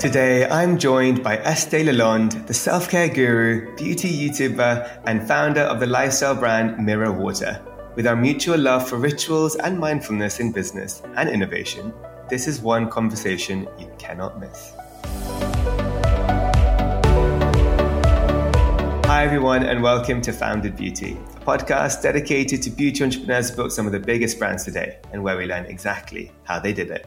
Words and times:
Today, 0.00 0.48
I'm 0.48 0.78
joined 0.78 1.22
by 1.22 1.36
Estee 1.36 1.84
Lalonde, 1.84 2.46
the 2.46 2.54
self 2.54 2.88
care 2.88 3.06
guru, 3.06 3.76
beauty 3.76 4.08
YouTuber, 4.08 5.02
and 5.04 5.28
founder 5.28 5.60
of 5.60 5.78
the 5.78 5.86
lifestyle 5.86 6.34
brand 6.34 6.82
Mirror 6.82 7.12
Water. 7.12 7.60
With 7.96 8.06
our 8.06 8.16
mutual 8.16 8.56
love 8.56 8.88
for 8.88 8.96
rituals 8.96 9.56
and 9.56 9.78
mindfulness 9.78 10.40
in 10.40 10.52
business 10.52 11.02
and 11.16 11.28
innovation, 11.28 11.92
this 12.30 12.48
is 12.48 12.62
one 12.62 12.88
conversation 12.88 13.68
you 13.78 13.92
cannot 13.98 14.40
miss. 14.40 14.72
Hi, 19.04 19.22
everyone, 19.26 19.64
and 19.64 19.82
welcome 19.82 20.22
to 20.22 20.32
Founded 20.32 20.78
Beauty, 20.78 21.18
a 21.36 21.40
podcast 21.40 22.00
dedicated 22.00 22.62
to 22.62 22.70
beauty 22.70 23.04
entrepreneurs 23.04 23.50
who 23.50 23.56
built 23.56 23.72
some 23.72 23.84
of 23.84 23.92
the 23.92 24.00
biggest 24.00 24.38
brands 24.38 24.64
today 24.64 24.98
and 25.12 25.22
where 25.22 25.36
we 25.36 25.44
learn 25.44 25.66
exactly 25.66 26.32
how 26.44 26.58
they 26.58 26.72
did 26.72 26.90
it. 26.90 27.06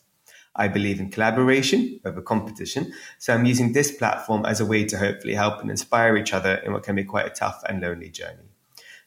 I 0.55 0.67
believe 0.67 0.99
in 0.99 1.09
collaboration 1.09 1.99
over 2.05 2.21
competition. 2.21 2.91
So 3.19 3.33
I'm 3.33 3.45
using 3.45 3.73
this 3.73 3.91
platform 3.91 4.45
as 4.45 4.59
a 4.59 4.65
way 4.65 4.85
to 4.85 4.97
hopefully 4.97 5.35
help 5.35 5.61
and 5.61 5.71
inspire 5.71 6.17
each 6.17 6.33
other 6.33 6.55
in 6.55 6.73
what 6.73 6.83
can 6.83 6.95
be 6.95 7.03
quite 7.03 7.25
a 7.25 7.29
tough 7.29 7.63
and 7.67 7.81
lonely 7.81 8.09
journey. 8.09 8.49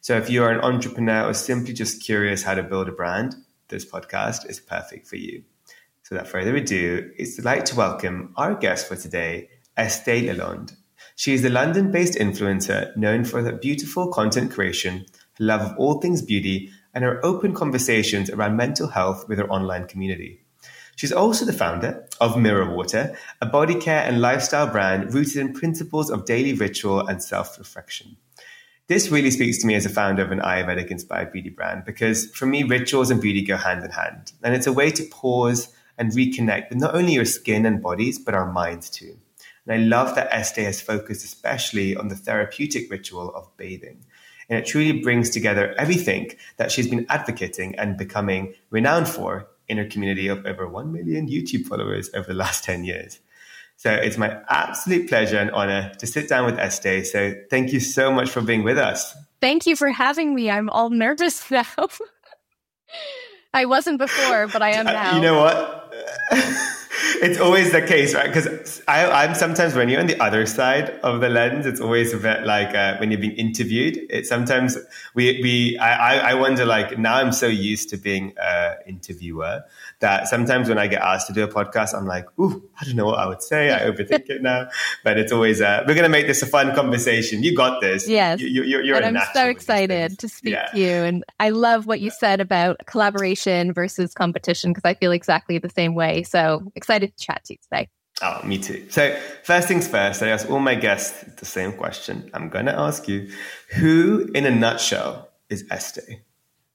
So 0.00 0.16
if 0.16 0.28
you're 0.28 0.50
an 0.50 0.60
entrepreneur 0.60 1.28
or 1.28 1.34
simply 1.34 1.72
just 1.72 2.02
curious 2.02 2.42
how 2.42 2.54
to 2.54 2.62
build 2.62 2.88
a 2.88 2.92
brand, 2.92 3.36
this 3.68 3.84
podcast 3.84 4.48
is 4.48 4.60
perfect 4.60 5.06
for 5.06 5.16
you. 5.16 5.44
So 6.02 6.14
without 6.16 6.28
further 6.28 6.54
ado, 6.56 7.10
it's 7.16 7.38
a 7.38 7.42
delight 7.42 7.66
to 7.66 7.76
welcome 7.76 8.32
our 8.36 8.54
guest 8.54 8.86
for 8.86 8.96
today, 8.96 9.48
Estee 9.76 10.26
Lalonde. 10.26 10.76
She 11.16 11.32
is 11.32 11.44
a 11.44 11.48
London 11.48 11.90
based 11.90 12.18
influencer 12.18 12.94
known 12.96 13.24
for 13.24 13.42
her 13.42 13.52
beautiful 13.52 14.08
content 14.08 14.50
creation, 14.50 15.06
her 15.38 15.44
love 15.44 15.60
of 15.62 15.78
all 15.78 16.00
things 16.00 16.20
beauty, 16.20 16.70
and 16.92 17.04
her 17.04 17.24
open 17.24 17.54
conversations 17.54 18.28
around 18.28 18.56
mental 18.56 18.88
health 18.88 19.28
with 19.28 19.38
her 19.38 19.48
online 19.48 19.86
community. 19.86 20.43
She's 20.96 21.12
also 21.12 21.44
the 21.44 21.52
founder 21.52 22.06
of 22.20 22.38
Mirror 22.38 22.74
Water, 22.74 23.16
a 23.40 23.46
body 23.46 23.74
care 23.74 24.02
and 24.04 24.20
lifestyle 24.20 24.68
brand 24.68 25.12
rooted 25.12 25.36
in 25.36 25.52
principles 25.52 26.10
of 26.10 26.24
daily 26.24 26.52
ritual 26.52 27.00
and 27.06 27.22
self 27.22 27.58
reflection. 27.58 28.16
This 28.86 29.10
really 29.10 29.30
speaks 29.30 29.58
to 29.58 29.66
me 29.66 29.74
as 29.74 29.86
a 29.86 29.90
founder 29.90 30.22
of 30.22 30.30
an 30.30 30.40
Ayurvedic 30.40 30.88
inspired 30.88 31.32
beauty 31.32 31.48
brand 31.48 31.84
because 31.86 32.26
for 32.26 32.44
me, 32.44 32.64
rituals 32.64 33.10
and 33.10 33.20
beauty 33.20 33.42
go 33.42 33.56
hand 33.56 33.82
in 33.82 33.90
hand. 33.90 34.32
And 34.42 34.54
it's 34.54 34.66
a 34.66 34.72
way 34.72 34.90
to 34.90 35.04
pause 35.04 35.68
and 35.96 36.12
reconnect 36.12 36.68
with 36.68 36.78
not 36.78 36.94
only 36.94 37.14
your 37.14 37.24
skin 37.24 37.64
and 37.64 37.82
bodies, 37.82 38.18
but 38.18 38.34
our 38.34 38.52
minds 38.52 38.90
too. 38.90 39.16
And 39.66 39.74
I 39.74 39.86
love 39.86 40.14
that 40.16 40.30
Estee 40.30 40.64
has 40.64 40.82
focused 40.82 41.24
especially 41.24 41.96
on 41.96 42.08
the 42.08 42.16
therapeutic 42.16 42.90
ritual 42.90 43.34
of 43.34 43.56
bathing. 43.56 44.04
And 44.50 44.58
it 44.58 44.66
truly 44.66 45.00
brings 45.00 45.30
together 45.30 45.74
everything 45.78 46.32
that 46.58 46.70
she's 46.70 46.88
been 46.88 47.06
advocating 47.08 47.74
and 47.76 47.96
becoming 47.96 48.54
renowned 48.68 49.08
for 49.08 49.48
in 49.68 49.78
her 49.78 49.84
community 49.84 50.28
of 50.28 50.44
over 50.46 50.68
1 50.68 50.92
million 50.92 51.28
YouTube 51.28 51.66
followers 51.66 52.10
over 52.14 52.28
the 52.28 52.34
last 52.34 52.64
10 52.64 52.84
years. 52.84 53.20
So 53.76 53.92
it's 53.92 54.16
my 54.16 54.40
absolute 54.48 55.08
pleasure 55.08 55.38
and 55.38 55.50
honor 55.50 55.92
to 55.98 56.06
sit 56.06 56.28
down 56.28 56.46
with 56.46 56.58
Estee. 56.58 57.04
So 57.04 57.34
thank 57.50 57.72
you 57.72 57.80
so 57.80 58.12
much 58.12 58.30
for 58.30 58.40
being 58.40 58.62
with 58.62 58.78
us. 58.78 59.14
Thank 59.40 59.66
you 59.66 59.76
for 59.76 59.88
having 59.88 60.34
me. 60.34 60.50
I'm 60.50 60.70
all 60.70 60.90
nervous 60.90 61.50
now. 61.50 61.66
I 63.52 63.66
wasn't 63.66 63.98
before, 63.98 64.48
but 64.48 64.62
I 64.62 64.70
am 64.70 64.86
uh, 64.86 64.92
now. 64.92 65.16
You 65.16 65.22
know 65.22 65.40
what? 65.40 65.92
it's 67.22 67.38
always 67.38 67.72
the 67.72 67.82
case, 67.82 68.14
right? 68.14 68.32
Because 68.32 68.82
I'm 68.88 69.34
sometimes 69.34 69.74
when 69.74 69.88
you're 69.88 70.00
on 70.00 70.06
the 70.06 70.20
other 70.20 70.46
side 70.46 70.90
of 71.02 71.20
the 71.20 71.28
lens, 71.28 71.66
it's 71.66 71.80
always 71.80 72.12
a 72.12 72.18
bit 72.18 72.44
like 72.44 72.74
uh, 72.74 72.96
when 72.98 73.10
you're 73.10 73.20
being 73.20 73.36
interviewed. 73.36 73.98
It 74.10 74.26
sometimes 74.26 74.76
we 75.14 75.40
we 75.42 75.78
I 75.78 76.30
I 76.30 76.34
wonder 76.34 76.64
like 76.64 76.98
now 76.98 77.16
I'm 77.16 77.32
so 77.32 77.46
used 77.46 77.88
to 77.90 77.96
being 77.96 78.34
an 78.40 78.76
interviewer 78.86 79.62
that 80.00 80.28
sometimes 80.28 80.68
when 80.68 80.78
I 80.78 80.86
get 80.86 81.02
asked 81.02 81.26
to 81.28 81.32
do 81.32 81.44
a 81.44 81.48
podcast, 81.48 81.94
I'm 81.94 82.06
like, 82.06 82.26
ooh, 82.38 82.62
I 82.80 82.84
don't 82.84 82.96
know 82.96 83.06
what 83.06 83.18
I 83.18 83.26
would 83.26 83.42
say. 83.42 83.72
I 83.72 83.90
overthink 83.90 84.28
it 84.28 84.42
now, 84.42 84.68
but 85.04 85.18
it's 85.18 85.32
always 85.32 85.60
uh, 85.60 85.84
we're 85.86 85.94
gonna 85.94 86.08
make 86.08 86.26
this 86.26 86.42
a 86.42 86.46
fun 86.46 86.74
conversation. 86.74 87.42
You 87.42 87.56
got 87.56 87.80
this. 87.80 88.08
Yes, 88.08 88.40
you, 88.40 88.48
you, 88.62 88.80
you're. 88.80 88.96
and 88.96 89.18
I'm 89.18 89.26
so 89.32 89.48
excited 89.48 90.18
to 90.18 90.28
speak 90.28 90.54
yeah. 90.54 90.66
to 90.66 90.78
you, 90.78 90.90
and 90.90 91.24
I 91.40 91.50
love 91.50 91.86
what 91.86 92.00
you 92.00 92.10
said 92.10 92.40
about 92.40 92.80
collaboration 92.86 93.72
versus 93.72 94.14
competition 94.14 94.72
because 94.72 94.84
I 94.84 94.94
feel 94.94 95.12
exactly 95.12 95.58
the 95.58 95.70
same 95.70 95.94
way. 95.94 96.22
So 96.22 96.70
excited 96.84 97.16
to 97.16 97.24
chat 97.24 97.42
to 97.44 97.54
you 97.54 97.58
today. 97.62 97.88
Oh, 98.22 98.40
me 98.44 98.58
too. 98.58 98.86
So, 98.90 99.18
first 99.42 99.66
things 99.66 99.88
first, 99.88 100.22
I 100.22 100.28
ask 100.28 100.48
all 100.48 100.60
my 100.60 100.74
guests 100.74 101.24
the 101.38 101.46
same 101.46 101.72
question. 101.72 102.30
I'm 102.32 102.48
going 102.48 102.66
to 102.66 102.78
ask 102.78 103.08
you 103.08 103.30
who, 103.74 104.28
in 104.34 104.46
a 104.46 104.50
nutshell, 104.50 105.30
is 105.48 105.64
Estee? 105.70 106.20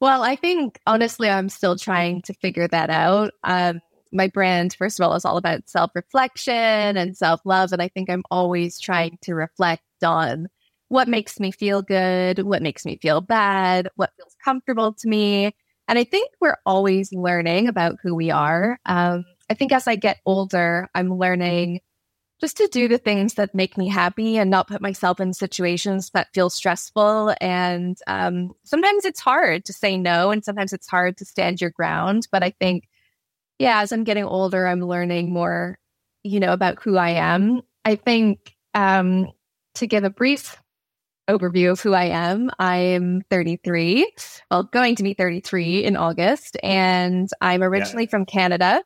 Well, 0.01 0.23
I 0.23 0.35
think 0.35 0.79
honestly, 0.85 1.29
I'm 1.29 1.49
still 1.49 1.77
trying 1.77 2.21
to 2.23 2.33
figure 2.33 2.67
that 2.67 2.89
out. 2.89 3.33
Um, 3.43 3.79
my 4.11 4.27
brand, 4.27 4.73
first 4.73 4.99
of 4.99 5.05
all, 5.05 5.15
is 5.15 5.25
all 5.25 5.37
about 5.37 5.69
self 5.69 5.91
reflection 5.93 6.97
and 6.97 7.15
self 7.15 7.41
love. 7.45 7.71
And 7.71 7.81
I 7.81 7.87
think 7.87 8.09
I'm 8.09 8.23
always 8.31 8.79
trying 8.79 9.17
to 9.21 9.35
reflect 9.35 9.83
on 10.03 10.47
what 10.89 11.07
makes 11.07 11.39
me 11.39 11.51
feel 11.51 11.81
good, 11.81 12.39
what 12.39 12.61
makes 12.61 12.85
me 12.85 12.97
feel 13.01 13.21
bad, 13.21 13.87
what 13.95 14.11
feels 14.17 14.35
comfortable 14.43 14.93
to 14.93 15.07
me. 15.07 15.53
And 15.87 15.97
I 15.97 16.03
think 16.03 16.31
we're 16.41 16.57
always 16.65 17.13
learning 17.13 17.67
about 17.67 17.97
who 18.01 18.13
we 18.15 18.29
are. 18.29 18.79
Um, 18.85 19.25
I 19.49 19.53
think 19.53 19.71
as 19.71 19.87
I 19.87 19.95
get 19.95 20.19
older, 20.25 20.89
I'm 20.93 21.17
learning 21.17 21.81
just 22.39 22.57
to 22.57 22.69
do 22.71 22.87
the 22.87 22.97
things 22.97 23.33
that 23.33 23.53
make 23.53 23.77
me 23.77 23.89
happy 23.89 24.37
and 24.37 24.49
not 24.49 24.67
put 24.67 24.81
myself 24.81 25.19
in 25.19 25.33
situations 25.33 26.11
that 26.11 26.33
feel 26.33 26.49
stressful. 26.49 27.35
And 27.41 27.97
um, 28.07 28.53
sometimes 28.63 29.03
it's 29.05 29.19
hard 29.19 29.65
to 29.65 29.73
say 29.73 29.97
no, 29.97 30.31
and 30.31 30.43
sometimes 30.43 30.71
it's 30.71 30.87
hard 30.87 31.17
to 31.17 31.25
stand 31.25 31.59
your 31.59 31.69
ground. 31.69 32.27
But 32.31 32.43
I 32.43 32.51
think, 32.51 32.87
yeah, 33.57 33.81
as 33.81 33.91
I'm 33.91 34.05
getting 34.05 34.23
older, 34.23 34.67
I'm 34.67 34.79
learning 34.79 35.33
more, 35.33 35.77
you 36.23 36.39
know, 36.39 36.53
about 36.53 36.81
who 36.81 36.95
I 36.95 37.09
am. 37.09 37.61
I 37.83 37.95
think 37.95 38.55
um, 38.73 39.27
to 39.75 39.87
give 39.87 40.05
a 40.05 40.09
brief 40.09 40.57
overview 41.29 41.71
of 41.71 41.79
who 41.79 41.93
I 41.93 42.05
am. 42.05 42.49
I'm 42.57 43.21
33, 43.29 44.11
well, 44.49 44.63
going 44.63 44.95
to 44.95 45.03
be 45.03 45.13
33 45.13 45.83
in 45.83 45.95
August, 45.95 46.57
and 46.63 47.29
I'm 47.41 47.61
originally 47.61 48.05
yeah. 48.05 48.09
from 48.09 48.25
Canada. 48.25 48.81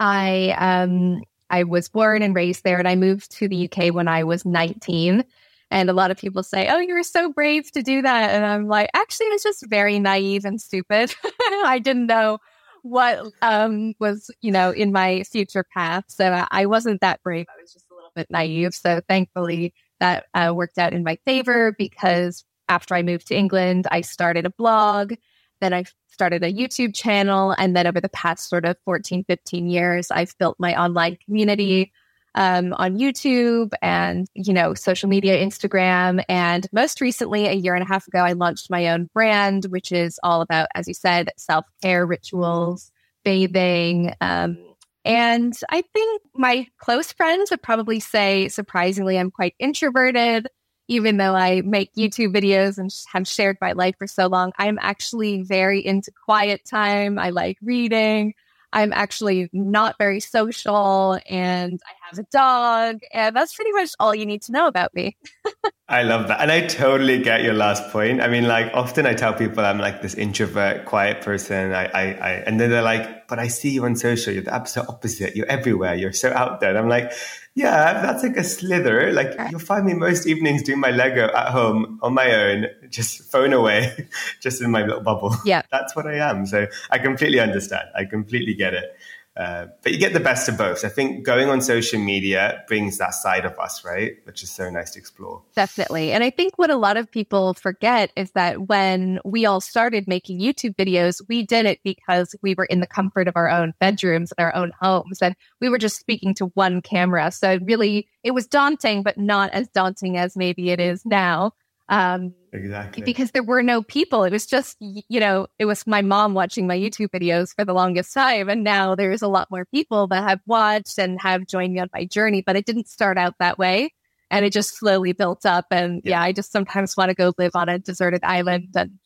I 0.00 0.54
um 0.58 1.22
I 1.50 1.62
was 1.64 1.88
born 1.88 2.22
and 2.22 2.34
raised 2.34 2.64
there, 2.64 2.78
and 2.78 2.88
I 2.88 2.96
moved 2.96 3.30
to 3.32 3.48
the 3.48 3.68
UK 3.70 3.92
when 3.94 4.08
I 4.08 4.24
was 4.24 4.44
19. 4.44 5.24
And 5.70 5.90
a 5.90 5.92
lot 5.92 6.10
of 6.10 6.16
people 6.18 6.42
say, 6.42 6.68
"Oh, 6.68 6.78
you 6.78 6.94
were 6.94 7.02
so 7.02 7.32
brave 7.32 7.70
to 7.72 7.82
do 7.82 8.02
that," 8.02 8.30
and 8.30 8.44
I'm 8.44 8.68
like, 8.68 8.90
actually, 8.94 9.26
I 9.26 9.30
was 9.30 9.42
just 9.42 9.66
very 9.68 9.98
naive 9.98 10.44
and 10.44 10.60
stupid. 10.60 11.14
I 11.64 11.80
didn't 11.82 12.06
know 12.06 12.38
what 12.82 13.26
um, 13.42 13.94
was, 13.98 14.30
you 14.42 14.52
know, 14.52 14.70
in 14.70 14.92
my 14.92 15.24
future 15.24 15.64
path, 15.74 16.04
so 16.08 16.46
I 16.50 16.66
wasn't 16.66 17.00
that 17.00 17.22
brave. 17.22 17.46
I 17.48 17.60
was 17.60 17.72
just 17.72 17.86
a 17.90 17.94
little 17.94 18.12
bit 18.14 18.28
naive. 18.30 18.74
So 18.74 19.00
thankfully, 19.08 19.74
that 19.98 20.26
uh, 20.34 20.52
worked 20.54 20.78
out 20.78 20.92
in 20.92 21.02
my 21.02 21.16
favor 21.24 21.74
because 21.76 22.44
after 22.68 22.94
I 22.94 23.02
moved 23.02 23.26
to 23.28 23.36
England, 23.36 23.86
I 23.90 24.02
started 24.02 24.46
a 24.46 24.50
blog. 24.50 25.14
Then 25.60 25.72
I 25.72 25.84
started 26.08 26.42
a 26.42 26.52
YouTube 26.52 26.94
channel. 26.94 27.54
And 27.56 27.76
then 27.76 27.86
over 27.86 28.00
the 28.00 28.08
past 28.08 28.48
sort 28.48 28.64
of 28.64 28.76
14, 28.84 29.24
15 29.24 29.68
years, 29.68 30.10
I've 30.10 30.36
built 30.38 30.56
my 30.58 30.80
online 30.80 31.18
community 31.24 31.92
um, 32.34 32.74
on 32.74 32.98
YouTube 32.98 33.72
and, 33.80 34.26
you 34.34 34.52
know, 34.52 34.74
social 34.74 35.08
media, 35.08 35.44
Instagram. 35.44 36.22
And 36.28 36.66
most 36.72 37.00
recently, 37.00 37.46
a 37.46 37.52
year 37.52 37.74
and 37.74 37.82
a 37.82 37.88
half 37.88 38.06
ago, 38.06 38.18
I 38.18 38.32
launched 38.32 38.70
my 38.70 38.88
own 38.88 39.08
brand, 39.14 39.64
which 39.66 39.92
is 39.92 40.20
all 40.22 40.42
about, 40.42 40.68
as 40.74 40.86
you 40.86 40.94
said, 40.94 41.30
self 41.38 41.64
care 41.82 42.04
rituals, 42.06 42.92
bathing, 43.24 44.14
um, 44.20 44.58
and 45.06 45.56
I 45.70 45.82
think 45.82 46.22
my 46.34 46.66
close 46.78 47.12
friends 47.12 47.52
would 47.52 47.62
probably 47.62 48.00
say, 48.00 48.48
surprisingly, 48.48 49.16
I'm 49.16 49.30
quite 49.30 49.54
introverted. 49.60 50.48
Even 50.88 51.16
though 51.16 51.34
I 51.34 51.62
make 51.62 51.94
YouTube 51.94 52.34
videos 52.34 52.78
and 52.78 52.90
have 53.12 53.26
shared 53.26 53.58
my 53.60 53.72
life 53.72 53.96
for 53.98 54.06
so 54.06 54.26
long, 54.26 54.52
I'm 54.58 54.78
actually 54.80 55.42
very 55.42 55.84
into 55.84 56.12
quiet 56.24 56.64
time. 56.64 57.18
I 57.18 57.30
like 57.30 57.58
reading. 57.62 58.34
I'm 58.72 58.92
actually 58.92 59.48
not 59.52 59.96
very 59.98 60.20
social 60.20 61.18
and 61.28 61.80
I 61.86 61.92
have 62.06 62.18
a 62.18 62.24
dog. 62.30 63.00
And 63.12 63.34
that's 63.34 63.54
pretty 63.54 63.72
much 63.72 63.90
all 63.98 64.14
you 64.14 64.26
need 64.26 64.42
to 64.42 64.52
know 64.52 64.66
about 64.66 64.94
me. 64.94 65.16
I 65.88 66.02
love 66.02 66.28
that. 66.28 66.40
And 66.40 66.50
I 66.50 66.66
totally 66.66 67.22
get 67.22 67.42
your 67.42 67.54
last 67.54 67.88
point. 67.90 68.20
I 68.20 68.28
mean, 68.28 68.46
like 68.46 68.72
often 68.74 69.06
I 69.06 69.14
tell 69.14 69.32
people 69.32 69.64
I'm 69.64 69.78
like 69.78 70.02
this 70.02 70.14
introvert, 70.14 70.84
quiet 70.84 71.22
person. 71.22 71.72
I, 71.72 71.86
I, 71.86 72.02
I 72.02 72.30
and 72.46 72.60
then 72.60 72.70
they're 72.70 72.82
like, 72.82 73.28
but 73.28 73.38
I 73.38 73.48
see 73.48 73.70
you 73.70 73.84
on 73.84 73.94
social. 73.96 74.34
You're 74.34 74.42
the 74.42 74.54
absolute 74.54 74.88
opposite. 74.88 75.36
You're 75.36 75.46
everywhere. 75.46 75.94
You're 75.94 76.12
so 76.12 76.32
out 76.32 76.60
there. 76.60 76.70
And 76.70 76.78
I'm 76.78 76.88
like, 76.88 77.12
Yeah, 77.56 78.02
that's 78.02 78.22
like 78.22 78.36
a 78.36 78.44
slither. 78.44 79.14
Like 79.14 79.34
you'll 79.50 79.58
find 79.60 79.86
me 79.86 79.94
most 79.94 80.26
evenings 80.26 80.62
doing 80.62 80.78
my 80.78 80.90
Lego 80.90 81.32
at 81.34 81.48
home 81.48 81.98
on 82.02 82.12
my 82.12 82.30
own, 82.30 82.66
just 82.90 83.22
phone 83.22 83.54
away, 83.54 84.08
just 84.42 84.60
in 84.60 84.70
my 84.70 84.82
little 84.82 85.00
bubble. 85.00 85.34
Yeah. 85.42 85.62
That's 85.72 85.96
what 85.96 86.06
I 86.06 86.16
am. 86.16 86.44
So 86.44 86.66
I 86.90 86.98
completely 86.98 87.40
understand. 87.40 87.88
I 87.96 88.04
completely 88.04 88.52
get 88.52 88.74
it. 88.74 88.95
Uh, 89.36 89.66
but 89.82 89.92
you 89.92 89.98
get 89.98 90.14
the 90.14 90.20
best 90.20 90.48
of 90.48 90.56
both. 90.56 90.82
I 90.82 90.88
think 90.88 91.24
going 91.24 91.50
on 91.50 91.60
social 91.60 92.00
media 92.00 92.64
brings 92.68 92.96
that 92.98 93.12
side 93.12 93.44
of 93.44 93.58
us, 93.58 93.84
right? 93.84 94.16
Which 94.24 94.42
is 94.42 94.50
so 94.50 94.70
nice 94.70 94.92
to 94.92 94.98
explore. 94.98 95.42
Definitely. 95.54 96.12
And 96.12 96.24
I 96.24 96.30
think 96.30 96.56
what 96.56 96.70
a 96.70 96.76
lot 96.76 96.96
of 96.96 97.10
people 97.10 97.52
forget 97.52 98.10
is 98.16 98.30
that 98.32 98.68
when 98.68 99.20
we 99.24 99.44
all 99.44 99.60
started 99.60 100.08
making 100.08 100.40
YouTube 100.40 100.74
videos, 100.76 101.20
we 101.28 101.42
did 101.42 101.66
it 101.66 101.80
because 101.84 102.34
we 102.40 102.54
were 102.54 102.64
in 102.64 102.80
the 102.80 102.86
comfort 102.86 103.28
of 103.28 103.36
our 103.36 103.50
own 103.50 103.74
bedrooms 103.78 104.32
and 104.38 104.44
our 104.44 104.54
own 104.54 104.72
homes. 104.80 105.20
And 105.20 105.36
we 105.60 105.68
were 105.68 105.78
just 105.78 105.98
speaking 105.98 106.32
to 106.34 106.46
one 106.46 106.80
camera. 106.80 107.30
So 107.30 107.58
really, 107.62 108.08
it 108.22 108.30
was 108.30 108.46
daunting, 108.46 109.02
but 109.02 109.18
not 109.18 109.50
as 109.52 109.68
daunting 109.68 110.16
as 110.16 110.34
maybe 110.34 110.70
it 110.70 110.80
is 110.80 111.04
now. 111.04 111.52
Um, 111.88 112.34
exactly. 112.56 113.02
Because 113.02 113.30
there 113.30 113.42
were 113.42 113.62
no 113.62 113.82
people. 113.82 114.24
It 114.24 114.32
was 114.32 114.46
just, 114.46 114.76
you 114.80 115.20
know, 115.20 115.46
it 115.58 115.66
was 115.66 115.86
my 115.86 116.02
mom 116.02 116.34
watching 116.34 116.66
my 116.66 116.76
YouTube 116.76 117.10
videos 117.10 117.54
for 117.54 117.64
the 117.64 117.74
longest 117.74 118.12
time. 118.12 118.48
And 118.48 118.64
now 118.64 118.94
there's 118.94 119.22
a 119.22 119.28
lot 119.28 119.48
more 119.50 119.64
people 119.66 120.06
that 120.08 120.28
have 120.28 120.40
watched 120.46 120.98
and 120.98 121.20
have 121.20 121.46
joined 121.46 121.74
me 121.74 121.80
on 121.80 121.88
my 121.92 122.04
journey, 122.04 122.42
but 122.44 122.56
it 122.56 122.66
didn't 122.66 122.88
start 122.88 123.18
out 123.18 123.34
that 123.38 123.58
way. 123.58 123.92
And 124.30 124.44
it 124.44 124.52
just 124.52 124.76
slowly 124.76 125.12
built 125.12 125.46
up. 125.46 125.66
And 125.70 126.02
yeah, 126.04 126.12
yeah 126.12 126.22
I 126.22 126.32
just 126.32 126.50
sometimes 126.50 126.96
want 126.96 127.10
to 127.10 127.14
go 127.14 127.32
live 127.38 127.52
on 127.54 127.68
a 127.68 127.78
deserted 127.78 128.24
island 128.24 128.70
and 128.74 128.98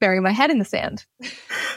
bury 0.00 0.20
my 0.20 0.32
head 0.32 0.50
in 0.50 0.58
the 0.58 0.64
sand. 0.64 1.04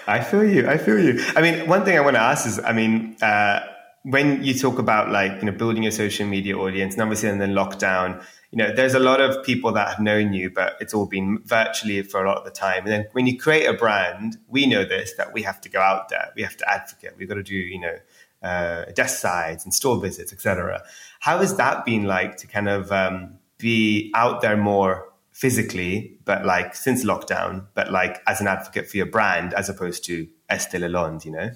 I 0.08 0.22
feel 0.24 0.44
you. 0.44 0.68
I 0.68 0.78
feel 0.78 1.00
you. 1.00 1.24
I 1.36 1.42
mean, 1.42 1.68
one 1.68 1.86
thing 1.86 1.98
I 1.98 2.02
want 2.02 2.16
to 2.16 2.22
ask 2.22 2.46
is, 2.46 2.60
I 2.60 2.72
mean, 2.72 3.18
uh, 3.22 3.62
when 4.04 4.44
you 4.44 4.54
talk 4.54 4.80
about 4.80 5.12
like, 5.12 5.42
you 5.42 5.46
know, 5.46 5.52
building 5.52 5.84
your 5.84 5.92
social 5.92 6.28
media 6.28 6.58
audience 6.58 6.94
and 6.94 7.04
obviously 7.04 7.30
in 7.30 7.40
the 7.40 7.46
lockdown, 7.46 8.24
you 8.52 8.58
know, 8.58 8.74
there's 8.74 8.94
a 8.94 9.00
lot 9.00 9.22
of 9.22 9.44
people 9.46 9.72
that 9.72 9.88
have 9.88 10.00
known 10.00 10.34
you, 10.34 10.50
but 10.50 10.76
it's 10.80 10.94
all 10.94 11.06
been 11.06 11.40
virtually 11.46 12.02
for 12.04 12.24
a 12.24 12.28
lot 12.28 12.38
of 12.38 12.44
the 12.44 12.52
time. 12.52 12.84
And 12.84 12.92
then 12.92 13.06
when 13.14 13.26
you 13.26 13.38
create 13.38 13.66
a 13.66 13.74
brand, 13.74 14.38
we 14.48 14.68
know 14.68 14.84
this 14.84 15.14
that 15.18 15.34
we 15.34 15.42
have 15.44 15.60
to 15.62 15.70
go 15.70 15.80
out 15.80 16.10
there, 16.10 16.32
we 16.36 16.44
have 16.44 16.58
to 16.58 16.70
advocate, 16.70 17.12
we've 17.18 17.30
got 17.30 17.36
to 17.36 17.44
do, 17.44 17.56
you 17.56 17.80
know, 17.80 17.96
uh, 18.44 18.86
desk 18.92 19.20
sides 19.20 19.64
and 19.64 19.74
store 19.74 20.00
visits, 20.00 20.34
etc. 20.34 20.84
How 21.22 21.38
has 21.38 21.56
that 21.56 21.86
been 21.86 22.04
like 22.04 22.36
to 22.38 22.48
kind 22.48 22.68
of 22.68 22.92
um, 22.92 23.38
be 23.58 24.12
out 24.14 24.42
there 24.42 24.58
more 24.58 25.08
physically, 25.32 26.18
but 26.26 26.46
like 26.46 26.76
since 26.76 27.06
lockdown, 27.06 27.68
but 27.74 27.92
like 27.92 28.22
as 28.28 28.42
an 28.42 28.48
advocate 28.48 28.90
for 28.90 28.98
your 28.98 29.06
brand 29.06 29.54
as 29.54 29.70
opposed 29.70 30.04
to 30.06 30.28
Estee 30.50 30.78
Lalonde, 30.78 31.26
you 31.26 31.32
know? 31.32 31.50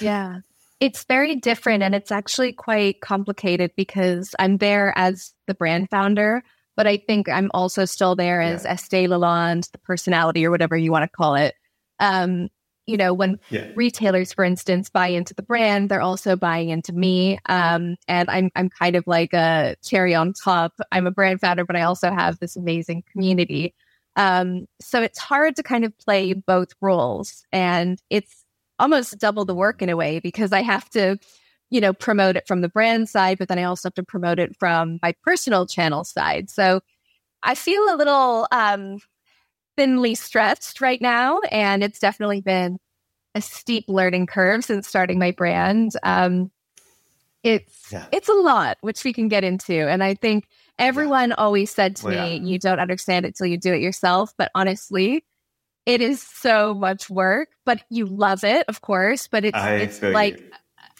Yeah. 0.00 0.40
It's 0.80 1.04
very 1.04 1.36
different 1.36 1.82
and 1.82 1.94
it's 1.94 2.10
actually 2.10 2.52
quite 2.52 3.00
complicated 3.00 3.72
because 3.76 4.34
I'm 4.38 4.56
there 4.56 4.92
as 4.96 5.34
the 5.46 5.54
brand 5.54 5.90
founder, 5.90 6.42
but 6.76 6.86
I 6.86 6.96
think 6.96 7.28
I'm 7.28 7.50
also 7.52 7.84
still 7.84 8.16
there 8.16 8.40
as 8.40 8.64
yeah. 8.64 8.72
Estee 8.72 9.06
Lalonde, 9.06 9.70
the 9.72 9.78
personality 9.78 10.46
or 10.46 10.50
whatever 10.50 10.76
you 10.76 10.90
want 10.90 11.02
to 11.02 11.16
call 11.16 11.34
it. 11.34 11.54
Um, 11.98 12.48
you 12.86 12.96
know, 12.96 13.14
when 13.14 13.38
yeah. 13.50 13.68
retailers, 13.76 14.32
for 14.32 14.42
instance, 14.42 14.90
buy 14.90 15.08
into 15.08 15.32
the 15.34 15.42
brand, 15.42 15.88
they're 15.88 16.00
also 16.00 16.34
buying 16.34 16.70
into 16.70 16.92
me. 16.92 17.38
Um, 17.46 17.96
and 18.08 18.28
I'm 18.28 18.50
I'm 18.56 18.68
kind 18.68 18.96
of 18.96 19.06
like 19.06 19.32
a 19.32 19.76
cherry 19.84 20.14
on 20.14 20.32
top. 20.32 20.72
I'm 20.90 21.06
a 21.06 21.12
brand 21.12 21.40
founder, 21.40 21.64
but 21.64 21.76
I 21.76 21.82
also 21.82 22.10
have 22.10 22.38
this 22.40 22.56
amazing 22.56 23.04
community. 23.12 23.74
Um, 24.16 24.66
so 24.80 25.02
it's 25.02 25.18
hard 25.18 25.54
to 25.56 25.62
kind 25.62 25.84
of 25.84 25.96
play 25.98 26.32
both 26.32 26.70
roles, 26.80 27.44
and 27.52 28.02
it's 28.10 28.39
almost 28.80 29.18
double 29.18 29.44
the 29.44 29.54
work 29.54 29.82
in 29.82 29.88
a 29.88 29.96
way 29.96 30.18
because 30.18 30.52
I 30.52 30.62
have 30.62 30.88
to, 30.90 31.18
you 31.70 31.80
know, 31.80 31.92
promote 31.92 32.36
it 32.36 32.48
from 32.48 32.62
the 32.62 32.68
brand 32.68 33.08
side, 33.08 33.38
but 33.38 33.48
then 33.48 33.58
I 33.58 33.64
also 33.64 33.88
have 33.88 33.94
to 33.94 34.02
promote 34.02 34.38
it 34.38 34.56
from 34.58 34.98
my 35.02 35.14
personal 35.22 35.66
channel 35.66 36.02
side. 36.02 36.50
So 36.50 36.80
I 37.42 37.54
feel 37.54 37.82
a 37.94 37.96
little 37.96 38.48
um, 38.50 38.98
thinly 39.76 40.14
stretched 40.14 40.80
right 40.80 41.00
now, 41.00 41.40
and 41.50 41.82
it's 41.82 41.98
definitely 41.98 42.40
been 42.40 42.78
a 43.34 43.40
steep 43.40 43.84
learning 43.88 44.26
curve 44.26 44.64
since 44.64 44.88
starting 44.88 45.18
my 45.18 45.30
brand. 45.30 45.92
Um, 46.02 46.50
it's 47.42 47.90
yeah. 47.90 48.06
it's 48.12 48.28
a 48.28 48.34
lot, 48.34 48.76
which 48.82 49.04
we 49.04 49.12
can 49.12 49.28
get 49.28 49.44
into, 49.44 49.88
and 49.88 50.02
I 50.02 50.14
think 50.14 50.46
everyone 50.78 51.30
yeah. 51.30 51.36
always 51.36 51.70
said 51.70 51.96
to 51.96 52.06
well, 52.06 52.28
me, 52.28 52.36
yeah. 52.36 52.42
"You 52.44 52.58
don't 52.58 52.80
understand 52.80 53.24
it 53.24 53.34
till 53.34 53.46
you 53.46 53.56
do 53.56 53.72
it 53.72 53.80
yourself." 53.80 54.34
But 54.36 54.50
honestly, 54.54 55.24
it 55.86 56.00
is 56.00 56.22
so 56.22 56.74
much 56.74 57.08
work, 57.08 57.48
but 57.64 57.82
you 57.88 58.06
love 58.06 58.44
it, 58.44 58.66
of 58.68 58.80
course. 58.80 59.28
But 59.28 59.44
it's 59.44 59.56
I 59.56 59.76
it's 59.76 60.02
like 60.02 60.42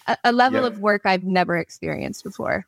a, 0.06 0.17
a, 0.25 0.32
level 0.32 0.65
of 0.65 0.81
work 0.81 1.03
I've 1.05 1.25
never 1.25 1.56
experienced 1.56 2.25
before. 2.25 2.67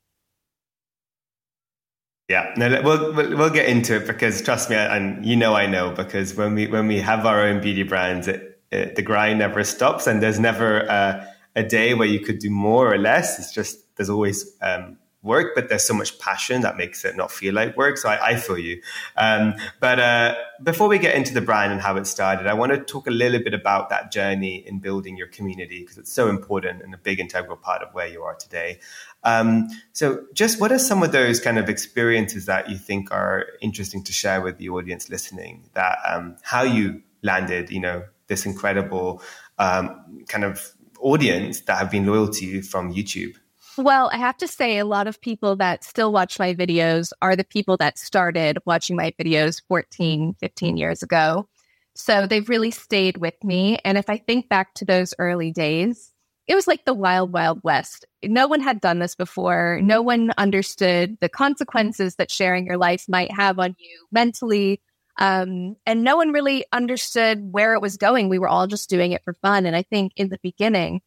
Yeah, 2.29 2.55
no, 2.57 2.81
we'll, 2.83 3.13
we'll, 3.13 3.37
we'll 3.37 3.51
get 3.51 3.69
into 3.69 3.97
it 3.97 4.07
because 4.07 4.41
trust 4.43 4.71
me, 4.71 4.77
and 4.77 5.25
you 5.25 5.37
know 5.37 5.55
I 5.55 5.67
know 5.67 5.91
because 5.91 6.35
when 6.35 6.55
we 6.55 6.67
when 6.67 6.87
we 6.87 7.01
have 7.01 7.27
our 7.27 7.43
own 7.43 7.61
beauty 7.61 7.83
brands, 7.83 8.29
it, 8.29 8.61
it, 8.71 8.97
the 8.97 9.03
grind 9.03 9.39
never 9.39 9.65
stops, 9.65 10.07
and 10.07 10.23
there's 10.23 10.39
never 10.39 10.81
a, 10.81 11.29
a, 11.57 11.63
day 11.63 11.95
where 11.95 12.09
you 12.09 12.21
could 12.21 12.39
do 12.39 12.51
more 12.51 12.93
or 12.93 12.99
less. 12.99 13.39
It's 13.39 13.53
just 13.53 13.97
there's 13.97 14.09
always 14.09 14.51
um, 14.63 14.97
work, 15.23 15.55
but 15.55 15.69
there's 15.69 15.85
so 15.85 15.95
much 15.95 16.19
passion 16.19 16.63
that 16.63 16.77
makes 16.77 17.05
it 17.05 17.17
not 17.17 17.31
feel 17.31 17.55
like 17.55 17.77
work. 17.77 17.97
So 17.97 18.09
I, 18.09 18.31
I 18.31 18.37
feel 18.37 18.59
you. 18.59 18.83
Um, 19.17 19.55
but 19.79 20.01
uh, 20.01 20.35
before 20.63 20.89
we 20.89 20.99
get 20.99 21.15
into 21.15 21.33
the 21.33 21.41
brand 21.41 21.73
and 21.73 21.81
how 21.81 21.97
it 21.97 22.07
started, 22.07 22.47
I 22.47 22.55
want 22.55 22.73
to 22.73 22.79
talk 22.79 23.07
a 23.07 23.11
little 23.11 23.41
bit 23.41 23.55
about 23.55 23.91
that 23.91 24.11
journey 24.11 24.57
in 24.67 24.81
building 24.81 25.17
your 25.17 25.29
community 25.29 25.81
because 25.81 25.99
it's 25.99 26.13
so 26.13 26.29
important 26.29 26.83
and 26.83 26.93
a 26.93 26.99
big 26.99 27.21
integral 27.21 27.57
part 27.57 27.83
of 27.83 27.95
where 27.95 28.09
you 28.09 28.23
are 28.23 28.35
today. 28.35 28.81
Um, 29.25 29.69
so, 29.93 30.25
just 30.33 30.61
what 30.61 30.73
are 30.73 30.79
some 30.79 31.03
of 31.03 31.13
those 31.13 31.39
kind 31.39 31.59
of 31.59 31.69
experiences 31.69 32.47
that 32.47 32.69
you 32.69 32.77
think 32.77 33.13
are 33.13 33.47
interesting 33.61 34.03
to 34.05 34.13
share 34.13 34.41
with 34.41 34.59
the 34.59 34.69
audience 34.71 35.09
listening? 35.09 35.71
That 35.75 35.99
um, 36.05 36.37
how 36.43 36.63
you 36.63 37.03
landed, 37.23 37.71
you 37.71 37.81
know, 37.81 38.05
this 38.27 38.45
incredible 38.45 39.23
um, 39.59 40.25
kind 40.27 40.45
of 40.45 40.73
audience 41.01 41.61
that 41.63 41.79
have 41.79 41.91
been 41.91 42.07
loyal 42.07 42.29
to 42.29 42.45
you 42.45 42.63
from 42.63 42.93
YouTube. 42.93 43.37
Well, 43.79 44.11
I 44.13 44.19
have 44.19 44.37
to 44.39 44.49
say, 44.49 44.79
a 44.79 44.85
lot 44.85 45.07
of 45.07 45.21
people 45.21 45.57
that 45.57 45.83
still 45.83 46.13
watch 46.13 46.39
my 46.39 46.55
videos 46.55 47.13
are 47.23 47.35
the 47.35 47.45
people 47.45 47.79
that 47.79 47.99
started 47.99 48.59
watching 48.67 48.97
my 48.97 49.13
videos 49.19 49.63
14, 49.67 50.35
15 50.39 50.77
years 50.77 51.03
ago. 51.03 51.49
So 51.95 52.27
they've 52.27 52.49
really 52.49 52.71
stayed 52.71 53.17
with 53.17 53.35
me. 53.43 53.79
And 53.85 53.97
if 53.97 54.11
I 54.11 54.19
think 54.19 54.49
back 54.49 54.75
to 54.75 54.85
those 54.85 55.15
early 55.19 55.53
days, 55.53 56.13
it 56.47 56.55
was 56.55 56.67
like 56.67 56.85
the 56.85 56.93
wild, 56.93 57.33
wild 57.33 57.61
west. 57.63 58.05
No 58.23 58.47
one 58.47 58.61
had 58.61 58.81
done 58.81 58.99
this 58.99 59.15
before. 59.15 59.81
No 59.83 60.03
one 60.03 60.33
understood 60.37 61.17
the 61.21 61.29
consequences 61.29 62.17
that 62.17 62.31
sharing 62.31 62.67
your 62.67 62.77
life 62.77 63.07
might 63.09 63.33
have 63.33 63.59
on 63.59 63.75
you 63.79 64.07
mentally. 64.11 64.83
Um, 65.19 65.77
and 65.87 66.05
no 66.05 66.17
one 66.17 66.33
really 66.33 66.65
understood 66.73 67.53
where 67.53 67.75
it 67.75 67.81
was 67.81 67.97
going. 67.97 68.29
We 68.29 68.39
were 68.39 68.49
all 68.49 68.67
just 68.67 68.91
doing 68.91 69.13
it 69.13 69.25
for 69.25 69.35
fun. 69.35 69.65
And 69.65 69.77
I 69.77 69.83
think 69.83 70.13
in 70.17 70.29
the 70.29 70.41
beginning, 70.43 71.01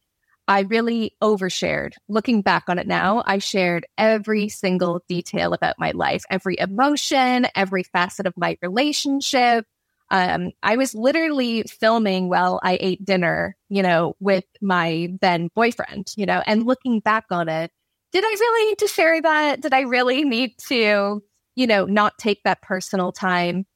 I 0.48 0.60
really 0.60 1.16
overshared. 1.22 1.94
Looking 2.08 2.42
back 2.42 2.64
on 2.68 2.78
it 2.78 2.86
now, 2.86 3.22
I 3.26 3.38
shared 3.38 3.86
every 3.98 4.48
single 4.48 5.02
detail 5.08 5.52
about 5.52 5.74
my 5.78 5.90
life, 5.90 6.24
every 6.30 6.56
emotion, 6.58 7.46
every 7.54 7.82
facet 7.82 8.26
of 8.26 8.34
my 8.36 8.56
relationship. 8.62 9.66
Um, 10.10 10.52
I 10.62 10.76
was 10.76 10.94
literally 10.94 11.64
filming 11.64 12.28
while 12.28 12.60
I 12.62 12.78
ate 12.80 13.04
dinner, 13.04 13.56
you 13.68 13.82
know, 13.82 14.14
with 14.20 14.44
my 14.60 15.08
then 15.20 15.50
boyfriend, 15.54 16.12
you 16.16 16.26
know, 16.26 16.42
and 16.46 16.64
looking 16.64 17.00
back 17.00 17.24
on 17.30 17.48
it, 17.48 17.72
did 18.12 18.24
I 18.24 18.28
really 18.28 18.68
need 18.70 18.78
to 18.78 18.88
share 18.88 19.20
that? 19.20 19.60
Did 19.60 19.74
I 19.74 19.80
really 19.80 20.22
need 20.24 20.52
to, 20.68 21.22
you 21.56 21.66
know, 21.66 21.86
not 21.86 22.18
take 22.18 22.44
that 22.44 22.62
personal 22.62 23.10
time? 23.10 23.66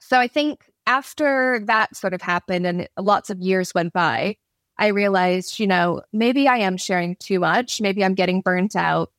So 0.00 0.18
I 0.18 0.26
think 0.26 0.68
after 0.84 1.60
that 1.66 1.96
sort 1.96 2.12
of 2.12 2.20
happened 2.20 2.66
and 2.66 2.88
lots 2.98 3.30
of 3.30 3.38
years 3.38 3.72
went 3.72 3.92
by, 3.92 4.36
I 4.78 4.88
realized, 4.88 5.58
you 5.58 5.66
know, 5.66 6.02
maybe 6.12 6.48
I 6.48 6.58
am 6.58 6.76
sharing 6.76 7.16
too 7.16 7.40
much. 7.40 7.80
Maybe 7.80 8.04
I'm 8.04 8.14
getting 8.14 8.40
burnt 8.40 8.74
out. 8.74 9.12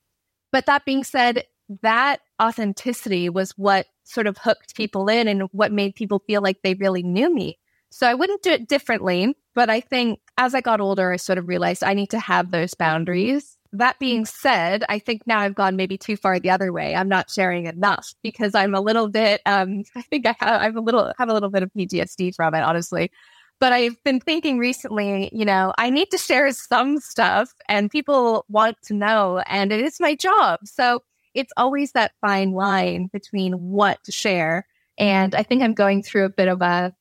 But 0.51 0.65
that 0.65 0.85
being 0.85 1.03
said, 1.03 1.45
that 1.81 2.21
authenticity 2.41 3.29
was 3.29 3.51
what 3.51 3.87
sort 4.03 4.27
of 4.27 4.37
hooked 4.37 4.75
people 4.75 5.07
in 5.07 5.27
and 5.27 5.43
what 5.51 5.71
made 5.71 5.95
people 5.95 6.19
feel 6.27 6.41
like 6.41 6.61
they 6.61 6.73
really 6.75 7.03
knew 7.03 7.33
me. 7.33 7.57
So 7.89 8.07
I 8.07 8.15
wouldn't 8.15 8.41
do 8.41 8.51
it 8.51 8.67
differently. 8.67 9.35
But 9.55 9.69
I 9.69 9.81
think 9.81 10.19
as 10.37 10.55
I 10.55 10.61
got 10.61 10.81
older, 10.81 11.11
I 11.11 11.17
sort 11.17 11.37
of 11.37 11.47
realized 11.47 11.83
I 11.83 11.93
need 11.93 12.09
to 12.09 12.19
have 12.19 12.51
those 12.51 12.73
boundaries. 12.73 13.57
That 13.71 13.99
being 13.99 14.25
said, 14.25 14.83
I 14.89 14.99
think 14.99 15.23
now 15.25 15.39
I've 15.39 15.55
gone 15.55 15.75
maybe 15.75 15.97
too 15.97 16.17
far 16.17 16.39
the 16.39 16.49
other 16.49 16.71
way. 16.71 16.95
I'm 16.95 17.09
not 17.09 17.29
sharing 17.29 17.65
enough 17.65 18.13
because 18.23 18.55
I'm 18.55 18.75
a 18.75 18.81
little 18.81 19.09
bit. 19.09 19.41
Um, 19.45 19.83
I 19.95 20.01
think 20.01 20.25
I 20.25 20.35
have, 20.39 20.61
I 20.61 20.63
have 20.65 20.75
a 20.75 20.81
little 20.81 21.13
have 21.17 21.29
a 21.29 21.33
little 21.33 21.49
bit 21.49 21.63
of 21.63 21.71
PTSD 21.77 22.35
from 22.35 22.55
it, 22.55 22.61
honestly. 22.61 23.11
But 23.59 23.71
I've 23.71 24.01
been 24.03 24.19
thinking 24.19 24.57
recently, 24.57 25.29
you 25.31 25.45
know, 25.45 25.73
I 25.77 25.89
need 25.89 26.11
to 26.11 26.17
share 26.17 26.51
some 26.51 26.99
stuff 26.99 27.53
and 27.69 27.89
people 27.89 28.45
want 28.49 28.77
to 28.85 28.93
know, 28.93 29.41
and 29.47 29.71
it 29.71 29.79
is 29.79 29.99
my 29.99 30.15
job. 30.15 30.59
So 30.65 31.01
it's 31.33 31.53
always 31.57 31.93
that 31.93 32.11
fine 32.21 32.51
line 32.51 33.09
between 33.11 33.53
what 33.53 34.03
to 34.03 34.11
share. 34.11 34.65
And 34.97 35.33
I 35.33 35.43
think 35.43 35.63
I'm 35.63 35.73
going 35.73 36.03
through 36.03 36.25
a 36.25 36.29
bit 36.29 36.47
of 36.47 36.61
a 36.61 36.93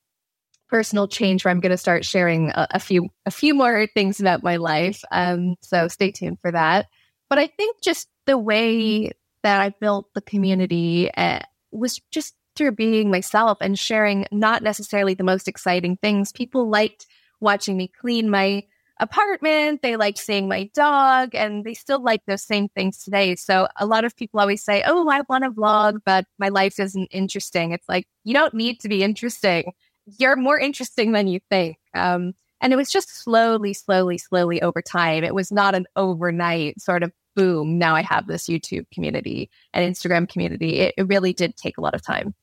personal 0.69 1.07
change 1.07 1.45
where 1.45 1.51
I'm 1.51 1.59
going 1.59 1.71
to 1.71 1.77
start 1.77 2.03
sharing 2.03 2.49
a, 2.49 2.67
a 2.71 2.79
few 2.79 3.09
a 3.27 3.31
few 3.31 3.53
more 3.53 3.85
things 3.93 4.19
about 4.19 4.41
my 4.41 4.55
life. 4.55 5.03
Um, 5.11 5.55
so 5.61 5.87
stay 5.87 6.11
tuned 6.11 6.39
for 6.41 6.51
that. 6.51 6.87
But 7.29 7.37
I 7.37 7.47
think 7.47 7.81
just 7.83 8.07
the 8.25 8.37
way 8.37 9.11
that 9.43 9.61
I 9.61 9.69
built 9.69 10.07
the 10.15 10.21
community 10.21 11.11
uh, 11.15 11.39
was 11.71 11.99
just 12.11 12.33
through 12.55 12.73
being 12.73 13.09
myself 13.09 13.57
and 13.61 13.77
sharing 13.77 14.25
not 14.31 14.63
necessarily 14.63 15.13
the 15.13 15.23
most 15.23 15.47
exciting 15.47 15.97
things. 15.97 16.31
People 16.31 16.69
liked 16.69 17.07
watching 17.39 17.77
me 17.77 17.87
clean 17.87 18.29
my 18.29 18.63
apartment. 18.99 19.81
They 19.81 19.95
liked 19.95 20.17
seeing 20.17 20.47
my 20.47 20.69
dog 20.73 21.35
and 21.35 21.63
they 21.63 21.73
still 21.73 22.01
like 22.01 22.21
those 22.25 22.43
same 22.43 22.69
things 22.69 23.03
today. 23.03 23.35
So 23.35 23.67
a 23.77 23.85
lot 23.85 24.05
of 24.05 24.15
people 24.15 24.39
always 24.39 24.63
say, 24.63 24.83
Oh, 24.85 25.09
I 25.09 25.21
want 25.27 25.43
to 25.43 25.51
vlog, 25.51 25.99
but 26.05 26.25
my 26.39 26.49
life 26.49 26.79
isn't 26.79 27.07
interesting. 27.11 27.71
It's 27.71 27.89
like, 27.89 28.07
you 28.23 28.33
don't 28.33 28.53
need 28.53 28.79
to 28.81 28.89
be 28.89 29.03
interesting. 29.03 29.73
You're 30.05 30.35
more 30.35 30.59
interesting 30.59 31.11
than 31.11 31.27
you 31.27 31.39
think. 31.49 31.77
Um, 31.93 32.33
and 32.61 32.71
it 32.71 32.77
was 32.77 32.89
just 32.89 33.23
slowly, 33.23 33.73
slowly, 33.73 34.17
slowly 34.17 34.61
over 34.61 34.81
time. 34.81 35.23
It 35.23 35.35
was 35.35 35.51
not 35.51 35.75
an 35.75 35.85
overnight 35.95 36.79
sort 36.79 37.03
of 37.03 37.11
boom. 37.35 37.77
Now 37.77 37.95
I 37.95 38.01
have 38.03 38.27
this 38.27 38.47
YouTube 38.47 38.85
community 38.93 39.49
and 39.73 39.93
Instagram 39.93 40.29
community. 40.29 40.79
It, 40.79 40.93
it 40.97 41.07
really 41.07 41.33
did 41.33 41.57
take 41.57 41.77
a 41.77 41.81
lot 41.81 41.95
of 41.95 42.01
time. 42.01 42.33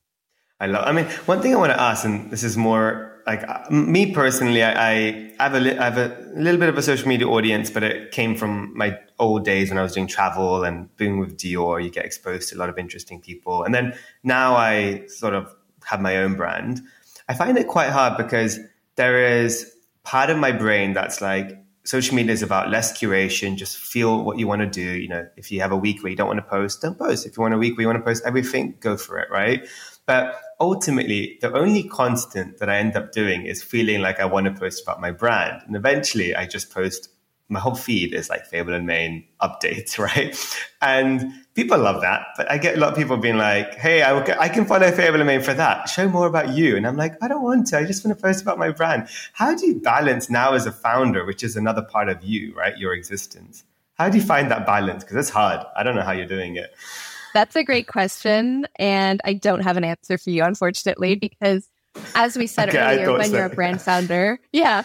I 0.61 0.67
love. 0.67 0.87
I 0.87 0.91
mean, 0.91 1.05
one 1.25 1.41
thing 1.41 1.55
I 1.55 1.57
want 1.57 1.71
to 1.71 1.81
ask, 1.81 2.05
and 2.05 2.29
this 2.29 2.43
is 2.43 2.55
more 2.55 3.19
like 3.25 3.43
uh, 3.49 3.63
me 3.71 4.13
personally. 4.13 4.63
I, 4.63 5.33
I 5.39 5.43
have 5.43 5.55
a 5.55 5.59
li- 5.59 5.77
I 5.77 5.85
have 5.89 5.97
a 5.97 6.15
little 6.35 6.59
bit 6.59 6.69
of 6.69 6.77
a 6.77 6.83
social 6.83 7.07
media 7.07 7.27
audience, 7.27 7.71
but 7.71 7.81
it 7.81 8.11
came 8.11 8.35
from 8.35 8.77
my 8.77 8.99
old 9.17 9.43
days 9.43 9.69
when 9.69 9.79
I 9.79 9.81
was 9.81 9.93
doing 9.93 10.05
travel 10.05 10.63
and 10.63 10.95
being 10.97 11.17
with 11.17 11.35
Dior. 11.35 11.83
You 11.83 11.89
get 11.89 12.05
exposed 12.05 12.49
to 12.49 12.55
a 12.55 12.59
lot 12.59 12.69
of 12.69 12.77
interesting 12.77 13.19
people, 13.19 13.63
and 13.63 13.73
then 13.73 13.95
now 14.23 14.55
I 14.55 15.07
sort 15.07 15.33
of 15.33 15.51
have 15.85 15.99
my 15.99 16.17
own 16.17 16.35
brand. 16.35 16.81
I 17.27 17.33
find 17.33 17.57
it 17.57 17.67
quite 17.67 17.89
hard 17.89 18.15
because 18.17 18.59
there 18.97 19.41
is 19.41 19.75
part 20.03 20.29
of 20.29 20.37
my 20.37 20.51
brain 20.51 20.93
that's 20.93 21.21
like 21.21 21.57
social 21.85 22.15
media 22.15 22.33
is 22.33 22.43
about 22.43 22.69
less 22.69 22.95
curation. 22.95 23.55
Just 23.55 23.77
feel 23.77 24.23
what 24.23 24.37
you 24.37 24.47
want 24.47 24.61
to 24.61 24.67
do. 24.67 24.81
You 24.81 25.07
know, 25.07 25.27
if 25.37 25.51
you 25.51 25.61
have 25.61 25.71
a 25.71 25.77
week 25.77 26.03
where 26.03 26.11
you 26.11 26.15
don't 26.15 26.27
want 26.27 26.37
to 26.37 26.43
post, 26.43 26.83
don't 26.83 26.99
post. 26.99 27.25
If 27.25 27.35
you 27.35 27.41
want 27.41 27.55
a 27.55 27.57
week 27.57 27.77
where 27.77 27.81
you 27.81 27.87
want 27.87 27.99
to 27.99 28.05
post 28.05 28.23
everything, 28.25 28.75
go 28.79 28.95
for 28.95 29.17
it, 29.17 29.29
right? 29.31 29.67
But 30.05 30.35
ultimately, 30.61 31.39
the 31.41 31.51
only 31.51 31.83
constant 31.83 32.59
that 32.59 32.69
I 32.69 32.77
end 32.77 32.95
up 32.95 33.11
doing 33.11 33.45
is 33.45 33.63
feeling 33.63 33.99
like 33.99 34.19
I 34.19 34.25
want 34.25 34.45
to 34.45 34.53
post 34.53 34.83
about 34.83 35.01
my 35.01 35.11
brand. 35.11 35.63
And 35.65 35.75
eventually 35.75 36.35
I 36.35 36.45
just 36.45 36.71
post 36.71 37.09
my 37.49 37.59
whole 37.59 37.75
feed 37.75 38.13
is 38.13 38.29
like 38.29 38.45
Fable 38.45 38.73
and 38.73 38.85
Mane 38.85 39.25
updates, 39.41 39.99
right? 40.07 40.37
And 40.81 41.33
people 41.53 41.77
love 41.79 42.01
that. 42.01 42.27
But 42.37 42.49
I 42.49 42.57
get 42.57 42.77
a 42.77 42.79
lot 42.79 42.91
of 42.91 42.97
people 42.97 43.17
being 43.17 43.37
like, 43.37 43.75
hey, 43.75 44.03
I, 44.03 44.17
I 44.39 44.47
can 44.47 44.65
follow 44.65 44.89
Fable 44.91 45.19
and 45.19 45.27
Mane 45.27 45.41
for 45.41 45.53
that. 45.55 45.89
Show 45.89 46.07
more 46.07 46.27
about 46.27 46.49
you. 46.55 46.77
And 46.77 46.87
I'm 46.87 46.95
like, 46.95 47.21
I 47.21 47.27
don't 47.27 47.43
want 47.43 47.67
to. 47.67 47.79
I 47.79 47.83
just 47.83 48.05
want 48.05 48.17
to 48.17 48.21
post 48.21 48.41
about 48.41 48.57
my 48.57 48.69
brand. 48.69 49.09
How 49.33 49.53
do 49.53 49.65
you 49.65 49.81
balance 49.81 50.29
now 50.29 50.53
as 50.53 50.65
a 50.65 50.71
founder, 50.71 51.25
which 51.25 51.43
is 51.43 51.57
another 51.57 51.81
part 51.81 52.07
of 52.07 52.23
you, 52.23 52.53
right? 52.55 52.77
Your 52.77 52.93
existence. 52.93 53.65
How 53.95 54.07
do 54.09 54.17
you 54.17 54.23
find 54.23 54.49
that 54.49 54.65
balance? 54.65 55.03
Because 55.03 55.17
it's 55.17 55.29
hard. 55.29 55.65
I 55.75 55.83
don't 55.83 55.95
know 55.95 56.03
how 56.03 56.13
you're 56.13 56.25
doing 56.27 56.55
it. 56.55 56.73
That's 57.33 57.55
a 57.55 57.63
great 57.63 57.87
question. 57.87 58.67
And 58.77 59.21
I 59.23 59.33
don't 59.33 59.61
have 59.61 59.77
an 59.77 59.83
answer 59.83 60.17
for 60.17 60.29
you, 60.29 60.43
unfortunately, 60.43 61.15
because 61.15 61.67
as 62.15 62.37
we 62.37 62.47
said 62.47 62.69
okay, 62.69 62.79
earlier, 62.79 63.17
when 63.17 63.29
so. 63.29 63.37
you're 63.37 63.45
a 63.45 63.49
brand 63.49 63.81
founder, 63.81 64.39
yeah, 64.51 64.83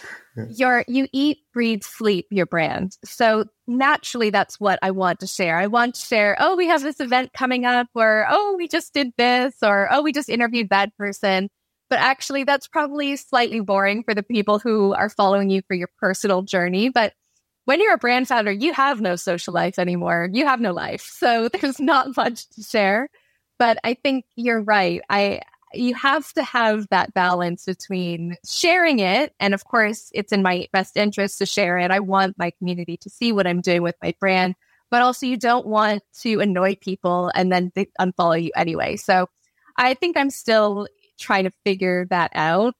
you're 0.49 0.83
you 0.87 1.07
eat, 1.13 1.39
breathe, 1.53 1.83
sleep 1.83 2.27
your 2.29 2.45
brand. 2.45 2.97
So 3.03 3.45
naturally 3.65 4.29
that's 4.29 4.59
what 4.59 4.79
I 4.81 4.91
want 4.91 5.21
to 5.21 5.27
share. 5.27 5.57
I 5.57 5.67
want 5.67 5.95
to 5.95 6.01
share, 6.01 6.35
oh, 6.39 6.55
we 6.55 6.67
have 6.67 6.83
this 6.83 6.99
event 6.99 7.33
coming 7.33 7.65
up, 7.65 7.87
or 7.95 8.25
oh, 8.29 8.55
we 8.57 8.67
just 8.67 8.93
did 8.93 9.11
this, 9.17 9.55
or 9.61 9.87
oh, 9.91 10.01
we 10.01 10.11
just 10.11 10.29
interviewed 10.29 10.69
that 10.69 10.95
person. 10.97 11.49
But 11.89 11.99
actually 11.99 12.43
that's 12.43 12.67
probably 12.67 13.15
slightly 13.15 13.61
boring 13.61 14.03
for 14.03 14.13
the 14.13 14.23
people 14.23 14.59
who 14.59 14.93
are 14.93 15.09
following 15.09 15.49
you 15.49 15.61
for 15.67 15.73
your 15.73 15.89
personal 15.99 16.41
journey. 16.41 16.89
But 16.89 17.13
when 17.67 17.81
you're 17.81 17.95
a 17.95 17.97
brand 17.97 18.29
founder, 18.29 18.49
you 18.49 18.71
have 18.71 19.01
no 19.01 19.17
social 19.17 19.53
life 19.53 19.77
anymore. 19.77 20.29
You 20.31 20.45
have 20.45 20.61
no 20.61 20.71
life. 20.71 21.01
So 21.17 21.49
there's 21.49 21.79
not 21.79 22.15
much 22.15 22.47
to 22.51 22.63
share. 22.63 23.09
But 23.59 23.79
I 23.83 23.95
think 23.95 24.23
you're 24.37 24.61
right. 24.61 25.01
I 25.09 25.41
you 25.73 25.93
have 25.95 26.31
to 26.33 26.43
have 26.43 26.87
that 26.89 27.13
balance 27.13 27.65
between 27.65 28.37
sharing 28.47 28.99
it 28.99 29.33
and 29.41 29.53
of 29.53 29.65
course 29.65 30.09
it's 30.13 30.31
in 30.31 30.41
my 30.41 30.67
best 30.71 30.95
interest 30.95 31.39
to 31.39 31.45
share 31.45 31.77
it. 31.77 31.91
I 31.91 31.99
want 31.99 32.37
my 32.37 32.51
community 32.51 32.95
to 32.97 33.09
see 33.09 33.33
what 33.33 33.45
I'm 33.45 33.59
doing 33.59 33.81
with 33.81 33.95
my 34.01 34.13
brand, 34.17 34.55
but 34.89 35.01
also 35.01 35.25
you 35.25 35.35
don't 35.35 35.67
want 35.67 36.03
to 36.21 36.39
annoy 36.39 36.75
people 36.75 37.31
and 37.35 37.51
then 37.51 37.73
they 37.75 37.87
unfollow 37.99 38.41
you 38.41 38.51
anyway. 38.55 38.95
So 38.95 39.27
I 39.75 39.95
think 39.95 40.15
I'm 40.15 40.29
still 40.29 40.87
trying 41.19 41.43
to 41.43 41.51
figure 41.65 42.05
that 42.11 42.31
out. 42.33 42.75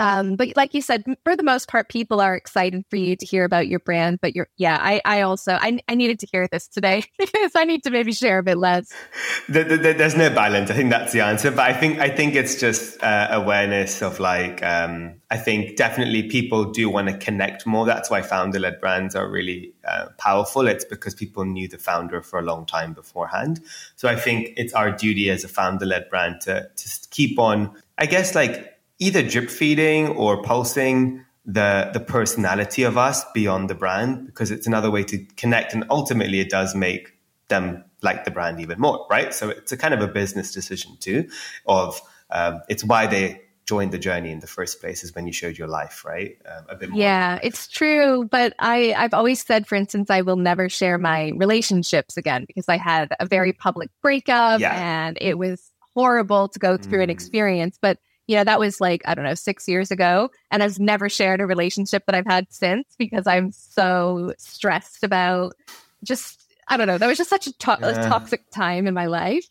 Um, 0.00 0.36
but 0.36 0.56
like 0.56 0.72
you 0.72 0.80
said, 0.80 1.04
for 1.24 1.36
the 1.36 1.42
most 1.42 1.68
part, 1.68 1.90
people 1.90 2.22
are 2.22 2.34
excited 2.34 2.84
for 2.88 2.96
you 2.96 3.16
to 3.16 3.26
hear 3.26 3.44
about 3.44 3.68
your 3.68 3.80
brand. 3.80 4.18
But 4.22 4.34
you're, 4.34 4.48
yeah, 4.56 4.78
I, 4.80 5.02
I 5.04 5.20
also, 5.20 5.52
I, 5.52 5.78
I 5.88 5.94
needed 5.94 6.18
to 6.20 6.26
hear 6.32 6.48
this 6.50 6.68
today 6.68 7.04
because 7.18 7.52
I 7.54 7.64
need 7.64 7.84
to 7.84 7.90
maybe 7.90 8.12
share 8.12 8.38
a 8.38 8.42
bit 8.42 8.56
less. 8.56 8.92
The, 9.48 9.64
the, 9.64 9.76
the, 9.78 9.92
there's 9.94 10.16
no 10.16 10.30
balance. 10.30 10.70
I 10.70 10.74
think 10.74 10.90
that's 10.90 11.12
the 11.12 11.22
answer. 11.22 11.50
But 11.50 11.68
I 11.68 11.72
think, 11.72 11.98
I 11.98 12.08
think 12.08 12.36
it's 12.36 12.60
just 12.60 13.02
uh, 13.02 13.28
awareness 13.32 14.00
of 14.00 14.20
like, 14.20 14.62
um, 14.62 15.14
I 15.28 15.38
think 15.38 15.76
definitely 15.76 16.28
people 16.28 16.66
do 16.66 16.88
want 16.88 17.08
to 17.08 17.18
connect 17.18 17.66
more. 17.66 17.84
That's 17.84 18.10
why 18.10 18.22
founder 18.22 18.60
led 18.60 18.80
brands 18.80 19.16
are 19.16 19.28
really 19.28 19.72
uh, 19.84 20.06
powerful. 20.18 20.68
It's 20.68 20.84
because 20.84 21.16
people 21.16 21.44
knew 21.44 21.66
the 21.66 21.78
founder 21.78 22.22
for 22.22 22.38
a 22.38 22.42
long 22.42 22.64
time 22.64 22.92
beforehand. 22.92 23.60
So 23.96 24.08
I 24.08 24.14
think 24.14 24.52
it's 24.56 24.72
our 24.72 24.92
duty 24.92 25.30
as 25.30 25.42
a 25.42 25.48
founder 25.48 25.86
led 25.86 26.08
brand 26.08 26.42
to, 26.42 26.68
to 26.74 27.08
keep 27.10 27.36
on, 27.40 27.74
I 27.98 28.06
guess, 28.06 28.36
like 28.36 28.79
either 29.00 29.22
drip 29.22 29.50
feeding 29.50 30.08
or 30.08 30.42
pulsing 30.42 31.24
the 31.44 31.90
the 31.92 32.00
personality 32.00 32.82
of 32.82 32.96
us 32.96 33.24
beyond 33.32 33.68
the 33.68 33.74
brand 33.74 34.26
because 34.26 34.50
it's 34.50 34.66
another 34.66 34.90
way 34.90 35.02
to 35.02 35.18
connect 35.36 35.74
and 35.74 35.84
ultimately 35.90 36.38
it 36.38 36.50
does 36.50 36.74
make 36.74 37.14
them 37.48 37.82
like 38.02 38.24
the 38.24 38.30
brand 38.30 38.60
even 38.60 38.78
more 38.78 39.06
right 39.10 39.34
so 39.34 39.48
it's 39.48 39.72
a 39.72 39.76
kind 39.76 39.94
of 39.94 40.00
a 40.00 40.06
business 40.06 40.52
decision 40.52 40.96
too 41.00 41.28
of 41.66 42.00
um, 42.30 42.60
it's 42.68 42.84
why 42.84 43.06
they 43.06 43.40
joined 43.66 43.92
the 43.92 43.98
journey 43.98 44.30
in 44.30 44.40
the 44.40 44.46
first 44.46 44.80
place 44.80 45.02
is 45.02 45.14
when 45.14 45.26
you 45.26 45.32
showed 45.32 45.56
your 45.56 45.66
life 45.66 46.04
right 46.04 46.36
um, 46.46 46.64
a 46.68 46.76
bit 46.76 46.90
more. 46.90 47.00
yeah 47.00 47.38
it's 47.42 47.66
true 47.68 48.28
but 48.30 48.52
i 48.58 48.92
i've 48.96 49.14
always 49.14 49.42
said 49.42 49.66
for 49.66 49.76
instance 49.76 50.10
i 50.10 50.20
will 50.20 50.36
never 50.36 50.68
share 50.68 50.98
my 50.98 51.32
relationships 51.36 52.16
again 52.16 52.44
because 52.46 52.68
i 52.68 52.76
had 52.76 53.08
a 53.18 53.26
very 53.26 53.52
public 53.52 53.88
breakup 54.02 54.60
yeah. 54.60 54.74
and 54.74 55.16
it 55.20 55.38
was 55.38 55.70
horrible 55.94 56.48
to 56.48 56.58
go 56.58 56.76
through 56.76 57.00
mm. 57.00 57.04
an 57.04 57.10
experience 57.10 57.78
but 57.80 57.98
you 58.30 58.36
know, 58.36 58.44
that 58.44 58.60
was 58.60 58.80
like, 58.80 59.02
I 59.06 59.16
don't 59.16 59.24
know, 59.24 59.34
six 59.34 59.66
years 59.66 59.90
ago. 59.90 60.30
And 60.52 60.62
I've 60.62 60.78
never 60.78 61.08
shared 61.08 61.40
a 61.40 61.46
relationship 61.46 62.06
that 62.06 62.14
I've 62.14 62.28
had 62.28 62.46
since 62.48 62.86
because 62.96 63.26
I'm 63.26 63.50
so 63.50 64.34
stressed 64.38 65.02
about 65.02 65.56
just, 66.04 66.40
I 66.68 66.76
don't 66.76 66.86
know, 66.86 66.96
that 66.96 67.08
was 67.08 67.18
just 67.18 67.28
such 67.28 67.48
a, 67.48 67.52
to- 67.52 67.78
yeah. 67.80 67.88
a 67.88 68.08
toxic 68.08 68.48
time 68.52 68.86
in 68.86 68.94
my 68.94 69.06
life. 69.06 69.48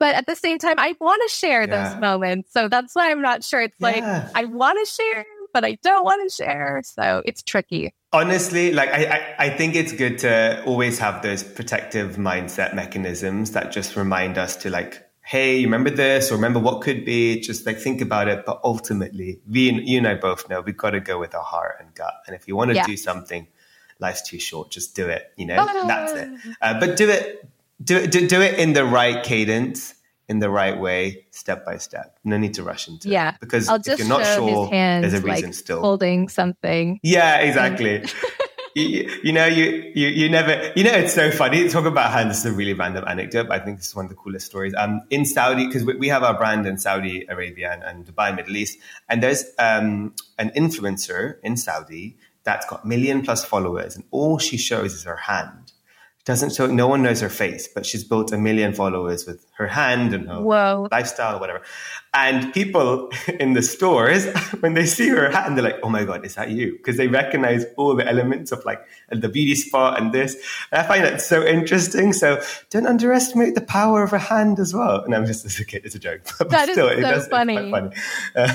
But 0.00 0.14
at 0.14 0.24
the 0.24 0.34
same 0.34 0.56
time, 0.58 0.76
I 0.78 0.96
want 0.98 1.20
to 1.28 1.36
share 1.36 1.68
yeah. 1.68 1.90
those 1.90 2.00
moments. 2.00 2.54
So 2.54 2.68
that's 2.68 2.94
why 2.94 3.10
I'm 3.10 3.20
not 3.20 3.44
sure. 3.44 3.60
It's 3.60 3.76
yeah. 3.78 3.86
like, 3.86 4.34
I 4.34 4.46
want 4.46 4.78
to 4.78 4.90
share, 4.90 5.26
but 5.52 5.66
I 5.66 5.76
don't 5.82 6.02
want 6.02 6.26
to 6.26 6.34
share. 6.34 6.80
So 6.86 7.20
it's 7.26 7.42
tricky. 7.42 7.92
Honestly, 8.14 8.72
like 8.72 8.88
I, 8.94 9.04
I, 9.04 9.34
I, 9.46 9.50
think 9.50 9.74
it's 9.74 9.92
good 9.92 10.16
to 10.20 10.64
always 10.64 10.98
have 10.98 11.20
those 11.20 11.42
protective 11.42 12.16
mindset 12.16 12.74
mechanisms 12.74 13.52
that 13.52 13.72
just 13.72 13.94
remind 13.94 14.38
us 14.38 14.56
to 14.56 14.70
like 14.70 15.02
hey, 15.22 15.64
remember 15.64 15.90
this 15.90 16.30
or 16.30 16.34
remember 16.34 16.58
what 16.58 16.82
could 16.82 17.04
be, 17.04 17.40
just 17.40 17.64
like 17.64 17.78
think 17.78 18.00
about 18.00 18.28
it. 18.28 18.44
But 18.44 18.60
ultimately, 18.64 19.40
we, 19.48 19.70
you 19.70 19.98
and 19.98 20.06
I 20.06 20.14
both 20.14 20.48
know 20.48 20.60
we've 20.60 20.76
got 20.76 20.90
to 20.90 21.00
go 21.00 21.18
with 21.18 21.34
our 21.34 21.44
heart 21.44 21.76
and 21.80 21.94
gut. 21.94 22.14
And 22.26 22.36
if 22.36 22.48
you 22.48 22.56
want 22.56 22.70
to 22.70 22.76
yeah. 22.76 22.86
do 22.86 22.96
something, 22.96 23.46
life's 23.98 24.22
too 24.22 24.38
short, 24.38 24.70
just 24.70 24.94
do 24.96 25.08
it, 25.08 25.32
you 25.36 25.46
know, 25.46 25.56
oh. 25.58 25.86
that's 25.86 26.12
it. 26.12 26.56
Uh, 26.60 26.78
but 26.78 26.96
do 26.96 27.08
it, 27.08 27.48
do 27.82 27.98
it, 27.98 28.10
do, 28.10 28.26
do 28.26 28.40
it 28.40 28.58
in 28.58 28.72
the 28.72 28.84
right 28.84 29.22
cadence 29.22 29.94
in 30.28 30.38
the 30.38 30.48
right 30.48 30.78
way, 30.78 31.26
step 31.30 31.64
by 31.64 31.76
step. 31.76 32.18
No 32.24 32.38
need 32.38 32.54
to 32.54 32.62
rush 32.62 32.88
into 32.88 33.08
yeah. 33.08 33.34
it. 33.34 33.40
Because 33.40 33.68
I'll 33.68 33.76
if 33.76 33.98
you're 33.98 34.08
not 34.08 34.24
sure, 34.24 34.68
hands, 34.68 35.02
there's 35.02 35.22
a 35.22 35.26
reason 35.26 35.46
like, 35.46 35.54
still. 35.54 35.80
Holding 35.80 36.28
something. 36.28 37.00
Yeah, 37.02 37.38
exactly. 37.40 38.04
you, 38.74 39.20
you, 39.22 39.32
know, 39.32 39.46
you, 39.46 39.92
you, 39.94 40.08
you 40.08 40.28
never, 40.28 40.72
you 40.76 40.84
know, 40.84 40.92
it's 40.92 41.14
so 41.14 41.30
funny. 41.30 41.68
Talk 41.68 41.84
about 41.84 42.12
hand. 42.12 42.30
This 42.30 42.38
is 42.38 42.46
a 42.46 42.52
really 42.52 42.72
random 42.72 43.04
anecdote, 43.06 43.50
I 43.50 43.58
think 43.58 43.78
this 43.78 43.88
is 43.88 43.96
one 43.96 44.06
of 44.06 44.10
the 44.10 44.16
coolest 44.16 44.46
stories. 44.46 44.74
Um, 44.76 45.02
in 45.10 45.24
Saudi, 45.24 45.66
because 45.66 45.84
we, 45.84 45.96
we, 45.96 46.08
have 46.08 46.22
our 46.22 46.36
brand 46.36 46.66
in 46.66 46.78
Saudi 46.78 47.26
Arabia 47.28 47.72
and, 47.72 47.82
and 47.82 48.06
Dubai, 48.06 48.34
Middle 48.34 48.56
East, 48.56 48.78
and 49.08 49.22
there's 49.22 49.44
um, 49.58 50.14
an 50.38 50.50
influencer 50.50 51.36
in 51.42 51.56
Saudi 51.56 52.16
that's 52.44 52.66
got 52.66 52.84
million 52.84 53.22
plus 53.22 53.44
followers, 53.44 53.96
and 53.96 54.04
all 54.10 54.38
she 54.38 54.56
shows 54.56 54.94
is 54.94 55.04
her 55.04 55.16
hand 55.16 55.71
doesn't 56.24 56.54
show 56.54 56.66
no 56.68 56.86
one 56.86 57.02
knows 57.02 57.20
her 57.20 57.28
face 57.28 57.66
but 57.66 57.84
she's 57.84 58.04
built 58.04 58.32
a 58.32 58.38
million 58.38 58.72
followers 58.72 59.26
with 59.26 59.44
her 59.56 59.66
hand 59.66 60.14
and 60.14 60.28
her 60.28 60.40
Whoa. 60.40 60.88
lifestyle 60.92 61.36
or 61.36 61.40
whatever. 61.40 61.62
And 62.14 62.52
people 62.52 63.10
in 63.40 63.54
the 63.54 63.62
stores 63.62 64.26
when 64.60 64.74
they 64.74 64.86
see 64.86 65.08
her 65.08 65.30
hand 65.30 65.56
they're 65.56 65.64
like 65.64 65.80
oh 65.82 65.88
my 65.88 66.04
god 66.04 66.24
is 66.24 66.36
that 66.36 66.50
you? 66.50 66.76
Because 66.76 66.96
they 66.96 67.08
recognize 67.08 67.64
all 67.76 67.96
the 67.96 68.06
elements 68.06 68.52
of 68.52 68.64
like 68.64 68.80
the 69.10 69.28
beauty 69.28 69.56
spot 69.56 70.00
and 70.00 70.12
this. 70.12 70.36
And 70.70 70.80
i 70.80 70.86
find 70.86 71.04
that 71.04 71.20
so 71.20 71.44
interesting. 71.44 72.12
So 72.12 72.40
don't 72.70 72.86
underestimate 72.86 73.54
the 73.54 73.60
power 73.60 74.02
of 74.02 74.12
a 74.12 74.18
hand 74.18 74.60
as 74.60 74.72
well. 74.72 75.02
And 75.02 75.14
i'm 75.14 75.26
just 75.26 75.44
as 75.44 75.58
a 75.58 75.64
kid 75.64 75.82
it's 75.84 75.94
a 75.94 75.98
joke 75.98 76.22
but 76.38 76.50
that 76.50 76.68
still, 76.68 76.88
is 76.88 77.02
so 77.02 77.10
does, 77.10 77.28
funny, 77.28 77.70
funny. 77.70 77.90
Uh, 78.36 78.54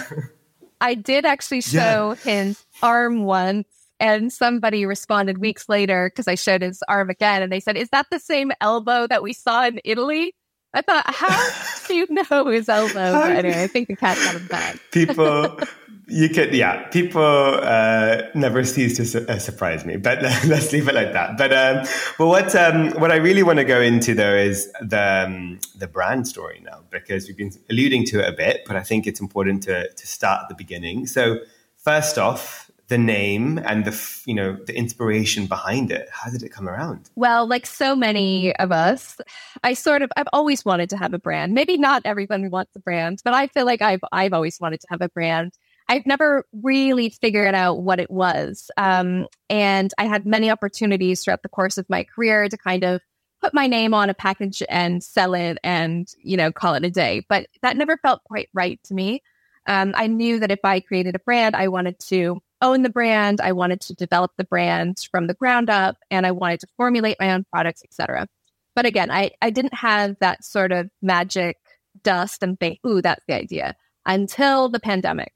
i 0.79 0.93
did 0.93 1.25
actually 1.25 1.61
show 1.61 2.15
yeah. 2.23 2.43
his 2.45 2.63
arm 2.81 3.23
once 3.23 3.67
And 3.99 4.31
somebody 4.31 4.85
responded 4.85 5.39
weeks 5.39 5.67
later 5.67 6.11
because 6.13 6.27
I 6.27 6.35
showed 6.35 6.61
his 6.61 6.83
arm 6.87 7.09
again 7.09 7.41
and 7.41 7.51
they 7.51 7.59
said, 7.59 7.77
Is 7.77 7.89
that 7.89 8.07
the 8.11 8.19
same 8.19 8.51
elbow 8.61 9.07
that 9.07 9.23
we 9.23 9.33
saw 9.33 9.65
in 9.65 9.79
Italy? 9.83 10.33
I 10.73 10.81
thought, 10.81 11.05
how 11.07 11.49
do 11.87 11.95
you 11.95 12.07
know 12.09 12.47
his 12.47 12.69
elbow? 12.69 13.13
But 13.13 13.31
anyway, 13.31 13.63
I 13.63 13.67
think 13.67 13.87
the 13.87 13.95
cat 13.95 14.17
got 14.17 14.35
him 14.35 14.47
back. 14.47 14.79
People, 14.91 15.59
you 16.07 16.29
could, 16.29 16.53
yeah, 16.53 16.87
people 16.89 17.21
uh, 17.21 18.23
never 18.35 18.63
cease 18.63 18.95
to 18.97 19.05
su- 19.05 19.25
uh, 19.27 19.39
surprise 19.39 19.85
me, 19.85 19.97
but 19.97 20.21
let's 20.45 20.71
leave 20.71 20.87
it 20.87 20.95
like 20.95 21.13
that. 21.13 21.37
But, 21.37 21.51
um, 21.51 21.85
but 22.17 22.27
what, 22.27 22.55
um, 22.55 22.91
what 22.91 23.11
I 23.11 23.15
really 23.15 23.43
want 23.43 23.57
to 23.57 23.65
go 23.65 23.81
into 23.81 24.13
though 24.13 24.35
is 24.35 24.71
the, 24.81 25.25
um, 25.25 25.59
the 25.75 25.87
brand 25.87 26.27
story 26.27 26.61
now, 26.63 26.83
because 26.91 27.27
we've 27.27 27.37
been 27.37 27.51
alluding 27.69 28.05
to 28.05 28.19
it 28.19 28.29
a 28.29 28.31
bit, 28.31 28.63
but 28.67 28.75
I 28.75 28.83
think 28.83 29.07
it's 29.07 29.19
important 29.19 29.63
to, 29.63 29.91
to 29.91 30.07
start 30.07 30.43
at 30.43 30.49
the 30.49 30.55
beginning. 30.55 31.07
So 31.07 31.39
first 31.77 32.17
off, 32.17 32.66
the 32.87 32.97
name 32.97 33.57
and 33.57 33.85
the 33.85 34.21
you 34.25 34.33
know 34.33 34.57
the 34.65 34.75
inspiration 34.75 35.45
behind 35.45 35.91
it. 35.91 36.07
How 36.11 36.29
did 36.29 36.43
it 36.43 36.49
come 36.49 36.69
around? 36.69 37.09
Well 37.15 37.47
like 37.47 37.65
so 37.65 37.95
many 37.95 38.55
of 38.57 38.71
us 38.71 39.17
i 39.63 39.73
sort 39.73 40.01
of 40.01 40.11
i've 40.15 40.27
always 40.33 40.63
wanted 40.63 40.89
to 40.91 40.97
have 40.97 41.13
a 41.13 41.19
brand. 41.19 41.53
Maybe 41.53 41.77
not 41.77 42.01
everyone 42.05 42.49
wants 42.49 42.75
a 42.75 42.79
brand 42.79 43.21
but 43.23 43.33
i 43.33 43.47
feel 43.47 43.65
like 43.65 43.81
i've 43.81 43.99
i've 44.11 44.33
always 44.33 44.59
wanted 44.59 44.81
to 44.81 44.87
have 44.89 45.01
a 45.01 45.09
brand. 45.09 45.53
I've 45.89 46.05
never 46.05 46.43
really 46.51 47.09
figured 47.09 47.55
out 47.55 47.81
what 47.81 47.99
it 47.99 48.11
was 48.11 48.69
um, 48.77 49.27
and 49.49 49.93
i 49.97 50.05
had 50.05 50.25
many 50.25 50.49
opportunities 50.49 51.23
throughout 51.23 51.43
the 51.43 51.49
course 51.49 51.77
of 51.77 51.89
my 51.89 52.03
career 52.03 52.49
to 52.49 52.57
kind 52.57 52.83
of 52.83 53.01
put 53.41 53.53
my 53.53 53.67
name 53.67 53.93
on 53.93 54.09
a 54.09 54.13
package 54.13 54.63
and 54.67 55.03
sell 55.03 55.33
it 55.33 55.57
and 55.63 56.07
you 56.21 56.37
know 56.37 56.51
call 56.51 56.73
it 56.73 56.85
a 56.85 56.89
day 56.89 57.25
but 57.29 57.47
that 57.61 57.77
never 57.77 57.97
felt 57.97 58.23
quite 58.23 58.49
right 58.53 58.79
to 58.83 58.93
me. 58.93 59.21
Um, 59.65 59.93
i 59.95 60.07
knew 60.07 60.39
that 60.39 60.51
if 60.51 60.59
i 60.63 60.79
created 60.79 61.15
a 61.15 61.19
brand 61.19 61.55
i 61.55 61.67
wanted 61.67 61.99
to 62.07 62.41
own 62.61 62.83
the 62.83 62.89
brand. 62.89 63.41
I 63.41 63.51
wanted 63.51 63.81
to 63.81 63.93
develop 63.93 64.31
the 64.37 64.43
brand 64.43 65.07
from 65.11 65.27
the 65.27 65.33
ground 65.33 65.69
up 65.69 65.97
and 66.09 66.25
I 66.25 66.31
wanted 66.31 66.61
to 66.61 66.67
formulate 66.77 67.17
my 67.19 67.31
own 67.31 67.45
products, 67.51 67.83
etc. 67.83 68.27
But 68.75 68.85
again, 68.85 69.11
I, 69.11 69.31
I 69.41 69.49
didn't 69.49 69.73
have 69.73 70.17
that 70.19 70.43
sort 70.43 70.71
of 70.71 70.89
magic 71.01 71.57
dust 72.03 72.43
and 72.43 72.59
think, 72.59 72.79
ooh, 72.85 73.01
that's 73.01 73.23
the 73.27 73.35
idea 73.35 73.75
until 74.05 74.69
the 74.69 74.79
pandemic. 74.79 75.33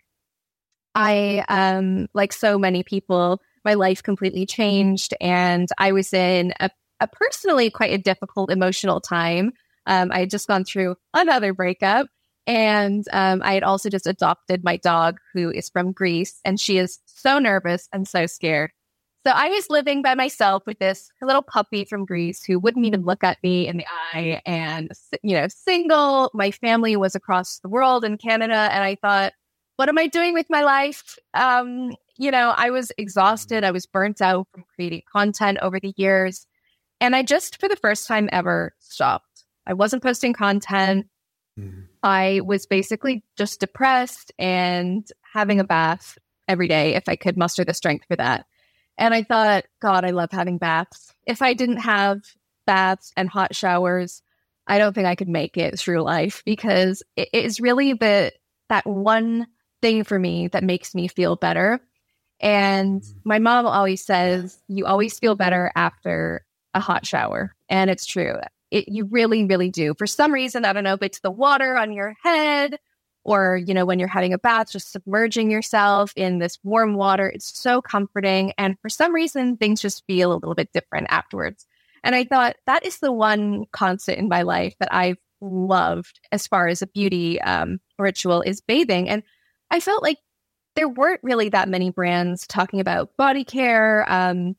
I, 0.93 1.45
um, 1.47 2.07
like 2.13 2.33
so 2.33 2.59
many 2.59 2.83
people, 2.83 3.41
my 3.63 3.75
life 3.75 4.03
completely 4.03 4.45
changed 4.45 5.13
and 5.21 5.69
I 5.77 5.91
was 5.91 6.13
in 6.13 6.53
a, 6.59 6.69
a 6.99 7.07
personally 7.07 7.69
quite 7.69 7.93
a 7.93 7.97
difficult 7.97 8.51
emotional 8.51 8.99
time. 8.99 9.53
Um, 9.85 10.11
I 10.11 10.19
had 10.19 10.29
just 10.29 10.47
gone 10.47 10.63
through 10.63 10.95
another 11.13 11.53
breakup 11.53 12.07
and 12.47 13.05
um, 13.11 13.41
I 13.43 13.53
had 13.53 13.63
also 13.63 13.89
just 13.89 14.07
adopted 14.07 14.63
my 14.63 14.77
dog, 14.77 15.19
who 15.33 15.51
is 15.51 15.69
from 15.69 15.91
Greece, 15.91 16.39
and 16.43 16.59
she 16.59 16.77
is 16.77 16.99
so 17.05 17.39
nervous 17.39 17.87
and 17.93 18.07
so 18.07 18.25
scared. 18.25 18.71
So 19.25 19.31
I 19.35 19.49
was 19.49 19.69
living 19.69 20.01
by 20.01 20.15
myself 20.15 20.63
with 20.65 20.79
this 20.79 21.11
little 21.21 21.43
puppy 21.43 21.85
from 21.85 22.05
Greece 22.05 22.43
who 22.43 22.57
wouldn't 22.57 22.87
even 22.87 23.03
look 23.03 23.23
at 23.23 23.37
me 23.43 23.67
in 23.67 23.77
the 23.77 23.85
eye, 24.13 24.41
and 24.45 24.91
you 25.21 25.35
know, 25.35 25.47
single. 25.47 26.31
My 26.33 26.49
family 26.49 26.95
was 26.95 27.13
across 27.13 27.59
the 27.59 27.69
world 27.69 28.03
in 28.03 28.17
Canada, 28.17 28.69
and 28.71 28.83
I 28.83 28.95
thought, 28.95 29.33
what 29.75 29.89
am 29.89 29.99
I 29.99 30.07
doing 30.07 30.33
with 30.33 30.47
my 30.49 30.63
life? 30.63 31.19
Um, 31.35 31.91
you 32.17 32.31
know, 32.31 32.53
I 32.57 32.71
was 32.71 32.91
exhausted. 32.97 33.63
I 33.63 33.71
was 33.71 33.85
burnt 33.85 34.21
out 34.21 34.47
from 34.51 34.63
creating 34.75 35.03
content 35.11 35.59
over 35.61 35.79
the 35.79 35.93
years, 35.97 36.47
and 36.99 37.15
I 37.15 37.21
just, 37.21 37.59
for 37.59 37.69
the 37.69 37.75
first 37.75 38.07
time 38.07 38.27
ever, 38.31 38.73
stopped. 38.79 39.45
I 39.67 39.73
wasn't 39.73 40.01
posting 40.01 40.33
content. 40.33 41.05
Mm-hmm. 41.59 41.81
I 42.03 42.41
was 42.43 42.65
basically 42.65 43.23
just 43.37 43.59
depressed 43.59 44.31
and 44.39 45.07
having 45.33 45.59
a 45.59 45.65
bath 45.65 46.17
every 46.47 46.67
day 46.67 46.95
if 46.95 47.07
I 47.07 47.15
could 47.15 47.37
muster 47.37 47.63
the 47.63 47.73
strength 47.73 48.05
for 48.07 48.15
that. 48.15 48.45
And 48.97 49.13
I 49.13 49.23
thought, 49.23 49.65
God, 49.81 50.05
I 50.05 50.09
love 50.11 50.31
having 50.31 50.57
baths. 50.57 51.13
If 51.25 51.41
I 51.41 51.53
didn't 51.53 51.77
have 51.77 52.21
baths 52.65 53.11
and 53.15 53.29
hot 53.29 53.55
showers, 53.55 54.21
I 54.67 54.77
don't 54.77 54.93
think 54.93 55.07
I 55.07 55.15
could 55.15 55.29
make 55.29 55.57
it 55.57 55.79
through 55.79 56.01
life 56.01 56.43
because 56.45 57.03
it 57.15 57.29
is 57.33 57.59
really 57.59 57.93
the 57.93 58.31
that 58.69 58.85
one 58.85 59.47
thing 59.81 60.03
for 60.03 60.17
me 60.17 60.47
that 60.49 60.63
makes 60.63 60.95
me 60.95 61.07
feel 61.07 61.35
better. 61.35 61.81
And 62.39 63.01
mm-hmm. 63.01 63.19
my 63.23 63.39
mom 63.39 63.65
always 63.65 64.05
says, 64.05 64.57
you 64.67 64.85
always 64.85 65.19
feel 65.19 65.35
better 65.35 65.71
after 65.75 66.45
a 66.73 66.79
hot 66.79 67.05
shower. 67.05 67.55
And 67.69 67.89
it's 67.89 68.05
true. 68.05 68.35
It, 68.71 68.87
you 68.87 69.05
really, 69.05 69.45
really 69.45 69.69
do. 69.69 69.93
For 69.97 70.07
some 70.07 70.33
reason, 70.33 70.65
I 70.65 70.73
don't 70.73 70.83
know 70.83 70.93
if 70.93 71.03
it's 71.03 71.19
the 71.19 71.31
water 71.31 71.77
on 71.77 71.91
your 71.91 72.15
head 72.23 72.77
or, 73.23 73.57
you 73.57 73.73
know, 73.73 73.85
when 73.85 73.99
you're 73.99 74.07
having 74.07 74.33
a 74.33 74.39
bath, 74.39 74.71
just 74.71 74.91
submerging 74.91 75.51
yourself 75.51 76.11
in 76.15 76.39
this 76.39 76.57
warm 76.63 76.95
water. 76.95 77.29
It's 77.29 77.59
so 77.59 77.81
comforting. 77.81 78.53
And 78.57 78.77
for 78.81 78.89
some 78.89 79.13
reason, 79.13 79.57
things 79.57 79.81
just 79.81 80.05
feel 80.07 80.31
a 80.31 80.35
little 80.35 80.55
bit 80.55 80.71
different 80.73 81.07
afterwards. 81.09 81.67
And 82.03 82.15
I 82.15 82.23
thought 82.23 82.55
that 82.65 82.85
is 82.85 82.99
the 82.99 83.11
one 83.11 83.65
constant 83.71 84.17
in 84.17 84.27
my 84.27 84.41
life 84.41 84.73
that 84.79 84.93
I've 84.93 85.17
loved 85.39 86.19
as 86.31 86.47
far 86.47 86.67
as 86.67 86.81
a 86.81 86.87
beauty 86.87 87.39
um, 87.41 87.79
ritual 87.99 88.41
is 88.41 88.61
bathing. 88.61 89.09
And 89.09 89.21
I 89.69 89.79
felt 89.79 90.01
like 90.01 90.17
there 90.75 90.89
weren't 90.89 91.21
really 91.23 91.49
that 91.49 91.69
many 91.69 91.89
brands 91.89 92.47
talking 92.47 92.79
about 92.79 93.15
body 93.17 93.43
care, 93.43 94.05
um, 94.11 94.55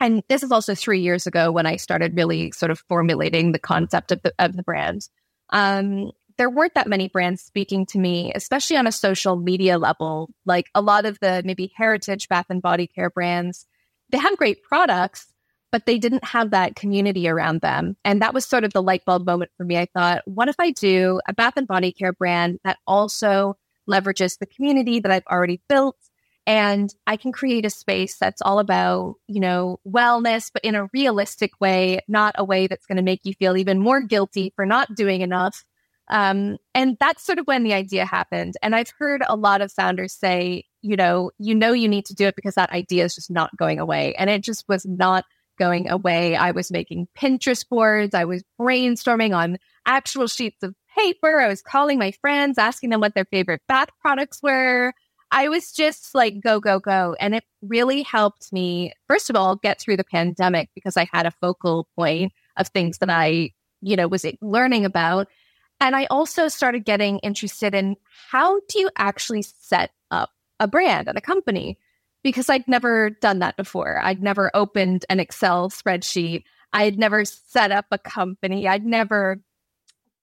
and 0.00 0.22
this 0.28 0.42
is 0.42 0.50
also 0.50 0.74
three 0.74 1.00
years 1.00 1.26
ago 1.26 1.52
when 1.52 1.66
I 1.66 1.76
started 1.76 2.16
really 2.16 2.50
sort 2.52 2.70
of 2.70 2.80
formulating 2.88 3.52
the 3.52 3.58
concept 3.58 4.10
of 4.10 4.22
the, 4.22 4.32
of 4.38 4.56
the 4.56 4.62
brand. 4.62 5.08
Um, 5.50 6.10
there 6.38 6.48
weren't 6.48 6.74
that 6.74 6.88
many 6.88 7.08
brands 7.08 7.42
speaking 7.42 7.84
to 7.86 7.98
me, 7.98 8.32
especially 8.34 8.78
on 8.78 8.86
a 8.86 8.92
social 8.92 9.36
media 9.36 9.78
level. 9.78 10.30
Like 10.46 10.66
a 10.74 10.80
lot 10.80 11.04
of 11.04 11.18
the 11.20 11.42
maybe 11.44 11.70
heritage 11.76 12.28
bath 12.28 12.46
and 12.48 12.62
body 12.62 12.86
care 12.86 13.10
brands, 13.10 13.66
they 14.08 14.16
have 14.16 14.38
great 14.38 14.62
products, 14.62 15.26
but 15.70 15.84
they 15.84 15.98
didn't 15.98 16.24
have 16.24 16.50
that 16.50 16.76
community 16.76 17.28
around 17.28 17.60
them. 17.60 17.96
And 18.04 18.22
that 18.22 18.32
was 18.32 18.46
sort 18.46 18.64
of 18.64 18.72
the 18.72 18.82
light 18.82 19.04
bulb 19.04 19.26
moment 19.26 19.50
for 19.56 19.64
me. 19.64 19.76
I 19.76 19.86
thought, 19.92 20.22
what 20.24 20.48
if 20.48 20.56
I 20.58 20.70
do 20.70 21.20
a 21.28 21.34
bath 21.34 21.54
and 21.56 21.68
body 21.68 21.92
care 21.92 22.14
brand 22.14 22.58
that 22.64 22.78
also 22.86 23.56
leverages 23.88 24.38
the 24.38 24.46
community 24.46 25.00
that 25.00 25.12
I've 25.12 25.26
already 25.30 25.60
built 25.68 25.96
and 26.46 26.92
I 27.06 27.16
can 27.16 27.32
create 27.32 27.64
a 27.64 27.70
space 27.70 28.16
that's 28.16 28.42
all 28.42 28.58
about, 28.58 29.16
you 29.28 29.40
know, 29.40 29.78
wellness, 29.86 30.50
but 30.52 30.64
in 30.64 30.74
a 30.74 30.88
realistic 30.92 31.52
way, 31.60 32.00
not 32.08 32.34
a 32.38 32.44
way 32.44 32.66
that's 32.66 32.86
going 32.86 32.96
to 32.96 33.02
make 33.02 33.20
you 33.24 33.34
feel 33.34 33.56
even 33.56 33.78
more 33.78 34.00
guilty 34.00 34.52
for 34.56 34.66
not 34.66 34.94
doing 34.94 35.20
enough. 35.20 35.64
Um, 36.08 36.56
and 36.74 36.96
that's 36.98 37.24
sort 37.24 37.38
of 37.38 37.46
when 37.46 37.62
the 37.62 37.72
idea 37.72 38.04
happened. 38.04 38.54
And 38.62 38.74
I've 38.74 38.92
heard 38.98 39.22
a 39.26 39.36
lot 39.36 39.60
of 39.60 39.70
founders 39.72 40.12
say, 40.12 40.64
you 40.82 40.96
know, 40.96 41.30
you 41.38 41.54
know, 41.54 41.72
you 41.72 41.88
need 41.88 42.06
to 42.06 42.14
do 42.14 42.26
it 42.26 42.34
because 42.34 42.56
that 42.56 42.72
idea 42.72 43.04
is 43.04 43.14
just 43.14 43.30
not 43.30 43.56
going 43.56 43.78
away. 43.78 44.14
And 44.16 44.28
it 44.28 44.42
just 44.42 44.64
was 44.68 44.84
not 44.84 45.24
going 45.58 45.88
away. 45.88 46.34
I 46.34 46.50
was 46.50 46.72
making 46.72 47.06
Pinterest 47.16 47.68
boards. 47.68 48.14
I 48.14 48.24
was 48.24 48.42
brainstorming 48.58 49.36
on 49.36 49.58
actual 49.86 50.26
sheets 50.26 50.62
of 50.62 50.74
paper. 50.96 51.38
I 51.38 51.48
was 51.48 51.62
calling 51.62 51.98
my 51.98 52.12
friends, 52.20 52.58
asking 52.58 52.90
them 52.90 53.00
what 53.00 53.14
their 53.14 53.26
favorite 53.26 53.60
bath 53.68 53.90
products 54.00 54.42
were. 54.42 54.92
I 55.32 55.48
was 55.48 55.72
just 55.72 56.14
like, 56.14 56.40
go, 56.40 56.58
go, 56.58 56.80
go. 56.80 57.16
And 57.20 57.34
it 57.34 57.44
really 57.62 58.02
helped 58.02 58.52
me, 58.52 58.92
first 59.06 59.30
of 59.30 59.36
all, 59.36 59.56
get 59.56 59.80
through 59.80 59.96
the 59.96 60.04
pandemic 60.04 60.70
because 60.74 60.96
I 60.96 61.08
had 61.12 61.26
a 61.26 61.30
focal 61.30 61.88
point 61.96 62.32
of 62.56 62.68
things 62.68 62.98
that 62.98 63.10
I, 63.10 63.50
you 63.80 63.96
know, 63.96 64.08
was 64.08 64.24
eh, 64.24 64.32
learning 64.40 64.84
about. 64.84 65.28
And 65.80 65.94
I 65.94 66.06
also 66.06 66.48
started 66.48 66.84
getting 66.84 67.20
interested 67.20 67.74
in 67.74 67.96
how 68.30 68.60
do 68.68 68.80
you 68.80 68.90
actually 68.96 69.42
set 69.42 69.92
up 70.10 70.30
a 70.58 70.66
brand 70.66 71.08
and 71.08 71.16
a 71.16 71.22
company? 71.22 71.78
Because 72.22 72.50
I'd 72.50 72.68
never 72.68 73.10
done 73.10 73.38
that 73.38 73.56
before. 73.56 74.00
I'd 74.02 74.22
never 74.22 74.50
opened 74.52 75.06
an 75.08 75.20
Excel 75.20 75.70
spreadsheet. 75.70 76.42
I'd 76.72 76.98
never 76.98 77.24
set 77.24 77.70
up 77.70 77.86
a 77.90 77.98
company. 77.98 78.68
I'd 78.68 78.84
never 78.84 79.40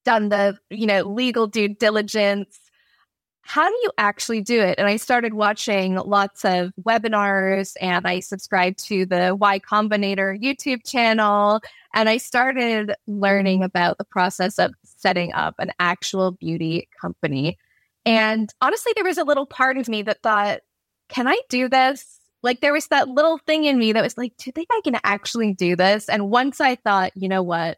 done 0.05 0.29
the, 0.29 0.57
you 0.69 0.85
know, 0.85 1.01
legal 1.01 1.47
due 1.47 1.69
diligence 1.69 2.59
how 3.47 3.69
do 3.69 3.75
you 3.81 3.91
actually 3.97 4.41
do 4.41 4.59
it? 4.59 4.75
And 4.77 4.89
I 4.89 4.97
started 4.97 5.33
watching 5.33 5.95
lots 5.95 6.43
of 6.43 6.73
webinars 6.85 7.75
and 7.79 8.05
I 8.05 8.19
subscribed 8.19 8.77
to 8.87 9.05
the 9.05 9.37
Y 9.39 9.59
Combinator 9.59 10.37
YouTube 10.37 10.85
channel 10.85 11.61
and 11.93 12.09
I 12.09 12.17
started 12.17 12.93
learning 13.07 13.63
about 13.63 13.99
the 13.99 14.03
process 14.03 14.59
of 14.59 14.73
setting 14.83 15.31
up 15.31 15.55
an 15.59 15.71
actual 15.79 16.33
beauty 16.33 16.89
company. 16.99 17.57
And 18.05 18.53
honestly, 18.59 18.91
there 18.95 19.05
was 19.05 19.17
a 19.17 19.23
little 19.23 19.45
part 19.45 19.77
of 19.77 19.87
me 19.87 20.01
that 20.01 20.21
thought, 20.21 20.59
can 21.07 21.25
I 21.25 21.39
do 21.47 21.69
this? 21.69 22.19
Like 22.43 22.59
there 22.59 22.73
was 22.73 22.87
that 22.87 23.07
little 23.07 23.37
thing 23.37 23.63
in 23.63 23.79
me 23.79 23.93
that 23.93 24.03
was 24.03 24.17
like, 24.17 24.35
do 24.35 24.43
you 24.47 24.51
think 24.51 24.67
I 24.73 24.81
can 24.83 24.99
actually 25.05 25.53
do 25.53 25.77
this? 25.77 26.09
And 26.09 26.29
once 26.29 26.59
I 26.59 26.75
thought, 26.75 27.13
you 27.15 27.29
know 27.29 27.43
what? 27.43 27.77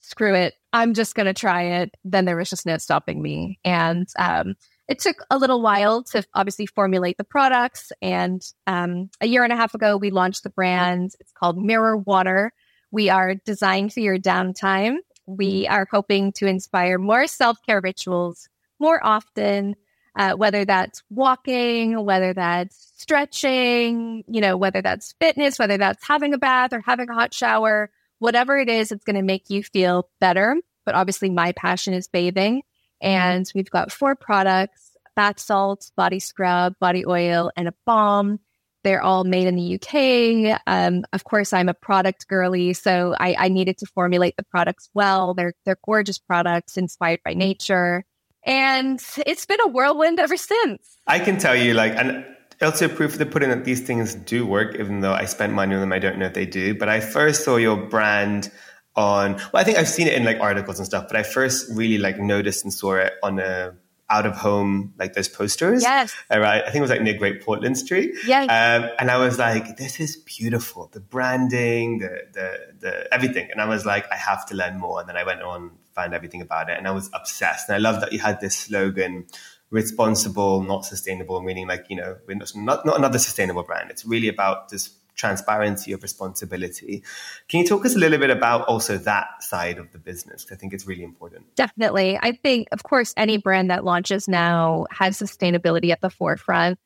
Screw 0.00 0.34
it. 0.34 0.54
I'm 0.72 0.94
just 0.94 1.14
going 1.14 1.26
to 1.26 1.34
try 1.34 1.64
it. 1.64 1.94
Then 2.02 2.24
there 2.24 2.36
was 2.36 2.48
just 2.48 2.64
no 2.64 2.78
stopping 2.78 3.20
me. 3.20 3.58
And, 3.62 4.08
um, 4.18 4.54
it 4.88 4.98
took 5.00 5.24
a 5.30 5.38
little 5.38 5.60
while 5.62 6.02
to 6.04 6.24
obviously 6.34 6.66
formulate 6.66 7.16
the 7.18 7.24
products. 7.24 7.92
And 8.02 8.42
um, 8.66 9.10
a 9.20 9.26
year 9.26 9.44
and 9.44 9.52
a 9.52 9.56
half 9.56 9.74
ago, 9.74 9.96
we 9.96 10.10
launched 10.10 10.42
the 10.44 10.50
brand. 10.50 11.12
It's 11.20 11.32
called 11.32 11.58
Mirror 11.58 11.98
Water. 11.98 12.52
We 12.90 13.10
are 13.10 13.34
designed 13.34 13.92
for 13.92 14.00
your 14.00 14.18
downtime. 14.18 14.98
We 15.26 15.66
are 15.66 15.88
hoping 15.90 16.32
to 16.34 16.46
inspire 16.46 16.98
more 16.98 17.26
self 17.26 17.58
care 17.66 17.80
rituals 17.80 18.48
more 18.78 19.04
often. 19.04 19.74
uh, 20.16 20.32
whether 20.34 20.64
that's 20.64 21.02
walking, 21.10 22.02
whether 22.04 22.32
that's 22.32 22.92
stretching, 22.96 24.24
you 24.26 24.40
know, 24.40 24.56
whether 24.56 24.80
that's 24.82 25.12
fitness, 25.20 25.58
whether 25.58 25.76
that's 25.76 26.06
having 26.06 26.32
a 26.34 26.38
bath 26.38 26.72
or 26.72 26.80
having 26.80 27.10
a 27.10 27.14
hot 27.14 27.34
shower, 27.34 27.90
whatever 28.18 28.58
it 28.58 28.68
is, 28.68 28.90
it's 28.90 29.04
going 29.04 29.16
to 29.16 29.22
make 29.22 29.50
you 29.50 29.62
feel 29.62 30.08
better. 30.20 30.56
But 30.86 30.94
obviously, 30.94 31.30
my 31.30 31.52
passion 31.52 31.92
is 31.94 32.08
bathing. 32.08 32.62
And 33.00 33.50
we've 33.54 33.70
got 33.70 33.92
four 33.92 34.14
products 34.14 34.92
bath 35.16 35.40
salts, 35.40 35.90
body 35.96 36.20
scrub, 36.20 36.74
body 36.78 37.04
oil, 37.06 37.50
and 37.56 37.66
a 37.66 37.74
balm. 37.86 38.38
They're 38.84 39.02
all 39.02 39.24
made 39.24 39.48
in 39.48 39.56
the 39.56 39.74
UK. 39.74 40.60
Um, 40.68 41.04
of 41.12 41.24
course, 41.24 41.52
I'm 41.52 41.68
a 41.68 41.74
product 41.74 42.28
girly, 42.28 42.72
so 42.74 43.16
I, 43.18 43.34
I 43.36 43.48
needed 43.48 43.78
to 43.78 43.86
formulate 43.86 44.36
the 44.36 44.44
products 44.44 44.88
well. 44.94 45.34
They're 45.34 45.54
they're 45.64 45.78
gorgeous 45.84 46.18
products 46.18 46.76
inspired 46.76 47.20
by 47.24 47.34
nature. 47.34 48.04
And 48.44 49.02
it's 49.26 49.44
been 49.44 49.60
a 49.60 49.66
whirlwind 49.66 50.20
ever 50.20 50.36
since. 50.36 50.96
I 51.08 51.18
can 51.18 51.36
tell 51.36 51.56
you, 51.56 51.74
like, 51.74 51.96
and 51.96 52.24
also 52.62 52.86
proof 52.86 53.14
of 53.14 53.18
the 53.18 53.26
pudding 53.26 53.48
that 53.48 53.64
these 53.64 53.80
things 53.80 54.14
do 54.14 54.46
work, 54.46 54.76
even 54.76 55.00
though 55.00 55.12
I 55.12 55.24
spent 55.24 55.52
money 55.52 55.74
on 55.74 55.80
them, 55.80 55.92
I 55.92 55.98
don't 55.98 56.16
know 56.16 56.26
if 56.26 56.34
they 56.34 56.46
do. 56.46 56.72
But 56.72 56.88
I 56.88 57.00
first 57.00 57.44
saw 57.44 57.56
your 57.56 57.76
brand 57.76 58.52
on, 58.96 59.34
well, 59.34 59.50
I 59.54 59.64
think 59.64 59.78
I've 59.78 59.88
seen 59.88 60.06
it 60.06 60.14
in 60.14 60.24
like 60.24 60.40
articles 60.40 60.78
and 60.78 60.86
stuff, 60.86 61.06
but 61.08 61.16
I 61.16 61.22
first 61.22 61.70
really 61.72 61.98
like 61.98 62.18
noticed 62.18 62.64
and 62.64 62.72
saw 62.72 62.94
it 62.94 63.12
on 63.22 63.38
a 63.38 63.74
out 64.08 64.24
of 64.24 64.36
home, 64.36 64.94
like 64.98 65.14
those 65.14 65.28
posters. 65.28 65.82
Yes. 65.82 66.14
All 66.30 66.38
right. 66.38 66.62
I 66.62 66.66
think 66.66 66.76
it 66.76 66.80
was 66.80 66.90
like 66.90 67.02
near 67.02 67.18
Great 67.18 67.42
Portland 67.42 67.76
Street. 67.76 68.14
Yes. 68.24 68.44
Um, 68.44 68.90
and 68.98 69.10
I 69.10 69.18
was 69.18 69.38
like, 69.38 69.76
this 69.76 69.98
is 69.98 70.16
beautiful. 70.16 70.88
The 70.92 71.00
branding, 71.00 71.98
the, 71.98 72.20
the, 72.32 72.60
the, 72.78 73.14
everything. 73.14 73.48
And 73.50 73.60
I 73.60 73.66
was 73.66 73.84
like, 73.84 74.10
I 74.12 74.16
have 74.16 74.46
to 74.46 74.54
learn 74.54 74.78
more. 74.78 75.00
And 75.00 75.08
then 75.08 75.16
I 75.16 75.24
went 75.24 75.42
on, 75.42 75.72
found 75.92 76.14
everything 76.14 76.40
about 76.40 76.70
it 76.70 76.78
and 76.78 76.86
I 76.86 76.92
was 76.92 77.10
obsessed. 77.12 77.68
And 77.68 77.74
I 77.74 77.78
love 77.78 78.00
that 78.00 78.12
you 78.12 78.20
had 78.20 78.40
this 78.40 78.56
slogan, 78.56 79.26
responsible, 79.70 80.62
not 80.62 80.84
sustainable, 80.84 81.42
meaning 81.42 81.66
like, 81.66 81.86
you 81.88 81.96
know, 81.96 82.16
we're 82.28 82.36
not, 82.36 82.86
not 82.86 82.96
another 82.96 83.18
sustainable 83.18 83.64
brand. 83.64 83.90
It's 83.90 84.04
really 84.04 84.28
about 84.28 84.68
this 84.68 84.88
transparency 85.16 85.92
of 85.92 86.02
responsibility. 86.02 87.02
Can 87.48 87.60
you 87.60 87.66
talk 87.66 87.84
us 87.84 87.96
a 87.96 87.98
little 87.98 88.18
bit 88.18 88.30
about 88.30 88.62
also 88.68 88.98
that 88.98 89.42
side 89.42 89.78
of 89.78 89.90
the 89.92 89.98
business? 89.98 90.46
I 90.52 90.54
think 90.54 90.72
it's 90.72 90.86
really 90.86 91.02
important. 91.02 91.54
Definitely. 91.56 92.18
I 92.20 92.32
think, 92.32 92.68
of 92.72 92.82
course, 92.82 93.12
any 93.16 93.38
brand 93.38 93.70
that 93.70 93.84
launches 93.84 94.28
now 94.28 94.86
has 94.90 95.18
sustainability 95.18 95.90
at 95.90 96.00
the 96.00 96.10
forefront, 96.10 96.78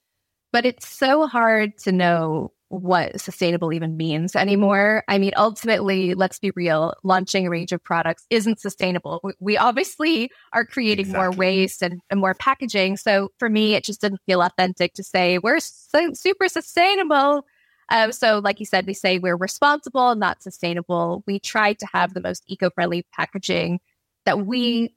but 0.52 0.64
it's 0.64 0.88
so 0.88 1.26
hard 1.26 1.76
to 1.78 1.92
know 1.92 2.52
what 2.70 3.20
sustainable 3.20 3.72
even 3.72 3.96
means 3.96 4.36
anymore. 4.36 5.02
I 5.08 5.18
mean, 5.18 5.32
ultimately, 5.36 6.14
let's 6.14 6.38
be 6.38 6.52
real, 6.54 6.94
launching 7.02 7.44
a 7.44 7.50
range 7.50 7.72
of 7.72 7.82
products 7.82 8.24
isn't 8.30 8.60
sustainable. 8.60 9.28
We 9.40 9.56
obviously 9.56 10.30
are 10.52 10.64
creating 10.64 11.06
exactly. 11.06 11.18
more 11.18 11.36
waste 11.36 11.82
and, 11.82 12.00
and, 12.10 12.20
more 12.20 12.34
packaging. 12.34 12.96
So 12.96 13.32
for 13.40 13.50
me, 13.50 13.74
it 13.74 13.82
just 13.82 14.00
didn't 14.00 14.20
feel 14.24 14.40
authentic 14.40 14.94
to 14.94 15.02
say 15.02 15.38
we're 15.38 15.58
so, 15.58 16.12
super 16.14 16.46
sustainable 16.46 17.44
um, 17.90 18.12
so, 18.12 18.38
like 18.38 18.60
you 18.60 18.66
said, 18.66 18.86
we 18.86 18.94
say 18.94 19.18
we're 19.18 19.36
responsible, 19.36 20.14
not 20.14 20.42
sustainable. 20.42 21.24
We 21.26 21.40
try 21.40 21.72
to 21.74 21.86
have 21.92 22.14
the 22.14 22.20
most 22.20 22.44
eco 22.46 22.70
friendly 22.70 23.04
packaging 23.12 23.80
that 24.24 24.46
we 24.46 24.94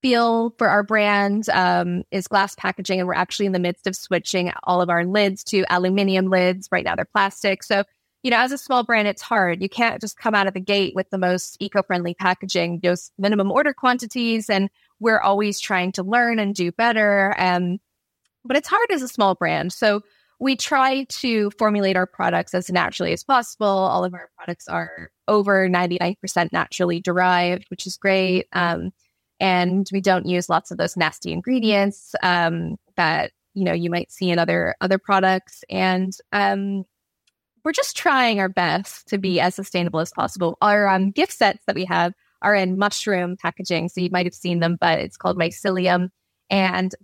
feel 0.00 0.54
for 0.58 0.68
our 0.68 0.82
brand 0.82 1.48
um, 1.50 2.04
is 2.10 2.28
glass 2.28 2.54
packaging. 2.54 3.00
And 3.00 3.08
we're 3.08 3.14
actually 3.14 3.46
in 3.46 3.52
the 3.52 3.58
midst 3.58 3.86
of 3.86 3.96
switching 3.96 4.52
all 4.64 4.80
of 4.80 4.90
our 4.90 5.04
lids 5.04 5.44
to 5.44 5.64
aluminium 5.68 6.30
lids. 6.30 6.68
Right 6.72 6.84
now, 6.84 6.94
they're 6.94 7.04
plastic. 7.04 7.62
So, 7.62 7.84
you 8.22 8.30
know, 8.30 8.38
as 8.38 8.52
a 8.52 8.58
small 8.58 8.84
brand, 8.84 9.08
it's 9.08 9.22
hard. 9.22 9.60
You 9.60 9.68
can't 9.68 10.00
just 10.00 10.16
come 10.16 10.34
out 10.34 10.46
of 10.46 10.54
the 10.54 10.60
gate 10.60 10.94
with 10.94 11.10
the 11.10 11.18
most 11.18 11.56
eco 11.60 11.82
friendly 11.82 12.14
packaging, 12.14 12.80
just 12.80 13.12
minimum 13.18 13.50
order 13.50 13.74
quantities. 13.74 14.48
And 14.48 14.70
we're 15.00 15.20
always 15.20 15.60
trying 15.60 15.92
to 15.92 16.02
learn 16.02 16.38
and 16.38 16.54
do 16.54 16.72
better. 16.72 17.34
Um, 17.38 17.78
but 18.44 18.56
it's 18.56 18.68
hard 18.68 18.90
as 18.90 19.02
a 19.02 19.08
small 19.08 19.34
brand. 19.34 19.72
So, 19.72 20.02
we 20.40 20.56
try 20.56 21.04
to 21.04 21.50
formulate 21.58 21.96
our 21.96 22.06
products 22.06 22.54
as 22.54 22.70
naturally 22.70 23.12
as 23.12 23.24
possible. 23.24 23.66
All 23.66 24.04
of 24.04 24.14
our 24.14 24.30
products 24.36 24.68
are 24.68 25.10
over 25.26 25.68
99% 25.68 26.16
naturally 26.52 27.00
derived, 27.00 27.66
which 27.70 27.86
is 27.86 27.96
great. 27.96 28.46
Um, 28.52 28.92
and 29.40 29.88
we 29.92 30.00
don't 30.00 30.26
use 30.26 30.48
lots 30.48 30.70
of 30.70 30.78
those 30.78 30.96
nasty 30.96 31.32
ingredients 31.32 32.14
um, 32.22 32.76
that 32.96 33.32
you 33.54 33.64
know 33.64 33.72
you 33.72 33.90
might 33.90 34.10
see 34.10 34.30
in 34.30 34.38
other 34.38 34.74
other 34.80 34.98
products. 34.98 35.64
And 35.70 36.12
um, 36.32 36.84
we're 37.64 37.72
just 37.72 37.96
trying 37.96 38.40
our 38.40 38.48
best 38.48 39.08
to 39.08 39.18
be 39.18 39.40
as 39.40 39.54
sustainable 39.54 40.00
as 40.00 40.12
possible. 40.12 40.56
Our 40.60 40.88
um, 40.88 41.10
gift 41.10 41.32
sets 41.32 41.64
that 41.66 41.76
we 41.76 41.84
have 41.84 42.14
are 42.42 42.54
in 42.54 42.78
mushroom 42.78 43.36
packaging, 43.36 43.88
so 43.88 44.00
you 44.00 44.10
might 44.10 44.26
have 44.26 44.34
seen 44.34 44.60
them, 44.60 44.76
but 44.80 45.00
it's 45.00 45.16
called 45.16 45.38
mycelium, 45.38 46.10
and 46.50 46.94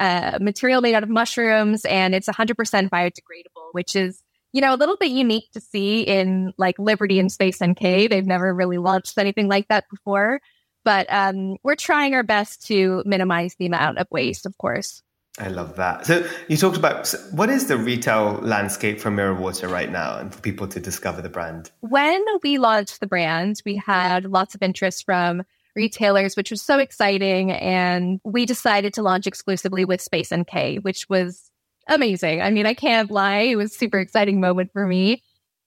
uh, 0.00 0.38
material 0.40 0.80
made 0.80 0.94
out 0.94 1.02
of 1.02 1.08
mushrooms 1.08 1.84
and 1.84 2.14
it's 2.14 2.28
100% 2.28 2.54
biodegradable, 2.88 3.68
which 3.72 3.96
is, 3.96 4.22
you 4.52 4.60
know, 4.60 4.74
a 4.74 4.76
little 4.76 4.96
bit 4.96 5.10
unique 5.10 5.50
to 5.52 5.60
see 5.60 6.02
in 6.02 6.52
like 6.56 6.78
Liberty 6.78 7.18
and 7.18 7.30
Space 7.30 7.62
NK. 7.62 7.80
They've 7.80 8.26
never 8.26 8.54
really 8.54 8.78
launched 8.78 9.18
anything 9.18 9.48
like 9.48 9.68
that 9.68 9.84
before. 9.90 10.40
But 10.84 11.06
um, 11.10 11.56
we're 11.62 11.74
trying 11.74 12.14
our 12.14 12.22
best 12.22 12.66
to 12.68 13.02
minimize 13.04 13.56
the 13.56 13.66
amount 13.66 13.98
of 13.98 14.06
waste, 14.10 14.46
of 14.46 14.56
course. 14.56 15.02
I 15.38 15.48
love 15.48 15.76
that. 15.76 16.06
So 16.06 16.26
you 16.48 16.56
talked 16.56 16.76
about 16.76 17.14
what 17.30 17.48
is 17.48 17.66
the 17.66 17.76
retail 17.76 18.40
landscape 18.42 19.00
for 19.00 19.10
Mirror 19.10 19.34
Water 19.34 19.68
right 19.68 19.90
now 19.90 20.18
and 20.18 20.34
for 20.34 20.40
people 20.40 20.66
to 20.68 20.80
discover 20.80 21.22
the 21.22 21.28
brand? 21.28 21.70
When 21.80 22.24
we 22.42 22.58
launched 22.58 23.00
the 23.00 23.06
brand, 23.06 23.60
we 23.64 23.76
had 23.76 24.24
lots 24.24 24.54
of 24.54 24.62
interest 24.62 25.04
from 25.04 25.42
retailers, 25.78 26.36
which 26.36 26.50
was 26.50 26.60
so 26.60 26.80
exciting. 26.80 27.52
And 27.52 28.20
we 28.24 28.44
decided 28.44 28.92
to 28.94 29.02
launch 29.02 29.28
exclusively 29.28 29.84
with 29.84 30.00
Space 30.00 30.32
NK, 30.34 30.82
which 30.82 31.08
was 31.08 31.52
amazing. 31.86 32.42
I 32.42 32.50
mean, 32.50 32.66
I 32.66 32.74
can't 32.74 33.12
lie. 33.12 33.42
It 33.42 33.56
was 33.56 33.72
super 33.72 34.00
exciting 34.00 34.40
moment 34.40 34.72
for 34.72 34.86
me. 34.86 35.22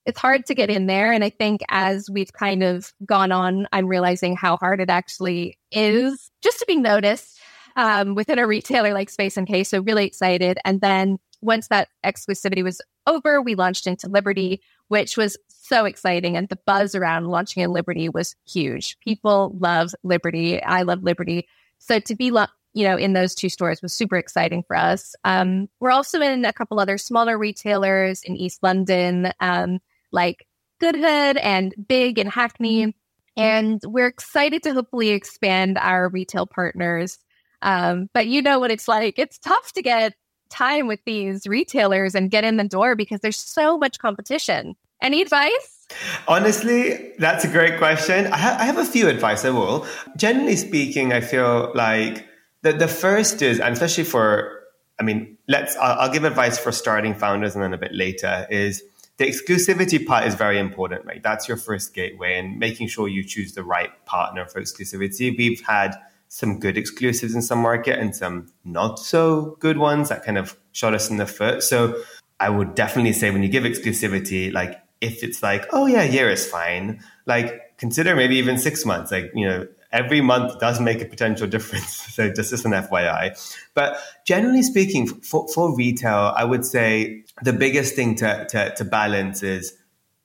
It's 0.05 0.19
hard 0.19 0.45
to 0.47 0.55
get 0.55 0.69
in 0.69 0.87
there. 0.87 1.13
And 1.13 1.23
I 1.23 1.29
think 1.29 1.61
as 1.69 2.09
we've 2.11 2.33
kind 2.33 2.61
of 2.61 2.91
gone 3.05 3.31
on, 3.31 3.67
I'm 3.71 3.87
realizing 3.87 4.35
how 4.35 4.57
hard 4.57 4.81
it 4.81 4.89
actually 4.89 5.57
is 5.71 6.29
just 6.43 6.59
to 6.59 6.65
be 6.67 6.75
noticed 6.75 7.39
um, 7.77 8.13
within 8.13 8.37
a 8.37 8.45
retailer 8.45 8.93
like 8.93 9.09
Space 9.09 9.39
NK. 9.39 9.65
So 9.65 9.81
really 9.81 10.05
excited. 10.05 10.59
And 10.65 10.81
then 10.81 11.19
once 11.41 11.69
that 11.69 11.87
exclusivity 12.05 12.63
was 12.63 12.81
over, 13.07 13.41
we 13.41 13.55
launched 13.55 13.87
into 13.87 14.09
Liberty, 14.09 14.61
which 14.89 15.15
was 15.15 15.37
so 15.71 15.85
exciting. 15.85 16.35
And 16.35 16.49
the 16.49 16.59
buzz 16.65 16.95
around 16.95 17.27
launching 17.27 17.63
in 17.63 17.71
Liberty 17.71 18.09
was 18.09 18.35
huge. 18.45 18.99
People 18.99 19.55
love 19.57 19.95
Liberty. 20.03 20.61
I 20.61 20.81
love 20.81 21.01
Liberty. 21.01 21.47
So 21.79 21.99
to 21.99 22.13
be, 22.13 22.29
lo- 22.29 22.47
you 22.73 22.83
know, 22.83 22.97
in 22.97 23.13
those 23.13 23.33
two 23.33 23.47
stores 23.47 23.81
was 23.81 23.93
super 23.93 24.17
exciting 24.17 24.63
for 24.67 24.75
us. 24.75 25.15
Um, 25.23 25.69
we're 25.79 25.91
also 25.91 26.19
in 26.19 26.43
a 26.43 26.51
couple 26.51 26.77
other 26.77 26.97
smaller 26.97 27.37
retailers 27.37 28.21
in 28.23 28.35
East 28.35 28.61
London, 28.61 29.31
um, 29.39 29.79
like 30.11 30.45
Goodhood 30.81 31.37
and 31.41 31.73
Big 31.87 32.19
and 32.19 32.29
Hackney. 32.29 32.93
And 33.37 33.79
we're 33.85 34.07
excited 34.07 34.63
to 34.63 34.73
hopefully 34.73 35.11
expand 35.11 35.77
our 35.77 36.09
retail 36.09 36.45
partners. 36.45 37.17
Um, 37.61 38.09
but 38.13 38.27
you 38.27 38.41
know 38.41 38.59
what 38.59 38.71
it's 38.71 38.89
like. 38.89 39.17
It's 39.17 39.37
tough 39.37 39.71
to 39.73 39.81
get 39.81 40.15
time 40.49 40.87
with 40.87 40.99
these 41.05 41.47
retailers 41.47 42.13
and 42.13 42.29
get 42.29 42.43
in 42.43 42.57
the 42.57 42.67
door 42.67 42.97
because 42.97 43.21
there's 43.21 43.39
so 43.39 43.77
much 43.77 43.99
competition. 43.99 44.75
Any 45.01 45.21
advice? 45.21 45.87
Honestly, 46.27 47.13
that's 47.17 47.43
a 47.43 47.47
great 47.47 47.77
question. 47.77 48.27
I, 48.27 48.37
ha- 48.37 48.57
I 48.59 48.65
have 48.65 48.77
a 48.77 48.85
few 48.85 49.07
advice 49.07 49.43
I 49.43 49.49
will. 49.49 49.85
Generally 50.15 50.55
speaking, 50.57 51.11
I 51.11 51.21
feel 51.21 51.71
like 51.75 52.27
the, 52.61 52.73
the 52.73 52.87
first 52.87 53.41
is, 53.41 53.59
and 53.59 53.73
especially 53.73 54.05
for, 54.05 54.61
I 54.99 55.03
mean, 55.03 55.37
let's, 55.47 55.75
I'll, 55.75 56.01
I'll 56.01 56.11
give 56.11 56.23
advice 56.23 56.57
for 56.57 56.71
starting 56.71 57.13
founders 57.13 57.55
and 57.55 57.63
then 57.63 57.73
a 57.73 57.77
bit 57.77 57.93
later 57.93 58.47
is 58.49 58.83
the 59.17 59.25
exclusivity 59.25 60.05
part 60.05 60.25
is 60.25 60.35
very 60.35 60.59
important, 60.59 61.05
right? 61.05 61.21
That's 61.21 61.47
your 61.47 61.57
first 61.57 61.93
gateway 61.93 62.39
and 62.39 62.57
making 62.57 62.87
sure 62.87 63.07
you 63.07 63.23
choose 63.23 63.53
the 63.53 63.63
right 63.63 63.89
partner 64.05 64.45
for 64.45 64.61
exclusivity. 64.61 65.37
We've 65.37 65.61
had 65.61 65.95
some 66.27 66.59
good 66.59 66.77
exclusives 66.77 67.35
in 67.35 67.41
some 67.41 67.59
market 67.59 67.99
and 67.99 68.15
some 68.15 68.51
not 68.63 68.97
so 68.99 69.57
good 69.59 69.77
ones 69.77 70.09
that 70.09 70.23
kind 70.23 70.37
of 70.37 70.57
shot 70.71 70.93
us 70.93 71.09
in 71.09 71.17
the 71.17 71.25
foot. 71.25 71.61
So 71.61 72.01
I 72.39 72.49
would 72.49 72.73
definitely 72.73 73.13
say 73.13 73.29
when 73.31 73.43
you 73.43 73.49
give 73.49 73.63
exclusivity, 73.63 74.51
like 74.51 74.81
if 75.01 75.23
it's 75.23 75.43
like, 75.43 75.65
oh 75.73 75.87
yeah, 75.87 76.03
year 76.03 76.29
is 76.29 76.47
fine, 76.47 77.03
like 77.25 77.77
consider 77.77 78.15
maybe 78.15 78.37
even 78.37 78.57
six 78.57 78.85
months. 78.85 79.11
Like, 79.11 79.31
you 79.33 79.47
know, 79.47 79.67
every 79.91 80.21
month 80.21 80.59
does 80.59 80.79
make 80.79 81.01
a 81.01 81.05
potential 81.05 81.47
difference. 81.55 81.93
So 81.93 82.31
just 82.31 82.53
as 82.53 82.63
an 82.63 82.71
FYI. 82.71 83.35
But 83.73 83.97
generally 84.25 84.63
speaking, 84.63 85.07
for, 85.07 85.47
for 85.49 85.75
retail, 85.75 86.33
I 86.35 86.45
would 86.45 86.65
say 86.65 87.23
the 87.41 87.53
biggest 87.53 87.95
thing 87.95 88.15
to, 88.15 88.45
to, 88.49 88.73
to 88.75 88.85
balance 88.85 89.43
is 89.43 89.75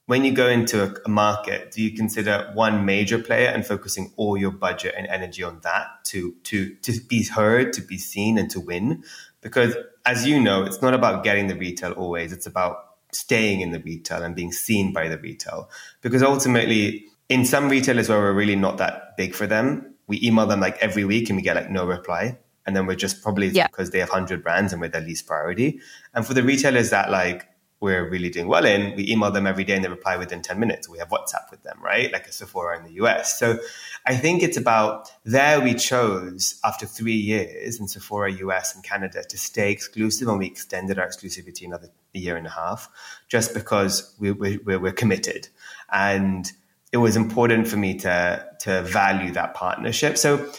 when 0.05 0.23
you 0.23 0.31
go 0.31 0.47
into 0.47 0.83
a, 0.83 0.93
a, 1.05 1.09
market, 1.09 1.71
do 1.71 1.81
you 1.81 1.91
consider 1.91 2.49
one 2.53 2.85
major 2.85 3.19
player 3.19 3.49
and 3.49 3.65
focusing 3.65 4.13
all 4.15 4.37
your 4.37 4.51
budget 4.51 4.95
and 4.97 5.05
energy 5.07 5.43
on 5.43 5.59
that 5.63 5.87
to, 6.05 6.33
to, 6.43 6.73
to 6.75 6.93
be 7.09 7.25
heard, 7.25 7.73
to 7.73 7.81
be 7.81 7.97
seen 7.97 8.37
and 8.37 8.49
to 8.51 8.59
win? 8.61 9.03
Because 9.41 9.75
as 10.05 10.25
you 10.25 10.39
know, 10.39 10.63
it's 10.63 10.81
not 10.81 10.93
about 10.93 11.25
getting 11.25 11.47
the 11.47 11.55
retail 11.55 11.91
always. 11.91 12.31
It's 12.31 12.45
about 12.45 12.86
staying 13.11 13.61
in 13.61 13.71
the 13.71 13.79
retail 13.79 14.23
and 14.23 14.35
being 14.35 14.51
seen 14.51 14.93
by 14.93 15.07
the 15.07 15.17
retail. 15.17 15.69
Because 16.01 16.23
ultimately, 16.23 17.05
in 17.29 17.45
some 17.45 17.69
retailers 17.69 18.09
where 18.09 18.19
we're 18.19 18.33
really 18.33 18.55
not 18.55 18.77
that 18.77 19.15
big 19.17 19.33
for 19.33 19.47
them, 19.47 19.93
we 20.07 20.19
email 20.23 20.45
them 20.47 20.59
like 20.59 20.77
every 20.79 21.03
week 21.03 21.29
and 21.29 21.37
we 21.37 21.41
get 21.43 21.55
like 21.55 21.69
no 21.69 21.85
reply. 21.85 22.37
And 22.65 22.75
then 22.75 22.85
we're 22.85 22.95
just 22.95 23.21
probably 23.21 23.47
Yeah. 23.47 23.67
because 23.67 23.91
they 23.91 23.99
have 23.99 24.09
100 24.09 24.43
brands 24.43 24.73
and 24.73 24.81
we're 24.81 24.89
their 24.89 25.01
least 25.01 25.25
priority. 25.25 25.79
And 26.13 26.25
for 26.25 26.33
the 26.33 26.43
retailers 26.43 26.89
that 26.89 27.11
like 27.11 27.47
we're 27.79 28.09
really 28.09 28.29
doing 28.29 28.47
well 28.47 28.65
in, 28.65 28.95
we 28.95 29.09
email 29.09 29.31
them 29.31 29.45
every 29.45 29.63
day 29.63 29.75
and 29.75 29.83
they 29.83 29.89
reply 29.89 30.17
within 30.17 30.41
10 30.41 30.59
minutes. 30.59 30.89
We 30.89 30.97
have 30.97 31.09
WhatsApp 31.09 31.51
with 31.51 31.63
them, 31.63 31.77
right? 31.81 32.11
Like 32.11 32.27
a 32.27 32.31
Sephora 32.31 32.77
in 32.77 32.83
the 32.85 32.93
US. 33.03 33.37
So 33.37 33.59
I 34.07 34.15
think 34.15 34.41
it's 34.41 34.55
about 34.55 35.11
there 35.25 35.59
we 35.59 35.73
chose 35.73 36.59
after 36.63 36.85
three 36.85 37.17
years 37.17 37.77
in 37.77 37.89
Sephora 37.89 38.31
US 38.31 38.73
and 38.73 38.81
Canada 38.81 39.21
to 39.27 39.37
stay 39.37 39.69
exclusive 39.69 40.29
and 40.29 40.39
we 40.39 40.47
extended 40.47 40.97
our 40.97 41.05
exclusivity 41.05 41.65
another 41.65 41.89
year 42.13 42.37
and 42.37 42.47
a 42.47 42.49
half 42.49 42.89
just 43.27 43.53
because 43.53 44.15
we, 44.17 44.31
we, 44.31 44.57
we're, 44.57 44.93
committed. 44.93 45.49
And 45.91 46.49
it 46.93 46.97
was 46.97 47.17
important 47.17 47.67
for 47.67 47.75
me 47.75 47.95
to, 47.95 48.47
to 48.61 48.81
value 48.83 49.33
that 49.33 49.53
partnership. 49.55 50.17
So 50.17 50.49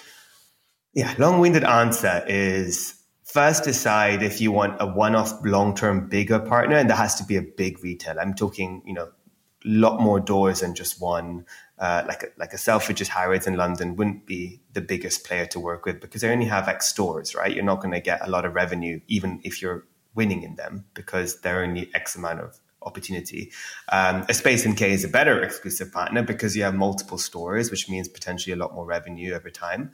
yeah, 0.93 1.15
long-winded 1.17 1.65
answer 1.65 2.23
is 2.29 2.95
first 3.25 3.65
decide 3.65 4.23
if 4.23 4.43
you 4.43 4.53
want 4.53 4.77
a 4.81 4.87
one-off 4.87 5.33
long-term 5.43 6.09
bigger 6.09 6.39
partner 6.39 6.77
and 6.77 6.91
that 6.91 6.97
has 6.97 7.15
to 7.15 7.25
be 7.25 7.37
a 7.37 7.43
big 7.43 7.85
retailer 7.85 8.23
i'm 8.23 8.33
talking 8.33 8.83
you 8.87 8.95
know 8.95 9.05
a 9.05 9.69
lot 9.69 10.01
more 10.01 10.19
doors 10.19 10.61
than 10.61 10.75
just 10.75 10.99
one 10.99 11.45
uh, 11.79 12.05
like 12.07 12.23
a, 12.23 12.27
like 12.38 12.53
a 12.53 12.57
selfridges 12.57 13.09
harrods 13.09 13.47
in 13.47 13.55
london 13.55 13.97
wouldn't 13.97 14.27
be 14.27 14.61
the 14.73 14.81
biggest 14.81 15.25
player 15.25 15.47
to 15.47 15.61
work 15.61 15.85
with 15.85 16.01
because 16.01 16.23
they 16.23 16.31
only 16.31 16.47
have 16.47 16.69
x 16.69 16.88
stores 16.88 17.35
right 17.35 17.55
you're 17.55 17.64
not 17.64 17.81
going 17.81 17.93
to 17.93 18.01
get 18.01 18.27
a 18.27 18.31
lot 18.31 18.45
of 18.45 18.55
revenue 18.55 19.01
even 19.09 19.41
if 19.45 19.62
you're 19.62 19.87
winning 20.14 20.43
in 20.43 20.57
them 20.57 20.85
because 20.95 21.41
they're 21.41 21.62
only 21.62 21.91
x 21.95 22.17
amount 22.17 22.41
of 22.41 22.59
opportunity 22.83 23.51
um, 23.91 24.25
a 24.29 24.35
space 24.35 24.67
NK 24.67 24.83
is 24.83 25.05
a 25.05 25.09
better 25.09 25.43
exclusive 25.43 25.93
partner 25.93 26.23
because 26.23 26.57
you 26.57 26.62
have 26.62 26.75
multiple 26.75 27.19
stores 27.19 27.71
which 27.71 27.88
means 27.88 28.09
potentially 28.09 28.53
a 28.53 28.57
lot 28.57 28.75
more 28.75 28.87
revenue 28.87 29.35
over 29.35 29.51
time 29.51 29.91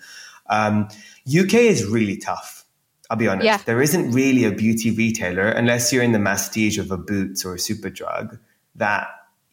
um, 0.49 0.88
uk 1.27 1.55
is 1.55 1.85
really 1.87 2.16
tough 2.16 2.64
I'll 3.11 3.16
be 3.16 3.29
honest. 3.29 3.44
Yeah. 3.44 3.59
There 3.59 3.83
isn't 3.83 4.12
really 4.12 4.44
a 4.44 4.51
beauty 4.51 4.90
retailer 4.90 5.49
unless 5.49 5.92
you're 5.92 6.03
in 6.03 6.12
the 6.12 6.18
mastige 6.18 6.79
of 6.79 6.90
a 6.90 6.97
Boots 6.97 7.44
or 7.44 7.55
a 7.55 7.59
Superdrug 7.59 8.38
that 8.77 9.09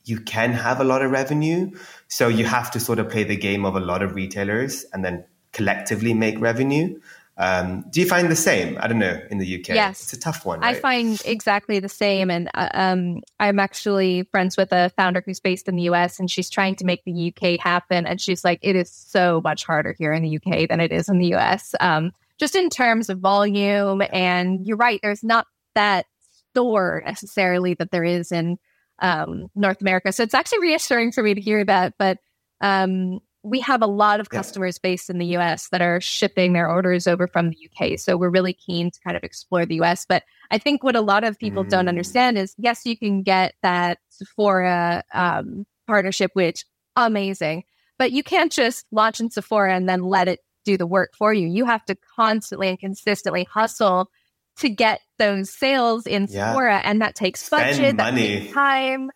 you 0.05 0.19
can 0.19 0.53
have 0.53 0.79
a 0.79 0.83
lot 0.83 1.01
of 1.01 1.11
revenue. 1.11 1.71
So 2.11 2.27
you 2.27 2.43
have 2.43 2.69
to 2.71 2.79
sort 2.81 2.99
of 2.99 3.09
play 3.09 3.23
the 3.23 3.37
game 3.37 3.63
of 3.63 3.77
a 3.77 3.79
lot 3.79 4.01
of 4.01 4.15
retailers 4.15 4.83
and 4.91 5.03
then 5.03 5.23
collectively 5.53 6.13
make 6.13 6.41
revenue. 6.41 6.99
Um, 7.37 7.85
do 7.89 8.01
you 8.01 8.05
find 8.05 8.29
the 8.29 8.35
same? 8.35 8.77
I 8.81 8.89
don't 8.89 8.99
know 8.99 9.17
in 9.31 9.37
the 9.37 9.59
UK. 9.59 9.69
Yes. 9.69 10.03
it's 10.03 10.11
a 10.11 10.19
tough 10.19 10.45
one. 10.45 10.61
I 10.61 10.73
find 10.73 11.21
exactly 11.23 11.79
the 11.79 11.87
same. 11.87 12.29
And 12.29 12.49
uh, 12.53 12.67
um, 12.73 13.21
I'm 13.39 13.59
actually 13.59 14.23
friends 14.23 14.57
with 14.57 14.73
a 14.73 14.91
founder 14.97 15.23
who's 15.25 15.39
based 15.39 15.69
in 15.69 15.77
the 15.77 15.83
US 15.83 16.19
and 16.19 16.29
she's 16.29 16.49
trying 16.49 16.75
to 16.75 16.85
make 16.85 17.01
the 17.05 17.33
UK 17.33 17.57
happen. 17.57 18.05
And 18.05 18.19
she's 18.19 18.43
like, 18.43 18.59
it 18.61 18.75
is 18.75 18.91
so 18.91 19.39
much 19.41 19.63
harder 19.63 19.95
here 19.97 20.11
in 20.11 20.21
the 20.21 20.35
UK 20.35 20.67
than 20.67 20.81
it 20.81 20.91
is 20.91 21.07
in 21.07 21.17
the 21.17 21.33
US, 21.35 21.73
um, 21.79 22.11
just 22.37 22.57
in 22.57 22.69
terms 22.69 23.09
of 23.09 23.19
volume. 23.19 24.01
And 24.11 24.67
you're 24.67 24.75
right, 24.75 24.99
there's 25.01 25.23
not 25.23 25.47
that 25.75 26.07
store 26.51 27.03
necessarily 27.05 27.73
that 27.75 27.91
there 27.91 28.03
is 28.03 28.33
in 28.33 28.59
um, 29.01 29.47
North 29.55 29.81
America. 29.81 30.11
So 30.11 30.23
it's 30.23 30.33
actually 30.33 30.59
reassuring 30.59 31.11
for 31.11 31.23
me 31.23 31.33
to 31.33 31.41
hear 31.41 31.65
that. 31.65 31.93
But 31.97 32.19
um, 32.61 33.19
we 33.43 33.59
have 33.61 33.81
a 33.81 33.87
lot 33.87 34.19
of 34.19 34.29
customers 34.29 34.77
based 34.77 35.09
in 35.09 35.17
the 35.17 35.37
US 35.37 35.69
that 35.69 35.81
are 35.81 35.99
shipping 35.99 36.53
their 36.53 36.69
orders 36.69 37.07
over 37.07 37.27
from 37.27 37.49
the 37.49 37.57
UK. 37.69 37.97
So 37.99 38.15
we're 38.15 38.29
really 38.29 38.53
keen 38.53 38.91
to 38.91 38.99
kind 39.01 39.17
of 39.17 39.23
explore 39.23 39.65
the 39.65 39.81
US. 39.81 40.05
But 40.07 40.23
I 40.51 40.59
think 40.59 40.83
what 40.83 40.95
a 40.95 41.01
lot 41.01 41.23
of 41.23 41.39
people 41.39 41.63
don't 41.63 41.85
Mm. 41.85 41.89
understand 41.89 42.37
is 42.37 42.53
yes, 42.57 42.85
you 42.85 42.95
can 42.97 43.23
get 43.23 43.55
that 43.63 43.97
Sephora 44.09 45.03
um, 45.13 45.65
partnership, 45.87 46.31
which 46.33 46.65
amazing, 46.95 47.63
but 47.97 48.11
you 48.11 48.21
can't 48.21 48.51
just 48.51 48.85
launch 48.91 49.19
in 49.19 49.31
Sephora 49.31 49.75
and 49.75 49.89
then 49.89 50.03
let 50.03 50.27
it 50.27 50.41
do 50.63 50.77
the 50.77 50.85
work 50.85 51.11
for 51.17 51.33
you. 51.33 51.47
You 51.47 51.65
have 51.65 51.83
to 51.85 51.95
constantly 52.15 52.69
and 52.69 52.79
consistently 52.79 53.45
hustle 53.45 54.11
to 54.59 54.69
get 54.69 55.01
those 55.17 55.51
sales 55.51 56.05
in 56.07 56.27
Yeah. 56.29 56.51
Sephora, 56.51 56.81
and 56.83 57.01
that 57.01 57.15
takes 57.15 57.41
Spend 57.43 57.77
budget, 57.77 57.97
that 57.97 58.13
money. 58.13 58.39
takes 58.41 58.53
time. 58.53 59.09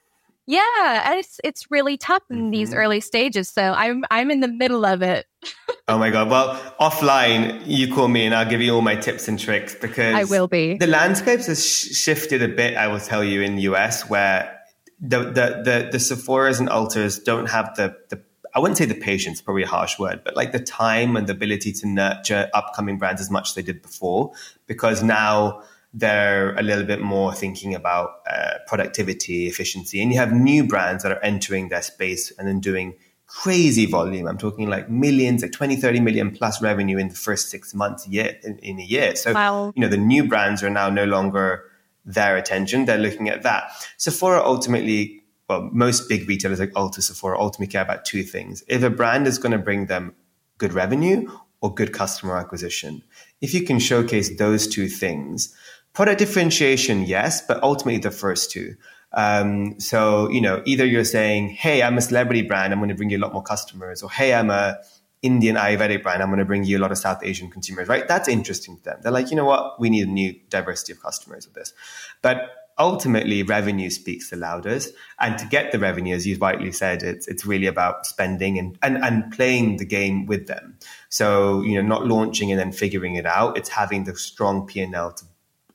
Yeah, 0.48 1.14
it's 1.16 1.40
it's 1.44 1.72
really 1.72 1.98
tough 1.98 2.22
in 2.30 2.52
these 2.52 2.70
Mhm. 2.72 2.78
early 2.78 3.02
stages. 3.02 3.50
So 3.50 3.64
I'm 3.64 4.04
I'm 4.12 4.30
in 4.30 4.42
the 4.42 4.48
middle 4.48 4.86
of 4.86 5.02
it. 5.02 5.26
Oh 5.88 6.00
my 6.00 6.10
god! 6.10 6.32
Well, 6.32 6.60
offline, 6.82 7.62
you 7.68 7.94
call 7.94 8.08
me 8.08 8.26
and 8.26 8.34
I'll 8.34 8.50
give 8.50 8.60
you 8.60 8.74
all 8.74 8.82
my 8.82 8.96
tips 8.96 9.28
and 9.28 9.38
tricks 9.40 9.76
because 9.76 10.16
I 10.16 10.24
will 10.24 10.48
be. 10.48 10.78
The 10.80 10.88
landscapes 10.88 11.46
has 11.46 11.64
sh- 11.64 11.94
shifted 11.96 12.42
a 12.42 12.48
bit. 12.48 12.76
I 12.76 12.88
will 12.88 13.00
tell 13.00 13.24
you 13.24 13.42
in 13.44 13.56
the 13.56 13.64
US 13.74 14.10
where 14.10 14.52
the 15.00 15.20
the 15.26 15.62
the, 15.64 15.90
the 15.92 16.00
Sephora's 16.00 16.60
and 16.60 16.70
Ultas 16.70 17.24
don't 17.24 17.48
have 17.50 17.76
the 17.76 17.96
the 18.10 18.20
I 18.56 18.60
wouldn't 18.60 18.78
say 18.78 18.86
the 18.86 18.96
patience, 18.96 19.42
probably 19.42 19.64
a 19.64 19.68
harsh 19.68 20.00
word, 20.00 20.22
but 20.24 20.36
like 20.36 20.52
the 20.54 20.60
time 20.60 21.16
and 21.18 21.28
the 21.28 21.34
ability 21.34 21.74
to 21.74 21.88
nurture 21.88 22.50
upcoming 22.54 22.98
brands 22.98 23.20
as 23.22 23.30
much 23.30 23.50
as 23.50 23.56
they 23.56 23.62
did 23.62 23.82
before, 23.82 24.32
because 24.66 25.04
now 25.04 25.62
they're 25.94 26.56
a 26.56 26.62
little 26.64 26.86
bit 26.86 27.02
more 27.02 27.34
thinking 27.34 27.76
about 27.76 28.22
uh, 28.30 28.54
productivity, 28.68 29.48
efficiency, 29.48 30.02
and 30.02 30.12
you 30.12 30.18
have 30.20 30.32
new 30.32 30.64
brands 30.66 31.04
that 31.04 31.12
are 31.12 31.24
entering 31.24 31.70
their 31.70 31.82
space 31.82 32.32
and 32.38 32.48
then 32.48 32.60
doing 32.60 32.96
crazy 33.28 33.86
volume. 33.86 34.28
I'm 34.28 34.38
talking 34.38 34.70
like 34.70 34.90
millions, 34.90 35.42
like 35.42 35.52
20, 35.52 35.76
30 35.76 36.00
million 36.00 36.32
plus 36.32 36.62
revenue 36.62 36.98
in 36.98 37.10
the 37.10 37.16
first 37.16 37.50
six 37.50 37.74
months, 37.74 38.08
year 38.08 38.38
in, 38.44 38.58
in 38.60 38.80
a 38.80 38.84
year. 38.84 39.16
So 39.16 39.34
Wow. 39.34 39.74
you 39.76 39.82
know 39.82 39.90
the 39.90 39.98
new 39.98 40.28
brands 40.28 40.64
are 40.64 40.70
now 40.70 40.90
no 40.90 41.06
longer 41.06 41.64
their 42.06 42.38
attention 42.38 42.86
they're 42.86 43.00
looking 43.00 43.30
at 43.30 43.42
that 43.42 43.72
sephora 43.98 44.40
ultimately 44.46 45.24
well 45.50 45.70
most 45.72 46.08
big 46.10 46.28
retailers 46.28 46.60
like 46.60 46.72
ulta 46.74 47.02
sephora 47.02 47.40
ultimately 47.40 47.72
care 47.72 47.82
about 47.82 48.06
two 48.06 48.24
things 48.24 48.64
if 48.68 48.84
a 48.84 48.90
brand 48.90 49.28
is 49.28 49.38
going 49.38 49.52
to 49.52 49.58
bring 49.58 49.86
them 49.88 50.14
good 50.58 50.74
revenue 50.74 51.30
or 51.62 51.74
good 51.74 51.94
customer 51.94 52.38
acquisition 52.38 53.04
if 53.42 53.54
you 53.54 53.64
can 53.64 53.80
showcase 53.80 54.38
those 54.38 54.68
two 54.68 54.88
things 54.88 55.54
product 55.94 56.20
differentiation 56.20 57.04
yes 57.04 57.42
but 57.42 57.62
ultimately 57.64 58.00
the 58.00 58.12
first 58.12 58.52
two 58.52 58.76
um, 59.14 59.80
so 59.80 60.30
you 60.30 60.42
know 60.42 60.62
either 60.66 60.86
you're 60.86 61.06
saying 61.06 61.50
hey 61.50 61.82
i'm 61.82 61.98
a 61.98 62.02
celebrity 62.02 62.42
brand 62.42 62.74
i'm 62.74 62.80
going 62.80 62.90
to 62.90 62.96
bring 62.96 63.10
you 63.10 63.18
a 63.18 63.24
lot 63.24 63.34
more 63.34 63.44
customers 63.44 64.04
or 64.04 64.12
hey 64.12 64.34
i'm 64.34 64.50
a 64.50 64.78
Indian 65.26 65.56
Ayurvedic 65.56 66.04
brand, 66.04 66.22
I'm 66.22 66.30
going 66.30 66.38
to 66.38 66.46
bring 66.46 66.66
you 66.66 66.78
a 66.78 66.82
lot 66.82 66.92
of 66.92 67.00
South 67.00 67.24
Asian 67.24 67.50
consumers, 67.50 67.88
right? 67.88 68.08
That's 68.08 68.28
interesting 68.28 68.78
to 68.78 68.84
them. 68.84 69.00
They're 69.02 69.12
like, 69.12 69.32
you 69.32 69.36
know 69.36 69.46
what? 69.46 69.80
We 69.80 69.90
need 69.90 70.08
a 70.08 70.12
new 70.12 70.36
diversity 70.50 70.94
of 70.94 71.02
customers 71.02 71.48
with 71.48 71.56
this. 71.56 71.74
But 72.22 72.65
ultimately, 72.78 73.44
revenue 73.44 73.90
speaks 73.90 74.30
the 74.30 74.38
loudest. 74.38 74.94
And 75.20 75.38
to 75.38 75.46
get 75.46 75.72
the 75.72 75.80
revenue, 75.80 76.16
as 76.16 76.28
you 76.28 76.38
rightly 76.38 76.72
said, 76.72 77.04
it's, 77.04 77.28
it's 77.28 77.46
really 77.46 77.68
about 77.68 78.06
spending 78.06 78.58
and, 78.58 78.78
and, 78.82 78.98
and 78.98 79.32
playing 79.32 79.78
the 79.78 79.86
game 79.86 80.26
with 80.26 80.48
them. 80.48 80.78
So, 81.10 81.62
you 81.62 81.76
know, 81.76 81.88
not 81.88 82.06
launching 82.06 82.52
and 82.52 82.60
then 82.60 82.72
figuring 82.72 83.16
it 83.16 83.26
out. 83.26 83.58
It's 83.58 83.70
having 83.70 84.04
the 84.04 84.16
strong 84.16 84.66
P&L 84.66 85.14
to 85.14 85.26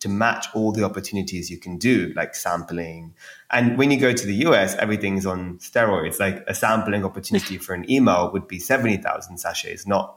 to 0.01 0.09
match 0.09 0.47
all 0.55 0.73
the 0.73 0.83
opportunities 0.83 1.51
you 1.51 1.59
can 1.59 1.77
do, 1.77 2.13
like 2.17 2.35
sampling. 2.35 3.15
And 3.51 3.77
when 3.77 3.91
you 3.91 4.01
go 4.01 4.13
to 4.13 4.27
the 4.27 4.35
US, 4.47 4.75
everything's 4.77 5.27
on 5.27 5.59
steroids. 5.59 6.19
Like 6.19 6.43
a 6.49 6.55
sampling 6.55 7.05
opportunity 7.05 7.59
for 7.65 7.75
an 7.75 7.91
email 7.91 8.33
would 8.33 8.49
be 8.49 8.59
70,000 8.59 9.39
sachets, 9.39 9.87
not 9.87 10.17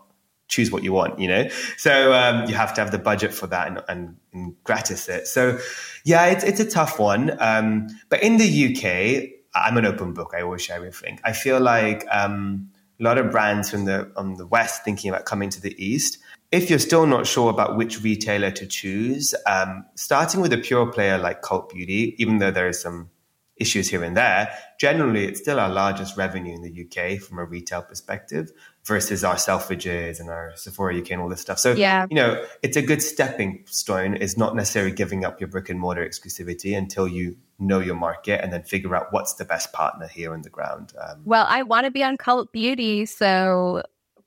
choose 0.53 0.71
what 0.71 0.83
you 0.83 0.93
want, 0.93 1.19
you 1.19 1.27
know? 1.27 1.47
So 1.77 2.13
um, 2.13 2.47
you 2.47 2.55
have 2.55 2.73
to 2.75 2.81
have 2.81 2.91
the 2.91 2.99
budget 2.99 3.33
for 3.33 3.47
that 3.47 3.67
and, 3.67 3.81
and, 3.87 4.15
and 4.33 4.63
gratis 4.63 5.09
it. 5.09 5.27
So 5.27 5.57
yeah, 6.05 6.27
it's, 6.27 6.43
it's 6.43 6.59
a 6.59 6.69
tough 6.69 6.99
one. 6.99 7.35
Um, 7.39 7.87
but 8.09 8.21
in 8.21 8.37
the 8.37 8.49
UK, 8.69 9.29
I'm 9.55 9.77
an 9.77 9.85
open 9.85 10.13
book. 10.13 10.33
I 10.35 10.41
always 10.41 10.61
share 10.61 10.77
everything. 10.77 11.19
I 11.23 11.33
feel 11.33 11.59
like 11.59 12.05
um, 12.11 12.69
a 12.99 13.03
lot 13.03 13.17
of 13.17 13.31
brands 13.31 13.69
from 13.69 13.85
the 13.85 14.11
on 14.15 14.35
the 14.35 14.47
west 14.47 14.83
thinking 14.83 15.09
about 15.09 15.25
coming 15.25 15.49
to 15.49 15.61
the 15.61 15.75
east. 15.83 16.17
If 16.51 16.69
you're 16.69 16.79
still 16.79 17.07
not 17.07 17.25
sure 17.25 17.49
about 17.49 17.77
which 17.77 18.03
retailer 18.03 18.51
to 18.51 18.67
choose, 18.67 19.33
um, 19.47 19.85
starting 19.95 20.39
with 20.39 20.53
a 20.53 20.57
pure 20.57 20.91
player 20.91 21.17
like 21.17 21.41
Cult 21.41 21.69
Beauty, 21.73 22.15
even 22.19 22.37
though 22.37 22.51
there 22.51 22.67
are 22.67 22.73
some 22.73 23.09
issues 23.57 23.89
here 23.89 24.03
and 24.03 24.15
there, 24.17 24.49
generally 24.79 25.25
it's 25.25 25.39
still 25.39 25.59
our 25.59 25.69
largest 25.69 26.17
revenue 26.17 26.53
in 26.53 26.61
the 26.61 26.85
UK 26.85 27.19
from 27.19 27.39
a 27.39 27.45
retail 27.45 27.81
perspective 27.81 28.51
versus 28.85 29.23
our 29.23 29.35
Selfridges 29.35 30.19
and 30.19 30.29
our 30.29 30.51
Sephora 30.55 30.97
UK 30.97 31.11
and 31.11 31.21
all 31.21 31.29
this 31.29 31.39
stuff. 31.39 31.57
So, 31.57 31.71
Yeah. 31.71 32.05
you 32.09 32.15
know, 32.15 32.43
it's 32.61 32.75
a 32.75 32.81
good 32.81 33.01
stepping 33.01 33.63
stone 33.65 34.13
is 34.15 34.37
not 34.37 34.55
necessarily 34.55 34.91
giving 34.91 35.23
up 35.23 35.39
your 35.39 35.47
brick 35.47 35.69
and 35.69 35.79
mortar 35.79 36.05
exclusivity 36.05 36.77
until 36.77 37.07
you 37.07 37.37
know 37.59 37.79
your 37.79 37.95
market 37.95 38.43
and 38.43 38.51
then 38.51 38.63
figure 38.63 38.93
out 38.95 39.07
what's 39.11 39.35
the 39.35 39.45
best 39.45 39.71
partner 39.71 40.07
here 40.07 40.33
on 40.33 40.41
the 40.41 40.49
ground. 40.49 40.91
Um, 40.99 41.21
Well, 41.23 41.45
I 41.47 41.63
want 41.63 41.85
to 41.85 41.91
be 41.91 42.03
on 42.03 42.17
Cult 42.17 42.51
Beauty, 42.51 43.05
so 43.05 43.83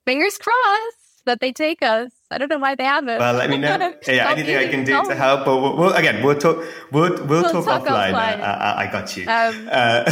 fingers 0.06 0.38
crossed 0.38 1.24
that 1.26 1.40
they 1.40 1.52
take 1.52 1.82
us. 1.82 2.10
I 2.30 2.38
don't 2.38 2.48
know 2.50 2.58
why 2.58 2.74
they 2.74 2.84
haven't. 2.84 3.18
well, 3.18 3.34
let 3.34 3.48
me 3.50 3.56
know. 3.58 3.94
yeah, 4.06 4.30
anything 4.30 4.56
I 4.56 4.68
can 4.68 4.84
do 4.84 5.02
to 5.04 5.14
help. 5.14 5.44
But 5.44 5.60
we'll, 5.60 5.76
we'll, 5.76 5.92
again, 5.92 6.24
we'll 6.24 6.36
talk. 6.36 6.56
We'll 6.90 7.10
we'll, 7.24 7.42
We'll 7.42 7.62
talk, 7.62 7.64
talk 7.64 7.84
offline. 7.86 8.12
offline. 8.12 8.40
I, 8.40 8.52
I, 8.54 8.88
I 8.88 8.92
got 8.92 9.16
you. 9.16 9.22
Um, 9.28 9.68
uh, 9.70 10.10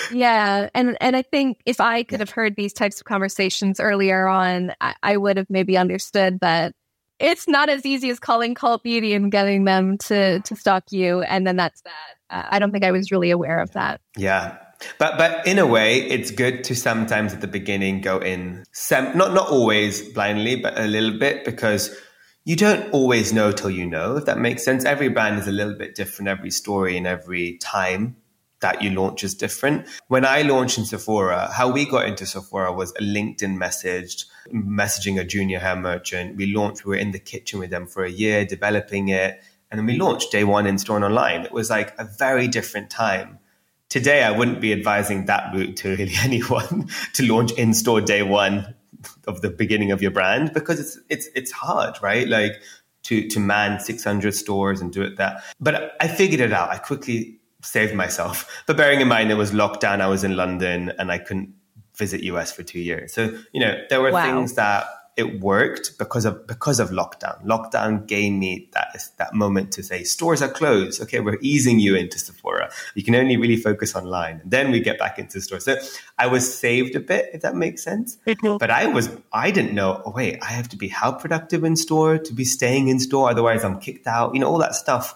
Yeah, 0.12 0.68
and 0.74 0.96
and 1.00 1.14
I 1.16 1.22
think 1.22 1.58
if 1.66 1.80
I 1.80 2.02
could 2.02 2.20
have 2.20 2.30
heard 2.30 2.56
these 2.56 2.72
types 2.72 3.00
of 3.00 3.04
conversations 3.04 3.80
earlier 3.80 4.26
on, 4.26 4.72
I, 4.80 4.94
I 5.02 5.16
would 5.16 5.36
have 5.36 5.48
maybe 5.50 5.76
understood 5.76 6.40
that 6.40 6.74
it's 7.20 7.46
not 7.46 7.68
as 7.68 7.86
easy 7.86 8.10
as 8.10 8.18
calling 8.18 8.54
Cult 8.54 8.82
Beauty 8.82 9.14
and 9.14 9.30
getting 9.30 9.64
them 9.64 9.98
to 9.98 10.40
to 10.40 10.56
stock 10.56 10.84
you, 10.90 11.22
and 11.22 11.46
then 11.46 11.56
that's 11.56 11.80
that. 11.82 11.92
Uh, 12.30 12.48
I 12.50 12.58
don't 12.58 12.72
think 12.72 12.84
I 12.84 12.90
was 12.90 13.12
really 13.12 13.30
aware 13.30 13.58
of 13.60 13.72
that. 13.72 14.00
Yeah. 14.16 14.56
But 14.98 15.18
but 15.18 15.46
in 15.46 15.58
a 15.58 15.66
way, 15.66 15.98
it's 15.98 16.30
good 16.30 16.64
to 16.64 16.74
sometimes 16.74 17.32
at 17.32 17.40
the 17.40 17.46
beginning 17.46 18.00
go 18.00 18.18
in 18.18 18.64
sem- 18.72 19.16
not 19.16 19.32
not 19.32 19.48
always 19.48 20.08
blindly, 20.12 20.56
but 20.56 20.78
a 20.78 20.86
little 20.86 21.18
bit 21.18 21.44
because 21.44 21.94
you 22.44 22.56
don't 22.56 22.90
always 22.92 23.32
know 23.32 23.52
till 23.52 23.70
you 23.70 23.86
know, 23.86 24.16
if 24.16 24.24
that 24.24 24.38
makes 24.38 24.64
sense. 24.64 24.84
Every 24.84 25.08
brand 25.08 25.38
is 25.38 25.46
a 25.46 25.52
little 25.52 25.74
bit 25.74 25.94
different, 25.94 26.28
every 26.28 26.50
story 26.50 26.96
and 26.96 27.06
every 27.06 27.58
time 27.58 28.16
that 28.62 28.82
you 28.82 28.90
launch 28.90 29.22
is 29.22 29.34
different. 29.34 29.86
When 30.08 30.24
I 30.24 30.42
launched 30.42 30.78
in 30.78 30.84
Sephora, 30.86 31.52
how 31.52 31.70
we 31.70 31.84
got 31.84 32.06
into 32.06 32.24
Sephora 32.24 32.72
was 32.72 32.92
a 32.92 33.02
LinkedIn 33.02 33.56
message, 33.56 34.24
messaging 34.52 35.20
a 35.20 35.24
junior 35.24 35.58
hair 35.58 35.76
merchant. 35.76 36.36
We 36.36 36.46
launched, 36.46 36.84
we 36.84 36.90
were 36.90 37.00
in 37.00 37.12
the 37.12 37.18
kitchen 37.18 37.58
with 37.58 37.70
them 37.70 37.86
for 37.86 38.04
a 38.04 38.10
year, 38.10 38.44
developing 38.44 39.08
it. 39.08 39.42
And 39.70 39.78
then 39.78 39.86
we 39.86 39.96
launched 39.96 40.32
day 40.32 40.44
one 40.44 40.66
in 40.66 40.78
store 40.78 40.96
and 40.96 41.04
online. 41.04 41.42
It 41.42 41.52
was 41.52 41.70
like 41.70 41.94
a 41.98 42.04
very 42.04 42.48
different 42.48 42.90
time. 42.90 43.38
Today, 43.92 44.22
I 44.22 44.30
wouldn't 44.30 44.62
be 44.62 44.72
advising 44.72 45.26
that 45.26 45.54
route 45.54 45.76
to 45.76 45.90
really 45.90 46.14
anyone 46.22 46.88
to 47.12 47.30
launch 47.30 47.52
in 47.52 47.74
store 47.74 48.00
day 48.00 48.22
one 48.22 48.74
of 49.26 49.42
the 49.42 49.50
beginning 49.50 49.92
of 49.92 50.00
your 50.00 50.10
brand 50.10 50.54
because 50.54 50.80
it's 50.80 50.98
it's 51.10 51.28
it's 51.34 51.52
hard, 51.52 51.96
right? 52.00 52.26
Like 52.26 52.62
to 53.02 53.28
to 53.28 53.38
man 53.38 53.80
600 53.80 54.34
stores 54.34 54.80
and 54.80 54.90
do 54.90 55.02
it 55.02 55.18
that. 55.18 55.44
But 55.60 55.94
I 56.00 56.08
figured 56.08 56.40
it 56.40 56.54
out. 56.54 56.70
I 56.70 56.78
quickly 56.78 57.38
saved 57.60 57.94
myself. 57.94 58.64
But 58.66 58.78
bearing 58.78 59.02
in 59.02 59.08
mind 59.08 59.30
it 59.30 59.34
was 59.34 59.52
lockdown, 59.52 60.00
I 60.00 60.06
was 60.06 60.24
in 60.24 60.36
London 60.36 60.94
and 60.98 61.12
I 61.12 61.18
couldn't 61.18 61.52
visit 61.94 62.22
US 62.22 62.50
for 62.50 62.62
two 62.62 62.80
years. 62.80 63.12
So 63.12 63.38
you 63.52 63.60
know 63.60 63.78
there 63.90 64.00
were 64.00 64.12
wow. 64.12 64.24
things 64.24 64.54
that 64.54 64.86
it 65.16 65.40
worked 65.40 65.98
because 65.98 66.24
of 66.24 66.46
because 66.46 66.80
of 66.80 66.90
lockdown. 66.90 67.44
Lockdown 67.44 68.06
gave 68.06 68.32
me 68.32 68.68
that 68.72 68.96
that 69.18 69.34
moment 69.34 69.72
to 69.72 69.82
say 69.82 70.04
stores 70.04 70.40
are 70.40 70.48
closed. 70.48 71.02
Okay, 71.02 71.20
we're 71.20 71.38
easing 71.40 71.78
you 71.78 71.94
into 71.94 72.18
Sephora. 72.18 72.70
You 72.94 73.02
can 73.02 73.14
only 73.14 73.36
really 73.36 73.56
focus 73.56 73.94
online. 73.94 74.40
And 74.40 74.50
then 74.50 74.70
we 74.70 74.80
get 74.80 74.98
back 74.98 75.18
into 75.18 75.40
stores. 75.40 75.64
So 75.64 75.76
I 76.18 76.26
was 76.28 76.52
saved 76.52 76.96
a 76.96 77.00
bit, 77.00 77.30
if 77.34 77.42
that 77.42 77.54
makes 77.54 77.82
sense. 77.82 78.16
But 78.42 78.70
I 78.70 78.86
was 78.86 79.10
I 79.32 79.50
didn't 79.50 79.74
know. 79.74 80.02
Oh 80.06 80.12
wait, 80.12 80.38
I 80.42 80.52
have 80.52 80.68
to 80.70 80.76
be 80.76 80.88
how 80.88 81.12
productive 81.12 81.64
in 81.64 81.76
store 81.76 82.18
to 82.18 82.32
be 82.32 82.44
staying 82.44 82.88
in 82.88 82.98
store. 82.98 83.30
Otherwise, 83.30 83.64
I'm 83.64 83.78
kicked 83.78 84.06
out. 84.06 84.34
You 84.34 84.40
know 84.40 84.48
all 84.48 84.58
that 84.58 84.74
stuff. 84.74 85.14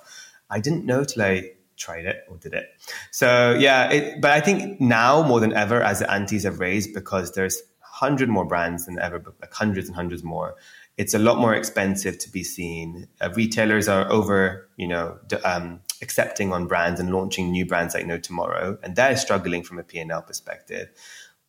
I 0.51 0.61
didn't 0.61 0.85
know 0.85 1.05
till 1.05 1.23
I 1.23 1.53
tried 1.77 2.07
it 2.07 2.25
or 2.29 2.37
did 2.37 2.55
it. 2.55 2.69
So 3.11 3.57
yeah, 3.59 3.91
it, 3.91 4.21
but 4.21 4.31
I 4.31 4.41
think 4.41 4.81
now 4.81 5.23
more 5.23 5.41
than 5.41 5.53
ever, 5.53 5.83
as 5.83 6.01
the 6.01 6.11
antes 6.11 6.45
have 6.45 6.61
raised, 6.61 6.95
because 6.95 7.33
there's 7.33 7.63
hundred 7.97 8.29
more 8.29 8.45
brands 8.45 8.85
than 8.85 8.99
ever, 8.99 9.23
like 9.41 9.55
hundreds 9.55 9.89
and 9.89 9.97
hundreds 9.97 10.23
more. 10.23 10.55
It's 10.99 11.15
a 11.15 11.19
lot 11.19 11.39
more 11.39 11.55
expensive 11.55 12.19
to 12.19 12.31
be 12.31 12.45
seen. 12.45 13.09
Uh, 13.21 13.31
retailers 13.35 13.89
are 13.89 14.11
over, 14.13 14.69
you 14.77 14.87
know, 14.87 15.19
d- 15.27 15.37
um, 15.37 15.81
accepting 16.03 16.53
on 16.53 16.67
brands 16.67 17.01
and 17.01 17.11
launching 17.11 17.51
new 17.51 17.65
brands 17.65 17.95
like 17.95 18.07
No 18.07 18.19
Tomorrow, 18.19 18.79
and 18.83 18.97
they're 18.97 19.17
struggling 19.17 19.63
from 19.63 19.79
a 19.79 19.83
P&L 19.83 20.23
perspective. 20.23 20.89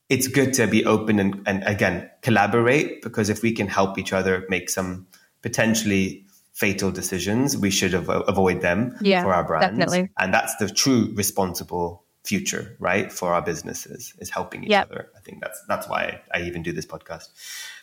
It's 0.07 0.29
good 0.29 0.53
to 0.53 0.67
be 0.67 0.85
open 0.85 1.19
and, 1.19 1.41
and 1.45 1.63
again 1.63 2.09
collaborate 2.21 3.01
because 3.01 3.29
if 3.29 3.41
we 3.41 3.51
can 3.51 3.67
help 3.67 3.97
each 3.97 4.13
other 4.13 4.45
make 4.47 4.69
some 4.69 5.07
potentially 5.41 6.25
fatal 6.53 6.91
decisions, 6.91 7.57
we 7.57 7.69
should 7.69 7.93
av- 7.93 8.23
avoid 8.25 8.61
them 8.61 8.95
yeah, 9.01 9.21
for 9.21 9.33
our 9.33 9.43
brands. 9.43 9.77
Definitely. 9.77 10.09
And 10.17 10.33
that's 10.33 10.55
the 10.55 10.69
true 10.69 11.11
responsible 11.13 12.06
future, 12.27 12.75
right, 12.79 13.09
for 13.09 13.33
our 13.33 13.41
businesses 13.41 14.13
is 14.19 14.29
helping 14.29 14.65
each 14.65 14.69
yep. 14.69 14.91
other. 14.91 15.09
I 15.15 15.21
think 15.21 15.41
that's 15.41 15.63
that's 15.69 15.87
why 15.87 16.19
I, 16.33 16.41
even 16.41 16.61
do 16.61 16.73
this 16.73 16.85
podcast. 16.85 17.29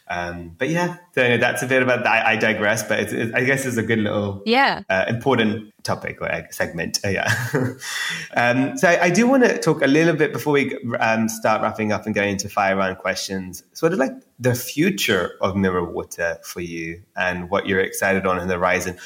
Um, 0.06 0.54
but 0.58 0.68
yeah, 0.68 0.98
so 1.14 1.38
that's 1.38 1.62
a 1.62 1.66
bit 1.66 1.82
about 1.82 2.04
that. 2.04 2.26
I 2.26 2.36
digress, 2.36 2.82
but 2.82 3.00
it's, 3.00 3.12
it's, 3.14 3.34
I 3.34 3.42
guess 3.44 3.64
it's 3.64 3.78
a 3.78 3.82
good 3.82 4.00
little, 4.00 4.42
yeah, 4.44 4.82
uh, 4.90 5.06
important 5.08 5.72
topic 5.82 6.20
or 6.20 6.28
segment. 6.50 7.00
Uh, 7.02 7.08
yeah. 7.08 7.34
um, 8.36 8.76
so 8.76 8.86
I, 8.86 9.04
I 9.04 9.10
do 9.10 9.26
want 9.26 9.44
to 9.44 9.58
talk 9.58 9.80
a 9.80 9.86
little 9.86 10.14
bit 10.14 10.34
before 10.34 10.52
we 10.52 10.76
um, 11.00 11.30
start 11.30 11.62
wrapping 11.62 11.90
up 11.90 12.04
and 12.04 12.14
going 12.14 12.32
into 12.32 12.50
fire 12.50 12.76
round 12.76 12.98
questions. 12.98 13.64
Sort 13.72 13.94
of 13.94 13.98
like 13.98 14.12
the 14.38 14.54
future 14.54 15.36
of 15.40 15.56
Mirror 15.56 15.90
Water 15.90 16.38
for 16.42 16.60
you 16.60 17.02
and 17.16 17.48
what 17.48 17.66
you're 17.66 17.80
excited 17.80 18.26
on 18.26 18.38
in 18.38 18.48
the 18.48 18.54
horizon. 18.54 18.98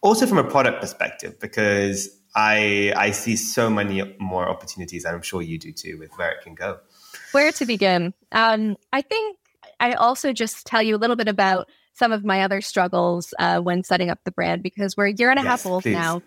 Also 0.00 0.26
from 0.26 0.38
a 0.38 0.44
product 0.44 0.80
perspective, 0.80 1.40
because 1.40 2.16
I 2.36 2.92
I 2.94 3.10
see 3.12 3.34
so 3.34 3.70
many 3.70 4.14
more 4.20 4.46
opportunities, 4.48 5.04
and 5.04 5.16
I'm 5.16 5.22
sure 5.22 5.40
you 5.40 5.58
do 5.58 5.72
too, 5.72 5.98
with 5.98 6.12
where 6.16 6.30
it 6.30 6.42
can 6.42 6.54
go. 6.54 6.78
Where 7.32 7.50
to 7.50 7.64
begin? 7.64 8.12
Um, 8.30 8.76
I 8.92 9.00
think 9.00 9.38
I 9.80 9.94
also 9.94 10.32
just 10.32 10.66
tell 10.66 10.82
you 10.82 10.94
a 10.94 10.98
little 10.98 11.16
bit 11.16 11.28
about 11.28 11.68
some 11.94 12.12
of 12.12 12.24
my 12.24 12.42
other 12.42 12.60
struggles 12.60 13.32
uh, 13.38 13.58
when 13.60 13.82
setting 13.82 14.10
up 14.10 14.18
the 14.24 14.30
brand 14.30 14.62
because 14.62 14.96
we're 14.96 15.06
a 15.06 15.12
year 15.12 15.30
and 15.30 15.40
a 15.40 15.42
yes, 15.42 15.50
half 15.50 15.66
old 15.66 15.82
please. 15.82 15.94
now. 15.94 16.22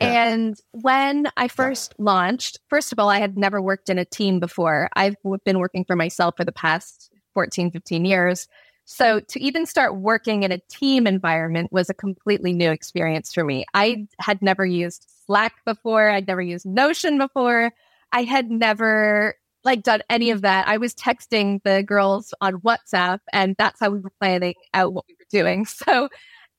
Yeah. 0.00 0.24
And 0.24 0.60
when 0.72 1.28
I 1.36 1.48
first 1.48 1.94
yeah. 1.98 2.04
launched, 2.06 2.58
first 2.68 2.90
of 2.90 2.98
all, 2.98 3.10
I 3.10 3.18
had 3.18 3.36
never 3.36 3.60
worked 3.60 3.90
in 3.90 3.98
a 3.98 4.04
team 4.04 4.40
before. 4.40 4.88
I've 4.94 5.16
been 5.44 5.58
working 5.58 5.84
for 5.84 5.94
myself 5.94 6.36
for 6.38 6.44
the 6.44 6.52
past 6.52 7.12
14, 7.34 7.70
15 7.70 8.04
years. 8.06 8.48
So 8.86 9.20
to 9.20 9.40
even 9.40 9.66
start 9.66 9.96
working 9.96 10.42
in 10.42 10.52
a 10.52 10.58
team 10.58 11.06
environment 11.06 11.72
was 11.72 11.90
a 11.90 11.94
completely 11.94 12.52
new 12.52 12.70
experience 12.70 13.32
for 13.32 13.44
me. 13.44 13.64
I 13.72 14.06
had 14.18 14.42
never 14.42 14.64
used 14.64 15.06
Slack 15.26 15.54
before. 15.64 16.08
I'd 16.08 16.26
never 16.26 16.42
used 16.42 16.66
Notion 16.66 17.18
before. 17.18 17.72
I 18.12 18.22
had 18.22 18.50
never 18.50 19.36
like 19.64 19.82
done 19.82 20.02
any 20.10 20.30
of 20.30 20.42
that. 20.42 20.68
I 20.68 20.76
was 20.76 20.94
texting 20.94 21.62
the 21.64 21.82
girls 21.82 22.34
on 22.40 22.60
WhatsApp 22.60 23.20
and 23.32 23.56
that's 23.58 23.80
how 23.80 23.90
we 23.90 24.00
were 24.00 24.12
planning 24.20 24.54
out 24.74 24.92
what 24.92 25.06
we 25.08 25.14
were 25.18 25.26
doing. 25.30 25.66
So 25.86 26.08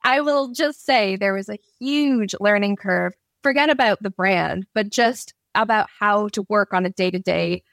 I 0.03 0.21
will 0.21 0.51
just 0.51 0.85
say 0.85 1.15
there 1.15 1.33
was 1.33 1.49
a 1.49 1.57
huge 1.79 2.35
learning 2.39 2.75
curve. 2.75 3.13
Forget 3.41 3.69
about 3.69 4.01
the 4.01 4.11
brand, 4.11 4.65
but 4.73 4.89
just 4.89 5.33
about 5.55 5.87
how 5.99 6.27
to 6.29 6.45
work 6.49 6.73
on 6.73 6.85
a 6.85 6.89
day 6.89 7.09
to 7.09 7.19
day 7.19 7.63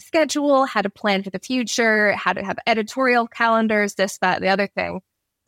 schedule, 0.00 0.64
how 0.64 0.82
to 0.82 0.90
plan 0.90 1.22
for 1.22 1.30
the 1.30 1.38
future, 1.38 2.12
how 2.12 2.32
to 2.32 2.42
have 2.42 2.58
editorial 2.66 3.28
calendars, 3.28 3.94
this, 3.94 4.18
that, 4.18 4.40
the 4.40 4.48
other 4.48 4.66
thing. 4.66 5.00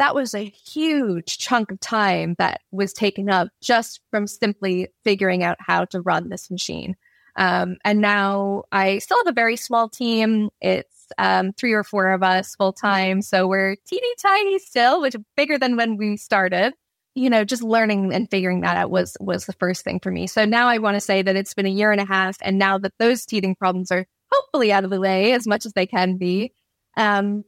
That 0.02 0.16
was 0.16 0.34
a 0.34 0.52
huge 0.66 1.38
chunk 1.38 1.70
of 1.70 1.78
time 1.78 2.34
that 2.38 2.62
was 2.72 2.92
taken 2.92 3.30
up 3.30 3.50
just 3.60 4.00
from 4.10 4.26
simply 4.26 4.88
figuring 5.04 5.44
out 5.44 5.58
how 5.60 5.84
to 5.84 6.00
run 6.00 6.28
this 6.28 6.50
machine. 6.50 6.96
Um, 7.36 7.76
and 7.84 8.00
now 8.00 8.64
I 8.72 8.98
still 8.98 9.18
have 9.18 9.28
a 9.28 9.32
very 9.32 9.56
small 9.56 9.88
team. 9.88 10.50
It's 10.60 11.06
um, 11.18 11.52
three 11.52 11.72
or 11.72 11.84
four 11.84 12.10
of 12.10 12.24
us 12.24 12.56
full 12.56 12.72
time. 12.72 13.22
So 13.22 13.46
we're 13.46 13.76
teeny 13.86 14.14
tiny 14.20 14.58
still, 14.58 15.00
which 15.00 15.14
is 15.14 15.20
bigger 15.36 15.56
than 15.56 15.76
when 15.76 15.96
we 15.96 16.16
started. 16.16 16.74
You 17.14 17.30
know, 17.30 17.44
just 17.44 17.62
learning 17.62 18.12
and 18.12 18.28
figuring 18.28 18.62
that 18.62 18.76
out 18.76 18.90
was 18.90 19.16
was 19.20 19.46
the 19.46 19.52
first 19.52 19.84
thing 19.84 20.00
for 20.00 20.10
me. 20.10 20.26
So 20.26 20.44
now 20.44 20.66
I 20.66 20.78
want 20.78 20.96
to 20.96 21.00
say 21.00 21.22
that 21.22 21.36
it's 21.36 21.54
been 21.54 21.66
a 21.66 21.70
year 21.70 21.92
and 21.92 22.00
a 22.00 22.06
half, 22.06 22.38
and 22.42 22.58
now 22.58 22.76
that 22.76 22.94
those 22.98 23.24
teething 23.24 23.54
problems 23.54 23.92
are 23.92 24.04
hopefully 24.32 24.72
out 24.72 24.82
of 24.82 24.90
the 24.90 25.00
way 25.00 25.32
as 25.32 25.46
much 25.46 25.64
as 25.64 25.74
they 25.74 25.86
can 25.86 26.16
be. 26.16 26.52
Um, 26.96 27.44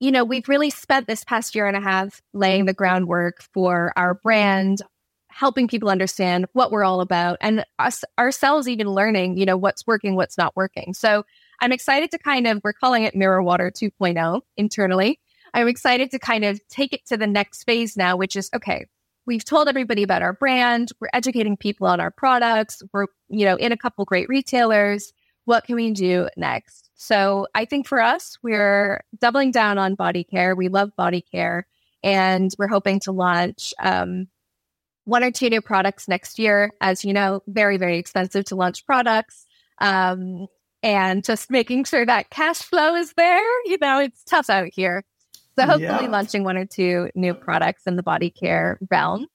you 0.00 0.10
know, 0.10 0.24
we've 0.24 0.48
really 0.48 0.70
spent 0.70 1.06
this 1.06 1.24
past 1.24 1.54
year 1.54 1.66
and 1.66 1.76
a 1.76 1.80
half 1.80 2.20
laying 2.32 2.66
the 2.66 2.74
groundwork 2.74 3.42
for 3.52 3.92
our 3.96 4.14
brand, 4.14 4.82
helping 5.28 5.68
people 5.68 5.88
understand 5.88 6.46
what 6.52 6.70
we're 6.70 6.84
all 6.84 7.00
about, 7.00 7.38
and 7.40 7.64
us 7.78 8.04
ourselves 8.18 8.68
even 8.68 8.88
learning, 8.88 9.36
you 9.36 9.46
know, 9.46 9.56
what's 9.56 9.86
working, 9.86 10.16
what's 10.16 10.38
not 10.38 10.54
working. 10.56 10.94
So 10.94 11.24
I'm 11.60 11.72
excited 11.72 12.10
to 12.10 12.18
kind 12.18 12.46
of, 12.46 12.60
we're 12.64 12.72
calling 12.72 13.04
it 13.04 13.14
Mirror 13.14 13.42
Water 13.42 13.70
2.0 13.70 14.40
internally. 14.56 15.20
I'm 15.54 15.68
excited 15.68 16.10
to 16.10 16.18
kind 16.18 16.44
of 16.44 16.60
take 16.68 16.92
it 16.92 17.06
to 17.06 17.16
the 17.16 17.26
next 17.26 17.64
phase 17.64 17.96
now, 17.96 18.16
which 18.16 18.36
is 18.36 18.50
okay, 18.54 18.86
we've 19.26 19.44
told 19.44 19.68
everybody 19.68 20.02
about 20.02 20.22
our 20.22 20.32
brand, 20.32 20.90
we're 21.00 21.08
educating 21.12 21.56
people 21.56 21.86
on 21.86 22.00
our 22.00 22.10
products, 22.10 22.82
we're, 22.92 23.06
you 23.28 23.44
know, 23.44 23.56
in 23.56 23.72
a 23.72 23.76
couple 23.76 24.04
great 24.04 24.28
retailers 24.28 25.12
what 25.44 25.64
can 25.64 25.76
we 25.76 25.90
do 25.92 26.28
next? 26.36 26.90
So 27.04 27.46
I 27.54 27.66
think 27.66 27.86
for 27.86 28.00
us, 28.00 28.38
we're 28.42 29.04
doubling 29.20 29.50
down 29.50 29.76
on 29.76 29.94
body 29.94 30.24
care. 30.24 30.56
We 30.56 30.68
love 30.68 30.96
body 30.96 31.20
care, 31.20 31.66
and 32.02 32.50
we're 32.58 32.68
hoping 32.68 32.98
to 33.00 33.12
launch 33.12 33.74
um, 33.78 34.28
one 35.04 35.22
or 35.22 35.30
two 35.30 35.50
new 35.50 35.60
products 35.60 36.08
next 36.08 36.38
year. 36.38 36.72
As 36.80 37.04
you 37.04 37.12
know, 37.12 37.42
very 37.46 37.76
very 37.76 37.98
expensive 37.98 38.46
to 38.46 38.56
launch 38.56 38.86
products, 38.86 39.44
um, 39.82 40.46
and 40.82 41.22
just 41.22 41.50
making 41.50 41.84
sure 41.84 42.06
that 42.06 42.30
cash 42.30 42.62
flow 42.62 42.94
is 42.94 43.12
there. 43.18 43.62
You 43.66 43.76
know, 43.82 44.00
it's 44.00 44.24
tough 44.24 44.48
out 44.48 44.70
here. 44.72 45.04
So 45.58 45.66
hopefully, 45.66 45.82
yeah. 45.82 46.08
launching 46.08 46.42
one 46.42 46.56
or 46.56 46.64
two 46.64 47.10
new 47.14 47.34
products 47.34 47.82
in 47.86 47.96
the 47.96 48.02
body 48.02 48.30
care 48.30 48.78
realm. 48.90 49.26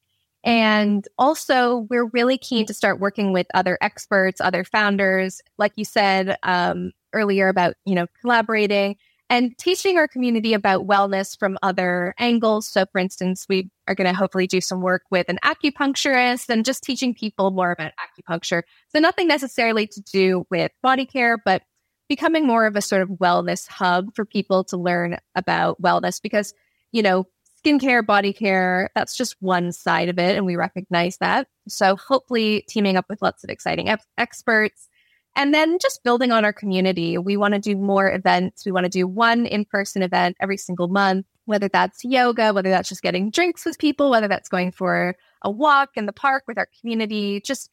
And 0.44 1.08
also, 1.20 1.86
we're 1.90 2.08
really 2.08 2.40
keen 2.40 2.66
to 2.66 2.74
start 2.74 3.00
working 3.00 3.32
with 3.32 3.46
other 3.54 3.78
experts, 3.80 4.42
other 4.42 4.64
founders, 4.64 5.42
like 5.60 5.74
you 5.76 5.86
said 5.86 6.36
um, 6.44 6.94
earlier 7.14 7.48
about, 7.48 7.76
you 7.86 7.96
know, 7.96 8.08
collaborating 8.22 8.98
and 9.30 9.56
teaching 9.58 9.98
our 9.98 10.08
community 10.08 10.54
about 10.54 10.88
wellness 10.88 11.38
from 11.38 11.58
other 11.62 12.16
angles. 12.18 12.68
So, 12.68 12.86
for 12.92 13.00
instance, 13.00 13.46
we 13.48 13.70
are 13.88 13.96
going 13.96 14.08
to 14.08 14.18
hopefully 14.18 14.48
do 14.48 14.60
some 14.60 14.82
work 14.82 15.04
with 15.12 15.30
an 15.30 15.38
acupuncturist 15.44 16.50
and 16.50 16.66
just 16.66 16.84
teaching 16.84 17.14
people 17.14 17.52
more 17.52 17.72
about 17.72 17.92
acupuncture. 18.00 18.64
So, 18.90 19.00
nothing 19.00 19.28
necessarily 19.28 19.88
to 19.88 20.02
do 20.02 20.46
with 20.50 20.72
body 20.82 21.06
care, 21.06 21.38
but 21.38 21.62
becoming 22.08 22.48
more 22.48 22.66
of 22.66 22.76
a 22.76 22.82
sort 22.82 23.04
of 23.04 23.10
wellness 23.10 23.68
hub 23.68 24.16
for 24.16 24.26
people 24.26 24.64
to 24.66 24.78
learn 24.78 25.18
about 25.36 25.80
wellness 25.80 26.20
because, 26.20 26.54
you 26.92 27.04
know, 27.04 27.26
skincare, 27.64 28.04
body 28.04 28.34
care, 28.34 28.90
that's 28.96 29.16
just 29.16 29.36
one 29.40 29.72
side 29.72 30.10
of 30.10 30.18
it. 30.18 30.36
And 30.36 30.46
we 30.46 30.56
recognize 30.56 31.18
that. 31.18 31.48
So 31.68 31.96
hopefully 31.96 32.66
teaming 32.68 32.98
up 32.98 33.06
with 33.10 33.22
lots 33.22 33.44
of 33.44 33.50
exciting 33.52 33.96
experts 34.18 34.89
and 35.36 35.54
then 35.54 35.78
just 35.82 36.04
building 36.04 36.32
on 36.32 36.46
our 36.46 36.54
community. 36.54 37.18
We 37.18 37.38
want 37.38 37.54
to 37.54 37.60
do 37.60 37.76
more 37.76 38.12
events. 38.12 38.66
We 38.66 38.72
want 38.72 38.86
to 38.86 38.90
do 38.90 39.08
one 39.08 39.46
in 39.46 39.66
person 39.66 40.04
event 40.04 40.38
every 40.40 40.58
single 40.58 40.88
month 40.88 41.26
whether 41.50 41.68
that's 41.68 42.06
yoga, 42.06 42.54
whether 42.54 42.70
that's 42.70 42.88
just 42.88 43.02
getting 43.02 43.32
drinks 43.32 43.66
with 43.66 43.80
people, 43.80 44.12
whether 44.12 44.28
that's 44.28 44.48
going 44.48 44.72
for 44.72 45.16
a 45.42 45.50
walk 45.50 45.90
in 45.96 46.06
the 46.06 46.14
park 46.14 46.44
with 46.48 46.60
our 46.60 46.68
community, 46.80 47.42
just 47.42 47.72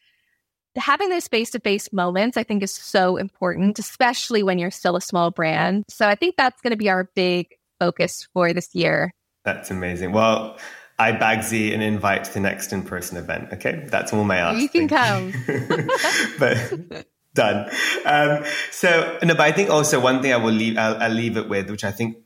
having 0.77 1.11
those 1.11 1.29
face 1.29 1.51
to 1.51 1.61
face 1.61 1.93
moments, 1.93 2.39
I 2.39 2.43
think 2.43 2.63
is 2.63 2.73
so 2.73 3.19
important, 3.19 3.79
especially 3.79 4.43
when 4.43 4.59
you're 4.59 4.71
still 4.71 4.97
a 4.97 5.01
small 5.01 5.31
brand. 5.31 5.85
So 5.89 6.09
I 6.09 6.15
think 6.15 6.37
that's 6.37 6.63
going 6.63 6.71
to 6.71 6.77
be 6.79 6.89
our 6.89 7.11
big 7.15 7.49
focus 7.79 8.27
for 8.33 8.55
this 8.55 8.75
year. 8.75 9.13
That's 9.45 9.71
amazing. 9.71 10.13
Well, 10.13 10.57
I 10.99 11.13
Bagsy 11.13 11.75
an 11.75 11.83
invite 11.83 12.25
to 12.25 12.33
the 12.33 12.41
next 12.41 12.73
in 12.73 12.83
person 12.83 13.19
event. 13.19 13.53
Okay. 13.53 13.87
That's 13.91 14.11
all 14.11 14.25
my 14.25 14.39
ask. 14.39 14.59
You 14.59 14.71
can 14.71 14.89
come. 14.89 15.35
but 16.39 17.07
done. 17.37 17.71
Um, 18.05 18.45
so, 18.73 19.19
no, 19.23 19.35
but 19.35 19.43
I 19.43 19.53
think 19.53 19.71
also 19.71 20.01
one 20.01 20.21
thing 20.23 20.33
I 20.33 20.39
will 20.39 20.53
leave, 20.53 20.77
I'll, 20.77 20.97
I'll 20.97 21.11
leave 21.13 21.37
it 21.37 21.49
with, 21.49 21.71
which 21.71 21.85
I 21.85 21.93
think 21.93 22.19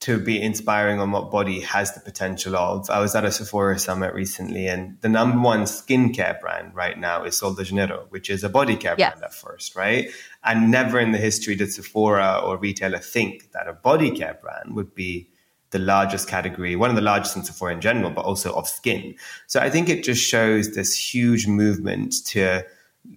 to 0.00 0.18
be 0.18 0.40
inspiring 0.40 1.00
on 1.00 1.10
what 1.12 1.30
body 1.30 1.60
has 1.60 1.94
the 1.94 2.00
potential 2.00 2.56
of. 2.56 2.90
I 2.90 3.00
was 3.00 3.14
at 3.14 3.24
a 3.24 3.32
Sephora 3.32 3.78
summit 3.78 4.12
recently, 4.12 4.66
and 4.66 5.00
the 5.00 5.08
number 5.08 5.38
one 5.38 5.62
skincare 5.62 6.38
brand 6.40 6.74
right 6.74 6.98
now 6.98 7.24
is 7.24 7.38
Sol 7.38 7.54
de 7.54 7.64
Janeiro, 7.64 8.06
which 8.10 8.28
is 8.28 8.44
a 8.44 8.50
body 8.50 8.76
care 8.76 8.94
yes. 8.98 9.12
brand 9.12 9.24
at 9.24 9.32
first, 9.32 9.74
right? 9.74 10.10
And 10.42 10.70
never 10.70 11.00
in 11.00 11.12
the 11.12 11.18
history 11.18 11.54
did 11.54 11.72
Sephora 11.72 12.40
or 12.44 12.58
retailer 12.58 12.98
think 12.98 13.52
that 13.52 13.66
a 13.66 13.72
body 13.72 14.10
care 14.10 14.38
brand 14.42 14.76
would 14.76 14.94
be 14.94 15.30
the 15.70 15.78
largest 15.78 16.28
category, 16.28 16.76
one 16.76 16.90
of 16.90 16.96
the 16.96 17.02
largest 17.02 17.34
in 17.36 17.42
Sephora 17.42 17.72
in 17.72 17.80
general, 17.80 18.10
but 18.10 18.26
also 18.26 18.52
of 18.54 18.68
skin. 18.68 19.14
So 19.46 19.58
I 19.58 19.70
think 19.70 19.88
it 19.88 20.04
just 20.04 20.22
shows 20.22 20.74
this 20.74 20.94
huge 20.94 21.46
movement 21.46 22.14
to 22.26 22.62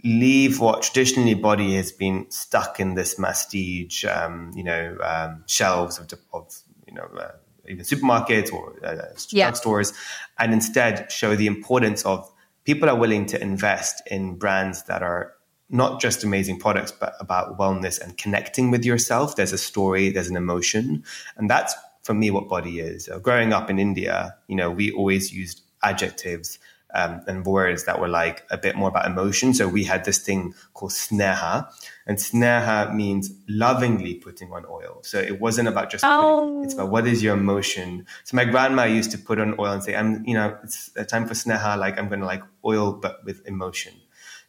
leave 0.03 0.59
what 0.59 0.81
traditionally 0.81 1.33
body 1.33 1.75
has 1.75 1.91
been 1.91 2.29
stuck 2.29 2.79
in 2.79 2.95
this 2.95 3.15
masstige, 3.15 4.05
um, 4.05 4.51
you 4.55 4.63
know, 4.63 4.97
um, 5.01 5.43
shelves 5.47 5.97
of, 5.99 6.11
of 6.33 6.53
you 6.87 6.93
know, 6.93 7.09
uh, 7.17 7.31
even 7.67 7.83
supermarkets 7.83 8.51
or 8.51 8.75
uh, 8.85 9.13
yeah. 9.29 9.51
stores, 9.53 9.93
and 10.39 10.53
instead 10.53 11.11
show 11.11 11.35
the 11.35 11.47
importance 11.47 12.05
of 12.05 12.29
people 12.63 12.89
are 12.89 12.95
willing 12.95 13.25
to 13.25 13.41
invest 13.41 14.01
in 14.07 14.35
brands 14.35 14.83
that 14.83 15.03
are 15.03 15.33
not 15.69 15.99
just 15.99 16.23
amazing 16.23 16.59
products, 16.59 16.91
but 16.91 17.13
about 17.19 17.57
wellness 17.57 17.99
and 17.99 18.17
connecting 18.17 18.71
with 18.71 18.85
yourself. 18.85 19.35
There's 19.35 19.51
a 19.51 19.57
story, 19.57 20.09
there's 20.09 20.29
an 20.29 20.37
emotion, 20.37 21.03
and 21.35 21.49
that's 21.49 21.75
for 22.03 22.13
me 22.13 22.31
what 22.31 22.47
body 22.47 22.79
is. 22.79 23.09
Uh, 23.09 23.19
growing 23.19 23.51
up 23.51 23.69
in 23.69 23.79
India, 23.79 24.35
you 24.47 24.55
know, 24.55 24.71
we 24.71 24.91
always 24.91 25.33
used 25.33 25.61
adjectives 25.83 26.57
um, 26.93 27.21
and 27.27 27.45
words 27.45 27.85
that 27.85 27.99
were 27.99 28.07
like 28.07 28.45
a 28.49 28.57
bit 28.57 28.75
more 28.75 28.89
about 28.89 29.05
emotion. 29.05 29.53
So 29.53 29.67
we 29.67 29.83
had 29.83 30.05
this 30.05 30.19
thing 30.19 30.53
called 30.73 30.91
sneha, 30.91 31.69
and 32.05 32.17
sneha 32.17 32.93
means 32.93 33.31
lovingly 33.47 34.15
putting 34.15 34.51
on 34.51 34.65
oil. 34.65 34.99
So 35.03 35.19
it 35.19 35.39
wasn't 35.39 35.67
about 35.67 35.89
just 35.89 36.03
oh. 36.05 36.45
putting, 36.45 36.63
it's 36.63 36.73
about 36.73 36.89
what 36.89 37.07
is 37.07 37.21
your 37.21 37.35
emotion. 37.35 38.05
So 38.23 38.35
my 38.35 38.45
grandma 38.45 38.85
used 38.85 39.11
to 39.11 39.17
put 39.17 39.39
on 39.39 39.55
oil 39.59 39.71
and 39.71 39.83
say, 39.83 39.95
"I'm, 39.95 40.25
you 40.25 40.33
know, 40.33 40.57
it's 40.63 40.91
a 40.95 41.05
time 41.05 41.27
for 41.27 41.33
sneha. 41.33 41.77
Like 41.77 41.97
I'm 41.97 42.07
going 42.07 42.21
to 42.21 42.25
like 42.25 42.43
oil, 42.65 42.93
but 42.93 43.23
with 43.25 43.45
emotion." 43.47 43.93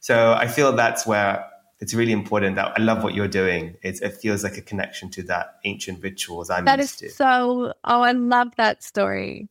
So 0.01 0.33
I 0.33 0.47
feel 0.47 0.73
that's 0.73 1.07
where 1.07 1.45
it's 1.81 1.95
really 1.95 2.13
important 2.13 2.57
that 2.57 2.73
I 2.77 2.83
love 2.83 3.03
what 3.03 3.15
you're 3.15 3.29
doing. 3.29 3.77
It's, 3.83 4.01
it 4.01 4.15
feels 4.15 4.43
like 4.43 4.57
a 4.57 4.63
connection 4.63 5.11
to 5.11 5.23
that 5.25 5.57
ancient 5.65 6.03
rituals 6.03 6.51
I'm 6.51 6.65
that 6.65 6.81
is 6.81 6.97
to. 6.97 7.11
so. 7.11 7.73
Oh, 7.85 8.03
I 8.03 8.13
love 8.13 8.49
that 8.57 8.83
story. 8.83 9.49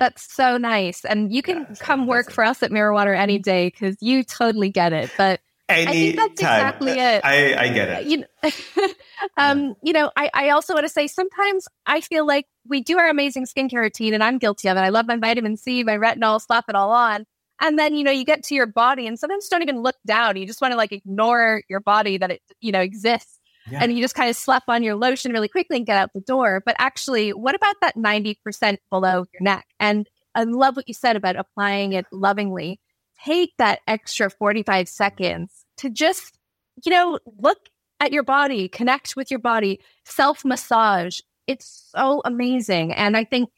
That's 0.00 0.34
so 0.34 0.56
nice. 0.56 1.04
And 1.04 1.32
you 1.32 1.42
can 1.42 1.58
yeah, 1.58 1.74
come 1.78 2.06
work 2.06 2.32
for 2.32 2.42
us 2.42 2.62
at 2.62 2.72
Mirror 2.72 2.94
Water 2.94 3.14
any 3.14 3.38
day 3.38 3.68
because 3.68 3.96
you 4.00 4.24
totally 4.24 4.70
get 4.70 4.94
it. 4.94 5.12
But 5.18 5.40
any 5.68 5.86
I 5.86 5.92
think 5.92 6.16
that's 6.16 6.40
time. 6.40 6.58
exactly 6.58 6.92
it. 6.92 7.20
I, 7.22 7.54
I 7.54 7.68
get 7.68 7.88
it. 7.88 8.06
You 8.06 8.16
know, 8.18 8.26
um, 9.36 9.60
yeah. 9.60 9.72
you 9.82 9.92
know 9.92 10.10
I, 10.16 10.30
I 10.32 10.50
also 10.50 10.72
want 10.72 10.84
to 10.84 10.92
say 10.92 11.06
sometimes 11.06 11.68
I 11.86 12.00
feel 12.00 12.26
like 12.26 12.46
we 12.66 12.80
do 12.82 12.98
our 12.98 13.08
amazing 13.08 13.44
skincare 13.44 13.82
routine 13.82 14.14
and 14.14 14.24
I'm 14.24 14.38
guilty 14.38 14.68
of 14.68 14.76
it. 14.78 14.80
I 14.80 14.88
love 14.88 15.06
my 15.06 15.16
vitamin 15.16 15.58
C, 15.58 15.84
my 15.84 15.96
retinol, 15.96 16.40
slap 16.40 16.64
it 16.68 16.74
all 16.74 16.92
on. 16.92 17.26
And 17.60 17.78
then, 17.78 17.94
you 17.94 18.02
know, 18.02 18.10
you 18.10 18.24
get 18.24 18.42
to 18.44 18.54
your 18.54 18.66
body 18.66 19.06
and 19.06 19.18
sometimes 19.18 19.48
don't 19.48 19.62
even 19.62 19.82
look 19.82 19.96
down. 20.06 20.36
You 20.36 20.46
just 20.46 20.62
want 20.62 20.72
to 20.72 20.76
like 20.76 20.92
ignore 20.92 21.62
your 21.68 21.80
body 21.80 22.16
that 22.16 22.30
it, 22.30 22.42
you 22.60 22.72
know, 22.72 22.80
exists. 22.80 23.38
Yeah. 23.70 23.80
And 23.82 23.92
you 23.92 24.02
just 24.02 24.14
kind 24.14 24.30
of 24.30 24.36
slap 24.36 24.64
on 24.68 24.82
your 24.82 24.94
lotion 24.94 25.32
really 25.32 25.48
quickly 25.48 25.76
and 25.76 25.86
get 25.86 25.96
out 25.96 26.10
the 26.14 26.20
door. 26.20 26.62
But 26.64 26.76
actually, 26.78 27.30
what 27.30 27.54
about 27.54 27.76
that 27.80 27.96
90% 27.96 28.78
below 28.90 29.24
your 29.32 29.42
neck? 29.42 29.66
And 29.78 30.08
I 30.34 30.44
love 30.44 30.76
what 30.76 30.88
you 30.88 30.94
said 30.94 31.16
about 31.16 31.36
applying 31.36 31.92
it 31.92 32.06
lovingly. 32.12 32.80
Take 33.24 33.52
that 33.58 33.80
extra 33.86 34.30
45 34.30 34.88
seconds 34.88 35.64
to 35.78 35.90
just, 35.90 36.38
you 36.84 36.90
know, 36.90 37.18
look 37.38 37.58
at 38.00 38.12
your 38.12 38.22
body, 38.22 38.68
connect 38.68 39.14
with 39.16 39.30
your 39.30 39.40
body, 39.40 39.80
self 40.04 40.44
massage. 40.44 41.20
It's 41.46 41.90
so 41.94 42.22
amazing. 42.24 42.92
And 42.92 43.16
I 43.16 43.24
think 43.24 43.50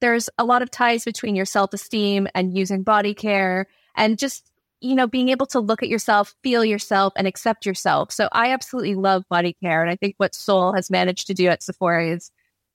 there's 0.00 0.30
a 0.38 0.44
lot 0.44 0.62
of 0.62 0.70
ties 0.70 1.04
between 1.04 1.36
your 1.36 1.44
self 1.44 1.74
esteem 1.74 2.28
and 2.34 2.56
using 2.56 2.82
body 2.82 3.14
care 3.14 3.66
and 3.96 4.18
just 4.18 4.49
you 4.80 4.94
know, 4.94 5.06
being 5.06 5.28
able 5.28 5.46
to 5.46 5.60
look 5.60 5.82
at 5.82 5.88
yourself, 5.88 6.34
feel 6.42 6.64
yourself, 6.64 7.12
and 7.16 7.26
accept 7.26 7.66
yourself. 7.66 8.10
So 8.12 8.28
I 8.32 8.50
absolutely 8.50 8.94
love 8.94 9.24
body 9.28 9.56
care. 9.62 9.82
And 9.82 9.90
I 9.90 9.96
think 9.96 10.14
what 10.16 10.34
Sol 10.34 10.72
has 10.72 10.90
managed 10.90 11.26
to 11.26 11.34
do 11.34 11.48
at 11.48 11.62
Sephora 11.62 12.08
is 12.08 12.30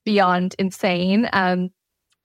beyond 0.05 0.55
insane. 0.59 1.27
Um, 1.33 1.71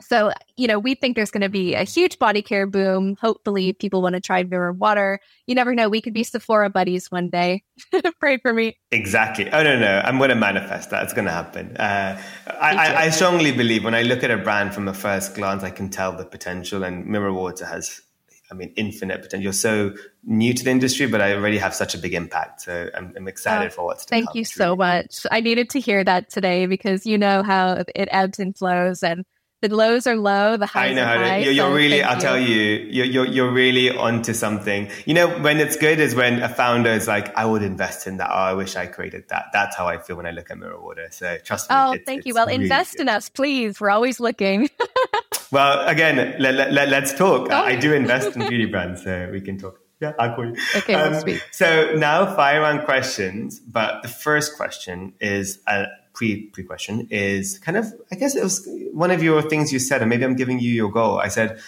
so, 0.03 0.33
you 0.57 0.67
know, 0.67 0.79
we 0.79 0.95
think 0.95 1.15
there's 1.15 1.31
going 1.31 1.43
to 1.43 1.51
be 1.51 1.75
a 1.75 1.85
huge 1.85 2.19
body 2.19 2.41
care 2.41 2.67
boom. 2.67 3.17
Hopefully, 3.21 3.75
people 3.75 4.01
want 4.01 4.15
to 4.15 4.21
try 4.21 4.43
Mirror 4.43 4.73
Water. 4.73 5.21
You 5.47 5.55
never 5.55 5.75
know. 5.75 5.89
We 5.89 6.01
could 6.01 6.15
be 6.15 6.25
Sephora 6.25 6.71
buddies 6.71 7.11
one 7.11 7.29
day. 7.29 7.65
Pray 8.21 8.39
for 8.39 8.53
me. 8.55 8.79
Exactly. 8.91 9.51
Oh, 9.51 9.63
no, 9.63 9.79
no. 9.79 10.01
I'm 10.03 10.17
going 10.17 10.31
to 10.31 10.37
manifest 10.37 10.91
that. 10.91 11.05
It's 11.05 11.13
going 11.13 11.27
to 11.27 11.31
happen. 11.31 11.77
Uh, 11.77 12.21
I, 12.47 12.77
I, 12.77 13.01
I 13.03 13.11
strongly 13.11 13.53
believe 13.53 13.85
when 13.85 13.95
I 13.95 14.03
look 14.03 14.23
at 14.23 14.31
a 14.31 14.39
brand 14.39 14.75
from 14.75 14.89
a 14.89 14.95
first 14.95 15.35
glance, 15.35 15.63
I 15.63 15.71
can 15.71 15.91
tell 15.91 16.13
the 16.13 16.25
potential, 16.25 16.83
and 16.83 17.05
Mirror 17.07 17.35
Water 17.35 17.67
has 17.67 18.01
I 18.51 18.55
mean, 18.55 18.73
infinite 18.77 19.23
potential. 19.23 19.43
You're 19.43 19.53
so 19.53 19.95
new 20.25 20.53
to 20.55 20.65
the 20.65 20.71
industry, 20.71 21.07
but 21.07 21.21
I 21.21 21.35
already 21.35 21.59
have 21.59 21.75
such 21.75 21.95
a 21.95 21.99
big 21.99 22.15
impact. 22.15 22.63
So 22.63 22.91
I'm, 22.95 23.13
I'm 23.17 23.29
excited 23.29 23.69
uh, 23.69 23.71
for 23.71 23.85
what's 23.85 24.05
to 24.07 24.11
thank 24.11 24.27
come. 24.27 24.33
Thank 24.33 24.37
you 24.37 24.45
so 24.45 24.77
much. 24.77 25.27
I 25.31 25.41
needed 25.41 25.71
to 25.71 25.81
hear 25.81 26.03
that 26.05 26.31
today 26.31 26.67
because 26.67 27.07
you 27.07 27.19
know 27.19 27.43
how 27.43 27.85
it 27.95 28.09
ebbs 28.11 28.39
and 28.39 28.57
flows 28.57 29.03
and 29.03 29.25
the 29.63 29.75
lows 29.75 30.07
are 30.07 30.17
low, 30.17 30.57
the 30.57 30.67
highs 30.67 30.93
I 30.93 30.95
know. 30.95 31.03
Are 31.03 31.19
high, 31.19 31.37
you're, 31.39 31.53
you're 31.53 31.71
so 31.71 31.75
really, 31.75 32.03
I'll 32.03 32.15
you. 32.15 32.21
tell 32.21 32.39
you, 32.39 32.63
you're, 32.91 33.07
you're, 33.07 33.27
you're 33.27 33.53
really 33.53 33.91
onto 33.91 34.33
something. 34.33 34.91
You 35.05 35.15
know, 35.15 35.29
when 35.29 35.61
it's 35.61 35.77
good 35.77 36.01
is 36.01 36.15
when 36.15 36.43
a 36.43 36.49
founder 36.49 36.91
is 36.91 37.07
like, 37.07 37.37
I 37.37 37.45
would 37.45 37.63
invest 37.63 38.07
in 38.07 38.17
that. 38.19 38.31
Oh, 38.31 38.35
I 38.35 38.55
wish 38.55 38.77
I 38.77 38.87
created 38.87 39.29
that. 39.29 39.47
That's 39.53 39.77
how 39.77 39.87
I 39.87 39.99
feel 39.99 40.17
when 40.17 40.27
I 40.27 40.31
look 40.31 40.51
at 40.51 40.59
Mirror 40.59 40.81
Water. 40.81 41.09
So 41.11 41.37
trust 41.45 41.69
me. 41.69 41.77
Oh, 41.79 41.97
thank 42.07 42.25
you. 42.25 42.35
Well, 42.35 42.47
really 42.47 42.63
invest 42.63 42.93
good. 42.93 43.03
in 43.03 43.09
us, 43.11 43.29
please. 43.29 43.81
We're 43.81 43.91
always 43.91 44.19
looking. 44.19 44.71
well, 45.53 45.87
again, 45.87 46.37
let, 46.39 46.73
let, 46.73 46.93
us 46.93 47.17
talk. 47.17 47.49
Oh. 47.51 47.55
I 47.55 47.77
do 47.77 47.93
invest 47.93 48.37
in 48.37 48.49
beauty 48.49 48.67
brands, 48.67 49.03
so 49.03 49.29
we 49.33 49.41
can 49.41 49.59
talk. 49.59 49.81
Yeah, 50.01 50.13
I'll 50.19 50.35
call 50.35 50.47
you. 50.47 50.57
Okay, 50.77 50.95
um, 50.95 51.13
we'll 51.13 51.21
speak. 51.21 51.43
So 51.51 51.95
now 51.97 52.35
fire 52.35 52.63
round 52.63 52.85
questions, 52.85 53.61
but 53.61 54.03
the 54.03 54.09
first 54.09 54.57
question 54.57 55.13
is, 55.21 55.59
a 55.67 55.87
pre 56.15 56.47
pre 56.47 56.65
question 56.65 57.07
is 57.11 57.59
kind 57.59 57.77
of 57.77 57.87
I 58.11 58.17
guess 58.17 58.35
it 58.35 58.43
was 58.43 58.67
one 58.93 59.11
of 59.11 59.23
your 59.23 59.43
things 59.43 59.73
you 59.73 59.79
said, 59.79 60.01
and 60.01 60.09
maybe 60.09 60.25
I'm 60.25 60.37
giving 60.37 60.59
you 60.59 60.71
your 60.71 60.91
goal. 60.91 61.19
I 61.19 61.29
said 61.29 61.61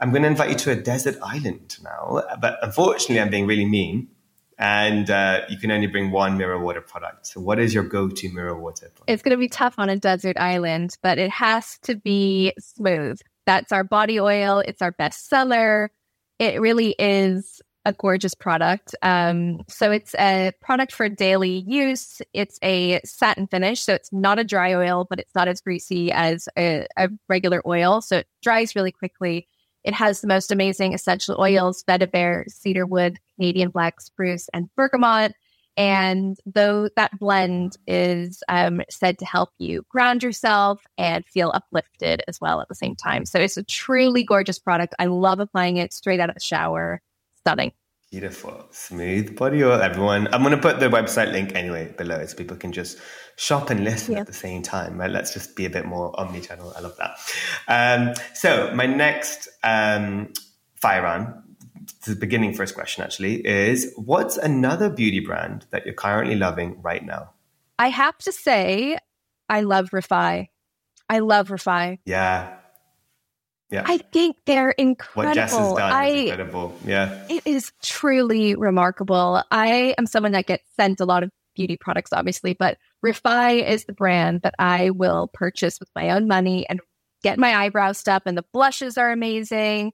I'm 0.00 0.10
going 0.10 0.22
to 0.22 0.28
invite 0.28 0.50
you 0.50 0.56
to 0.56 0.70
a 0.70 0.76
desert 0.76 1.16
island 1.22 1.76
now, 1.82 2.22
but 2.40 2.58
unfortunately 2.62 3.20
I'm 3.20 3.28
being 3.28 3.46
really 3.46 3.66
mean, 3.66 4.08
and 4.58 5.10
uh, 5.10 5.42
you 5.48 5.58
can 5.58 5.70
only 5.70 5.86
bring 5.88 6.10
one 6.10 6.38
mirror 6.38 6.58
water 6.58 6.80
product. 6.80 7.26
So 7.26 7.40
what 7.40 7.58
is 7.58 7.74
your 7.74 7.84
go-to 7.84 8.30
mirror 8.30 8.58
water? 8.58 8.88
Product? 8.94 9.04
It's 9.08 9.22
going 9.22 9.32
to 9.32 9.38
be 9.38 9.48
tough 9.48 9.74
on 9.78 9.90
a 9.90 9.96
desert 9.96 10.38
island, 10.38 10.96
but 11.02 11.18
it 11.18 11.30
has 11.30 11.78
to 11.82 11.96
be 11.96 12.54
smooth. 12.58 13.20
That's 13.50 13.72
our 13.72 13.82
body 13.82 14.20
oil. 14.20 14.60
It's 14.60 14.80
our 14.80 14.92
best 14.92 15.28
seller. 15.28 15.90
It 16.38 16.60
really 16.60 16.94
is 17.00 17.60
a 17.84 17.92
gorgeous 17.92 18.32
product. 18.32 18.94
Um, 19.02 19.62
so 19.66 19.90
it's 19.90 20.14
a 20.14 20.52
product 20.60 20.92
for 20.92 21.08
daily 21.08 21.64
use. 21.66 22.22
It's 22.32 22.60
a 22.62 23.00
satin 23.04 23.48
finish, 23.48 23.80
so 23.82 23.92
it's 23.92 24.12
not 24.12 24.38
a 24.38 24.44
dry 24.44 24.72
oil, 24.72 25.04
but 25.10 25.18
it's 25.18 25.34
not 25.34 25.48
as 25.48 25.60
greasy 25.60 26.12
as 26.12 26.48
a, 26.56 26.86
a 26.96 27.08
regular 27.28 27.60
oil. 27.66 28.00
So 28.02 28.18
it 28.18 28.28
dries 28.40 28.76
really 28.76 28.92
quickly. 28.92 29.48
It 29.82 29.94
has 29.94 30.20
the 30.20 30.28
most 30.28 30.52
amazing 30.52 30.94
essential 30.94 31.36
oils: 31.40 31.82
vetiver, 31.82 32.48
cedarwood, 32.48 33.18
Canadian 33.34 33.70
black 33.70 34.00
spruce, 34.00 34.48
and 34.54 34.70
bergamot. 34.76 35.32
And 35.80 36.36
though 36.44 36.90
that 36.96 37.18
blend 37.18 37.78
is 37.86 38.42
um, 38.50 38.82
said 38.90 39.18
to 39.20 39.24
help 39.24 39.48
you 39.56 39.82
ground 39.88 40.22
yourself 40.22 40.82
and 40.98 41.24
feel 41.24 41.50
uplifted 41.54 42.22
as 42.28 42.38
well 42.38 42.60
at 42.60 42.68
the 42.68 42.74
same 42.74 42.94
time. 42.94 43.24
So 43.24 43.38
it's 43.38 43.56
a 43.56 43.62
truly 43.62 44.22
gorgeous 44.22 44.58
product. 44.58 44.94
I 44.98 45.06
love 45.06 45.40
applying 45.40 45.78
it 45.78 45.94
straight 45.94 46.20
out 46.20 46.28
of 46.28 46.34
the 46.34 46.40
shower 46.42 47.00
stunning. 47.38 47.72
Beautiful, 48.10 48.66
smooth 48.72 49.34
body 49.38 49.64
oil. 49.64 49.80
Everyone, 49.80 50.28
I'm 50.34 50.42
going 50.42 50.54
to 50.54 50.60
put 50.60 50.80
the 50.80 50.90
website 50.90 51.32
link 51.32 51.54
anyway 51.54 51.94
below 51.96 52.26
so 52.26 52.36
people 52.36 52.58
can 52.58 52.72
just 52.72 52.98
shop 53.36 53.70
and 53.70 53.82
listen 53.82 54.12
yeah. 54.12 54.20
at 54.20 54.26
the 54.26 54.34
same 54.34 54.60
time. 54.60 55.00
Right? 55.00 55.10
Let's 55.10 55.32
just 55.32 55.56
be 55.56 55.64
a 55.64 55.70
bit 55.70 55.86
more 55.86 56.12
omni-channel. 56.20 56.74
I 56.76 56.80
love 56.80 56.98
that. 56.98 57.16
Um, 57.68 58.14
so 58.34 58.70
my 58.74 58.84
next 58.84 59.48
um, 59.64 60.34
fire 60.74 61.06
on, 61.06 61.49
the 62.06 62.14
beginning 62.14 62.54
first 62.54 62.74
question 62.74 63.02
actually 63.04 63.46
is: 63.46 63.92
What's 63.96 64.36
another 64.36 64.90
beauty 64.90 65.20
brand 65.20 65.66
that 65.70 65.84
you're 65.84 65.94
currently 65.94 66.36
loving 66.36 66.80
right 66.82 67.04
now? 67.04 67.30
I 67.78 67.88
have 67.88 68.18
to 68.18 68.32
say, 68.32 68.98
I 69.48 69.62
love 69.62 69.90
Refy. 69.90 70.48
I 71.08 71.18
love 71.20 71.48
Refy. 71.48 71.98
Yeah. 72.04 72.56
Yeah. 73.70 73.84
I 73.86 73.98
think 73.98 74.36
they're 74.46 74.72
incredible. 74.72 75.30
What 75.30 75.34
Jess 75.34 75.56
has 75.56 75.72
done 75.74 75.92
I, 75.92 76.06
is 76.08 76.30
incredible. 76.30 76.76
Yeah. 76.84 77.24
It 77.28 77.46
is 77.46 77.72
truly 77.82 78.56
remarkable. 78.56 79.42
I 79.50 79.94
am 79.96 80.06
someone 80.06 80.32
that 80.32 80.46
gets 80.46 80.64
sent 80.76 81.00
a 81.00 81.04
lot 81.04 81.22
of 81.22 81.30
beauty 81.54 81.76
products, 81.76 82.12
obviously, 82.12 82.52
but 82.52 82.78
Refy 83.04 83.66
is 83.66 83.84
the 83.84 83.92
brand 83.92 84.42
that 84.42 84.54
I 84.58 84.90
will 84.90 85.30
purchase 85.32 85.78
with 85.78 85.88
my 85.94 86.10
own 86.10 86.26
money 86.26 86.68
and 86.68 86.80
get 87.22 87.38
my 87.38 87.54
eyebrows 87.54 88.06
up, 88.08 88.24
and 88.26 88.36
the 88.36 88.44
blushes 88.52 88.98
are 88.98 89.10
amazing. 89.10 89.92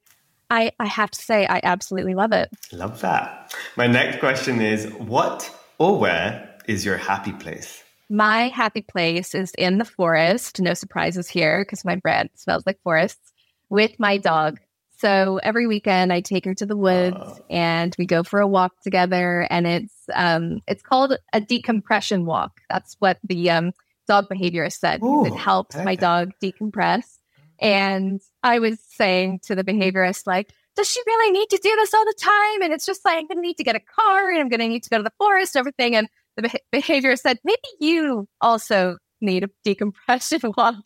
I, 0.49 0.71
I 0.79 0.85
have 0.85 1.11
to 1.11 1.21
say, 1.21 1.45
I 1.45 1.59
absolutely 1.63 2.15
love 2.15 2.31
it. 2.31 2.49
Love 2.71 3.01
that. 3.01 3.53
My 3.75 3.87
next 3.87 4.19
question 4.19 4.61
is 4.61 4.87
what 4.93 5.53
or 5.77 5.99
where 5.99 6.57
is 6.67 6.85
your 6.85 6.97
happy 6.97 7.33
place? 7.33 7.83
My 8.09 8.47
happy 8.47 8.81
place 8.81 9.35
is 9.35 9.51
in 9.57 9.77
the 9.77 9.85
forest. 9.85 10.61
No 10.61 10.73
surprises 10.73 11.27
here 11.27 11.63
because 11.63 11.83
my 11.83 11.95
brand 11.95 12.29
smells 12.35 12.63
like 12.65 12.81
forests 12.81 13.33
with 13.69 13.99
my 13.99 14.17
dog. 14.17 14.59
So 14.99 15.39
every 15.43 15.67
weekend 15.67 16.11
I 16.11 16.21
take 16.21 16.45
her 16.45 16.55
to 16.55 16.65
the 16.65 16.77
woods 16.77 17.17
uh, 17.17 17.35
and 17.49 17.95
we 17.99 18.05
go 18.05 18.23
for 18.23 18.39
a 18.39 18.47
walk 18.47 18.81
together 18.81 19.45
and 19.49 19.67
it's 19.67 19.93
um 20.15 20.61
it's 20.67 20.81
called 20.81 21.17
a 21.33 21.41
decompression 21.41 22.25
walk. 22.25 22.61
That's 22.69 22.95
what 22.99 23.19
the 23.23 23.51
um 23.51 23.73
dog 24.07 24.27
behaviorist 24.29 24.79
said. 24.79 25.03
Ooh, 25.03 25.25
it 25.25 25.35
helps 25.35 25.75
okay. 25.75 25.85
my 25.85 25.95
dog 25.95 26.31
decompress. 26.41 27.16
And 27.59 28.21
I 28.43 28.59
was 28.59 28.79
saying 28.89 29.39
to 29.43 29.55
the 29.55 29.63
behaviorist 29.63 30.27
like 30.27 30.53
does 30.77 30.89
she 30.89 31.01
really 31.05 31.31
need 31.31 31.49
to 31.49 31.57
do 31.57 31.75
this 31.75 31.93
all 31.93 32.05
the 32.05 32.15
time? 32.17 32.61
And 32.61 32.71
it's 32.71 32.85
just 32.85 33.03
like, 33.03 33.17
I'm 33.17 33.27
going 33.27 33.37
to 33.37 33.41
need 33.41 33.57
to 33.57 33.63
get 33.63 33.75
a 33.75 33.79
car 33.79 34.29
and 34.29 34.39
I'm 34.39 34.47
going 34.47 34.59
to 34.59 34.67
need 34.67 34.83
to 34.83 34.89
go 34.89 34.97
to 34.97 35.03
the 35.03 35.11
forest, 35.17 35.57
everything. 35.57 35.95
And 35.95 36.07
the 36.37 36.59
behaviorist 36.71 37.21
said, 37.21 37.39
maybe 37.43 37.57
you 37.79 38.27
also 38.39 38.97
need 39.19 39.43
a 39.43 39.49
decompression 39.65 40.39
walk. 40.57 40.85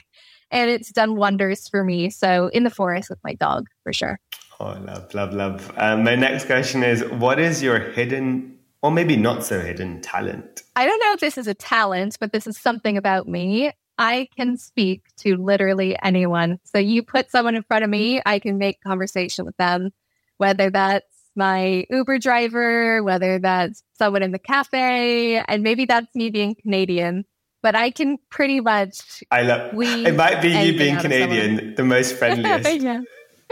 And 0.50 0.72
it's 0.72 0.92
done 0.92 1.18
wonders 1.18 1.68
for 1.68 1.84
me. 1.84 2.10
So 2.10 2.48
in 2.48 2.64
the 2.64 2.70
forest 2.70 3.10
with 3.10 3.20
my 3.24 3.34
dog, 3.34 3.68
for 3.84 3.94
sure. 3.94 4.20
Oh, 4.60 4.78
love, 4.82 5.14
love, 5.14 5.34
love. 5.34 5.72
Um, 5.78 6.04
my 6.04 6.16
next 6.16 6.46
question 6.46 6.84
is 6.84 7.04
What 7.04 7.40
is 7.40 7.62
your 7.62 7.80
hidden, 7.80 8.60
or 8.82 8.92
maybe 8.92 9.18
not 9.18 9.44
so 9.44 9.60
hidden, 9.60 10.02
talent? 10.02 10.64
I 10.76 10.86
don't 10.86 11.00
know 11.00 11.14
if 11.14 11.20
this 11.20 11.38
is 11.38 11.48
a 11.48 11.54
talent, 11.54 12.18
but 12.20 12.32
this 12.32 12.48
is 12.48 12.58
something 12.58 12.98
about 12.98 13.28
me. 13.28 13.72
I 14.02 14.30
can 14.36 14.58
speak 14.58 15.04
to 15.18 15.38
literally 15.38 15.96
anyone. 16.02 16.60
So 16.64 16.80
you 16.80 17.04
put 17.04 17.30
someone 17.30 17.54
in 17.54 17.62
front 17.62 17.84
of 17.84 17.90
me, 17.92 18.20
I 18.26 18.40
can 18.40 18.58
make 18.58 18.82
conversation 18.82 19.46
with 19.46 19.56
them, 19.58 19.92
whether 20.38 20.72
that's 20.72 21.06
my 21.36 21.86
Uber 21.88 22.18
driver, 22.18 23.04
whether 23.04 23.38
that's 23.38 23.84
someone 23.94 24.24
in 24.24 24.32
the 24.32 24.40
cafe, 24.40 25.38
and 25.38 25.62
maybe 25.62 25.86
that's 25.86 26.16
me 26.16 26.32
being 26.32 26.56
Canadian. 26.56 27.26
But 27.62 27.76
I 27.76 27.92
can 27.92 28.18
pretty 28.32 28.60
much. 28.60 29.24
I 29.30 29.44
love. 29.44 29.72
It 29.76 30.16
might 30.16 30.42
be 30.42 30.50
you 30.50 30.76
being 30.76 30.98
Canadian, 30.98 31.76
the 31.76 31.84
most 31.84 32.16
friendliest. 32.16 32.82
yeah. 32.82 33.02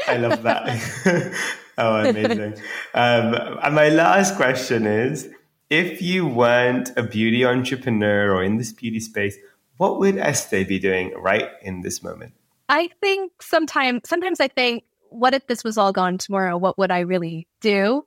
I 0.08 0.18
love 0.18 0.42
that. 0.42 1.36
oh, 1.78 2.10
amazing! 2.10 2.54
um, 2.96 3.36
and 3.62 3.76
my 3.76 3.90
last 3.90 4.36
question 4.36 4.88
is: 4.88 5.30
If 5.70 6.02
you 6.02 6.26
weren't 6.26 6.90
a 6.98 7.04
beauty 7.04 7.46
entrepreneur 7.46 8.34
or 8.34 8.44
in 8.44 8.58
this 8.58 8.74
beauty 8.74 9.00
space, 9.00 9.38
what 9.80 9.98
would 9.98 10.18
Estee 10.18 10.66
be 10.66 10.78
doing 10.78 11.14
right 11.16 11.48
in 11.62 11.82
this 11.84 12.04
moment? 12.04 12.34
I 12.68 12.90
think 13.00 13.32
sometimes, 13.42 14.02
sometimes 14.04 14.42
I 14.42 14.50
think 14.50 14.84
what 15.10 15.34
if 15.34 15.48
this 15.48 15.64
was 15.64 15.78
all 15.78 15.94
gone 15.94 16.18
tomorrow? 16.18 16.58
What 16.58 16.78
would 16.78 16.92
I 16.92 17.00
really 17.00 17.48
do? 17.62 18.06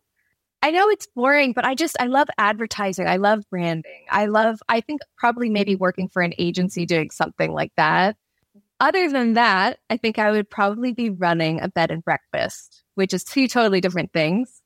I 0.60 0.70
know 0.70 0.90
it's 0.90 1.06
boring, 1.16 1.54
but 1.54 1.64
I 1.64 1.74
just, 1.74 1.96
I 1.98 2.08
love 2.08 2.28
advertising. 2.36 3.08
I 3.08 3.16
love 3.16 3.48
branding. 3.48 4.04
I 4.10 4.26
love, 4.26 4.60
I 4.68 4.82
think 4.82 5.00
probably 5.16 5.48
maybe 5.48 5.74
working 5.74 6.10
for 6.10 6.20
an 6.20 6.34
agency 6.36 6.84
doing 6.84 7.10
something 7.10 7.50
like 7.52 7.72
that. 7.78 8.18
Other 8.78 9.08
than 9.08 9.32
that, 9.32 9.78
I 9.88 9.96
think 9.96 10.18
I 10.18 10.30
would 10.30 10.50
probably 10.50 10.92
be 10.92 11.08
running 11.08 11.62
a 11.62 11.68
bed 11.68 11.90
and 11.90 12.04
breakfast, 12.04 12.84
which 12.96 13.14
is 13.14 13.24
two 13.24 13.48
totally 13.48 13.80
different 13.80 14.12
things. 14.12 14.60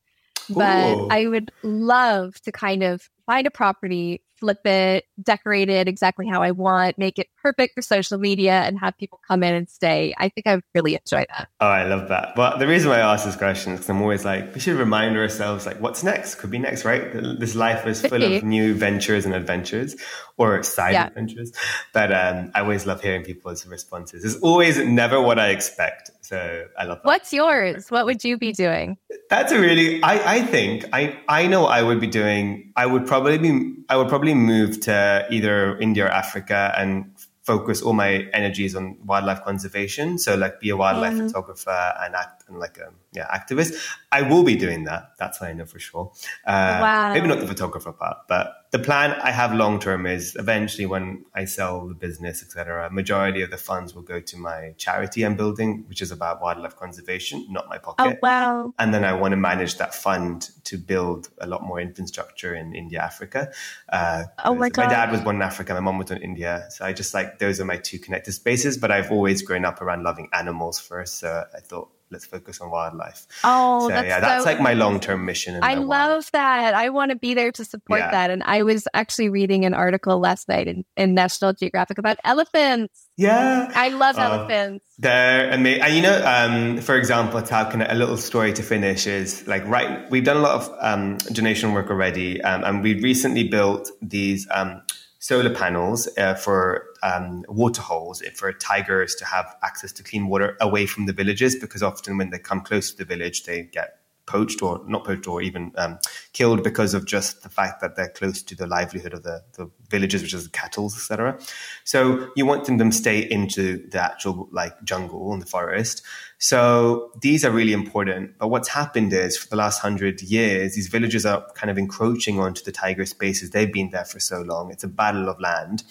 But 0.50 0.96
Ooh. 0.96 1.08
I 1.08 1.28
would 1.28 1.52
love 1.62 2.40
to 2.42 2.50
kind 2.50 2.82
of 2.82 3.08
find 3.26 3.46
a 3.46 3.50
property, 3.50 4.22
flip 4.38 4.64
it, 4.66 5.04
decorate 5.22 5.68
it 5.68 5.88
exactly 5.88 6.26
how 6.26 6.42
I 6.42 6.52
want, 6.52 6.98
make 6.98 7.18
it 7.18 7.28
perfect 7.42 7.74
for 7.74 7.82
social 7.82 8.18
media, 8.18 8.52
and 8.52 8.78
have 8.78 8.96
people 8.98 9.20
come 9.26 9.42
in 9.42 9.54
and 9.54 9.68
stay. 9.68 10.14
I 10.18 10.28
think 10.28 10.46
I 10.46 10.56
would 10.56 10.64
really 10.74 10.94
enjoy 10.94 11.24
that. 11.28 11.48
Oh, 11.60 11.66
I 11.66 11.84
love 11.84 12.08
that. 12.08 12.34
But 12.36 12.58
the 12.58 12.66
reason 12.66 12.90
why 12.90 12.98
I 12.98 13.12
ask 13.12 13.24
this 13.24 13.36
question 13.36 13.72
is 13.72 13.80
because 13.80 13.90
I'm 13.90 14.02
always 14.02 14.24
like, 14.24 14.54
we 14.54 14.60
should 14.60 14.76
remind 14.76 15.16
ourselves, 15.16 15.66
like, 15.66 15.80
what's 15.80 16.04
next? 16.04 16.36
Could 16.36 16.50
be 16.50 16.58
next, 16.58 16.84
right? 16.84 17.12
This 17.12 17.54
life 17.54 17.86
is 17.86 18.04
full 18.04 18.22
of 18.22 18.42
new 18.44 18.74
ventures 18.74 19.24
and 19.24 19.34
adventures 19.34 19.96
or 20.36 20.62
side 20.62 20.92
yeah. 20.92 21.06
adventures. 21.06 21.52
But 21.92 22.12
um, 22.12 22.52
I 22.54 22.60
always 22.60 22.86
love 22.86 23.00
hearing 23.00 23.24
people's 23.24 23.66
responses. 23.66 24.24
It's 24.24 24.42
always 24.42 24.78
never 24.78 25.20
what 25.20 25.38
I 25.38 25.48
expect. 25.48 26.10
So 26.26 26.66
I 26.76 26.84
love 26.84 26.98
that. 26.98 27.06
What's 27.06 27.32
yours? 27.32 27.88
What 27.88 28.04
would 28.04 28.24
you 28.24 28.36
be 28.36 28.52
doing? 28.52 28.98
That's 29.30 29.52
a 29.52 29.60
really, 29.60 30.02
I, 30.02 30.36
I 30.36 30.42
think, 30.42 30.84
I, 30.92 31.16
I 31.28 31.46
know 31.46 31.66
I 31.66 31.82
would 31.82 32.00
be 32.00 32.08
doing, 32.08 32.72
I 32.74 32.86
would 32.86 33.06
probably 33.06 33.38
be, 33.38 33.76
I 33.88 33.96
would 33.96 34.08
probably 34.08 34.34
move 34.34 34.80
to 34.80 35.26
either 35.30 35.78
India 35.78 36.06
or 36.06 36.08
Africa 36.08 36.74
and 36.76 37.12
focus 37.44 37.80
all 37.80 37.92
my 37.92 38.28
energies 38.32 38.74
on 38.74 38.98
wildlife 39.04 39.44
conservation. 39.44 40.18
So 40.18 40.34
like 40.34 40.58
be 40.58 40.70
a 40.70 40.76
wildlife 40.76 41.14
mm. 41.14 41.28
photographer 41.28 41.94
and 42.00 42.16
act 42.16 42.35
and 42.48 42.58
like 42.58 42.78
a 42.78 42.90
yeah 43.12 43.26
activist. 43.34 43.74
I 44.12 44.22
will 44.22 44.44
be 44.44 44.56
doing 44.56 44.84
that. 44.84 45.12
That's 45.18 45.40
what 45.40 45.50
I 45.50 45.52
know 45.52 45.66
for 45.66 45.78
sure. 45.78 46.12
Uh, 46.46 46.78
wow. 46.80 47.14
Maybe 47.14 47.26
not 47.26 47.40
the 47.40 47.46
photographer 47.46 47.92
part, 47.92 48.18
but 48.28 48.66
the 48.72 48.78
plan 48.78 49.12
I 49.22 49.30
have 49.30 49.54
long 49.54 49.78
term 49.78 50.06
is 50.06 50.36
eventually 50.38 50.86
when 50.86 51.24
I 51.34 51.44
sell 51.44 51.86
the 51.88 51.94
business, 51.94 52.42
etc. 52.42 52.90
Majority 52.90 53.42
of 53.42 53.50
the 53.50 53.56
funds 53.56 53.94
will 53.94 54.02
go 54.02 54.20
to 54.20 54.36
my 54.36 54.74
charity 54.76 55.24
I'm 55.24 55.36
building, 55.36 55.84
which 55.88 56.02
is 56.02 56.10
about 56.10 56.42
wildlife 56.42 56.76
conservation, 56.76 57.46
not 57.48 57.68
my 57.68 57.78
pocket. 57.78 58.04
Oh 58.06 58.18
wow! 58.22 58.74
And 58.78 58.92
then 58.92 59.04
I 59.04 59.12
want 59.12 59.32
to 59.32 59.36
manage 59.36 59.78
that 59.78 59.94
fund 59.94 60.50
to 60.64 60.76
build 60.76 61.30
a 61.40 61.46
lot 61.46 61.62
more 61.62 61.80
infrastructure 61.80 62.54
in 62.54 62.74
India, 62.74 63.00
Africa. 63.00 63.52
Uh, 63.88 64.24
oh 64.44 64.54
my 64.54 64.68
god! 64.68 64.86
My 64.86 64.90
dad 64.90 65.12
was 65.12 65.20
born 65.20 65.36
in 65.36 65.42
Africa, 65.42 65.74
my 65.74 65.80
mom 65.80 65.98
was 65.98 66.08
born 66.08 66.18
in 66.22 66.30
India, 66.30 66.66
so 66.70 66.84
I 66.84 66.92
just 66.92 67.14
like 67.14 67.38
those 67.38 67.60
are 67.60 67.64
my 67.64 67.76
two 67.76 67.98
connected 67.98 68.32
spaces. 68.32 68.76
But 68.76 68.90
I've 68.90 69.10
always 69.10 69.42
grown 69.42 69.64
up 69.64 69.80
around 69.80 70.02
loving 70.02 70.28
animals 70.32 70.78
first, 70.78 71.18
so 71.18 71.44
I 71.54 71.60
thought 71.60 71.90
let's 72.10 72.26
focus 72.26 72.60
on 72.60 72.70
wildlife. 72.70 73.26
Oh, 73.44 73.88
so, 73.88 73.88
that's 73.88 74.06
yeah, 74.06 74.20
that's 74.20 74.44
so 74.44 74.50
like 74.50 74.60
my 74.60 74.74
long 74.74 75.00
term 75.00 75.24
mission. 75.24 75.58
I 75.62 75.74
love 75.74 76.30
that. 76.32 76.74
I 76.74 76.90
want 76.90 77.10
to 77.10 77.16
be 77.16 77.34
there 77.34 77.52
to 77.52 77.64
support 77.64 78.00
yeah. 78.00 78.10
that. 78.10 78.30
And 78.30 78.42
I 78.44 78.62
was 78.62 78.86
actually 78.94 79.28
reading 79.28 79.64
an 79.64 79.74
article 79.74 80.18
last 80.18 80.48
night 80.48 80.68
in, 80.68 80.84
in 80.96 81.14
National 81.14 81.52
Geographic 81.52 81.98
about 81.98 82.18
elephants. 82.24 83.06
Yeah, 83.16 83.70
I 83.74 83.88
love 83.88 84.18
uh, 84.18 84.22
elephants. 84.22 84.84
They're 84.98 85.50
amazing. 85.50 85.82
And 85.82 85.94
you 85.94 86.02
know, 86.02 86.22
um, 86.24 86.80
for 86.80 86.96
example, 86.96 87.40
can 87.42 87.82
a 87.82 87.94
little 87.94 88.16
story 88.16 88.52
to 88.52 88.62
finish 88.62 89.06
is 89.06 89.46
like 89.46 89.66
right. 89.66 90.08
We've 90.10 90.24
done 90.24 90.36
a 90.36 90.40
lot 90.40 90.54
of 90.62 90.74
um, 90.80 91.18
donation 91.32 91.72
work 91.72 91.90
already, 91.90 92.42
um, 92.42 92.62
and 92.64 92.82
we 92.82 93.00
recently 93.00 93.48
built 93.48 93.90
these 94.02 94.46
um, 94.50 94.82
solar 95.26 95.52
panels 95.52 96.08
uh, 96.18 96.34
for 96.34 96.86
um, 97.02 97.44
water 97.48 97.82
holes 97.82 98.22
for 98.36 98.52
tigers 98.52 99.16
to 99.16 99.24
have 99.24 99.56
access 99.60 99.90
to 99.90 100.04
clean 100.04 100.28
water 100.28 100.56
away 100.60 100.86
from 100.86 101.06
the 101.06 101.12
villages 101.12 101.56
because 101.56 101.82
often 101.82 102.16
when 102.16 102.30
they 102.30 102.38
come 102.38 102.60
close 102.60 102.92
to 102.92 102.98
the 102.98 103.04
village 103.04 103.42
they 103.42 103.64
get 103.64 103.98
poached 104.26 104.62
or 104.62 104.82
not 104.86 105.04
poached 105.04 105.26
or 105.26 105.40
even 105.40 105.72
um, 105.76 105.98
killed 106.32 106.62
because 106.62 106.94
of 106.94 107.06
just 107.06 107.42
the 107.42 107.48
fact 107.48 107.80
that 107.80 107.96
they're 107.96 108.10
close 108.10 108.42
to 108.42 108.54
the 108.54 108.66
livelihood 108.66 109.14
of 109.14 109.22
the, 109.22 109.42
the 109.56 109.70
villages, 109.88 110.22
which 110.22 110.34
is 110.34 110.44
the 110.44 110.50
cattle, 110.50 110.86
etc. 110.86 111.38
So 111.84 112.28
you 112.36 112.44
want 112.44 112.64
them 112.64 112.78
to 112.78 112.92
stay 112.92 113.20
into 113.20 113.88
the 113.88 114.02
actual 114.02 114.48
like 114.52 114.82
jungle 114.84 115.32
and 115.32 115.40
the 115.40 115.46
forest. 115.46 116.02
So 116.38 117.12
these 117.22 117.44
are 117.44 117.50
really 117.50 117.72
important. 117.72 118.38
But 118.38 118.48
what's 118.48 118.68
happened 118.68 119.12
is 119.12 119.36
for 119.36 119.48
the 119.48 119.56
last 119.56 119.78
hundred 119.78 120.20
years, 120.22 120.74
these 120.74 120.88
villages 120.88 121.24
are 121.24 121.46
kind 121.54 121.70
of 121.70 121.78
encroaching 121.78 122.38
onto 122.38 122.62
the 122.62 122.72
tiger 122.72 123.06
spaces. 123.06 123.50
They've 123.50 123.72
been 123.72 123.90
there 123.90 124.04
for 124.04 124.20
so 124.20 124.42
long. 124.42 124.70
It's 124.70 124.84
a 124.84 124.88
battle 124.88 125.28
of 125.28 125.40
land. 125.40 125.84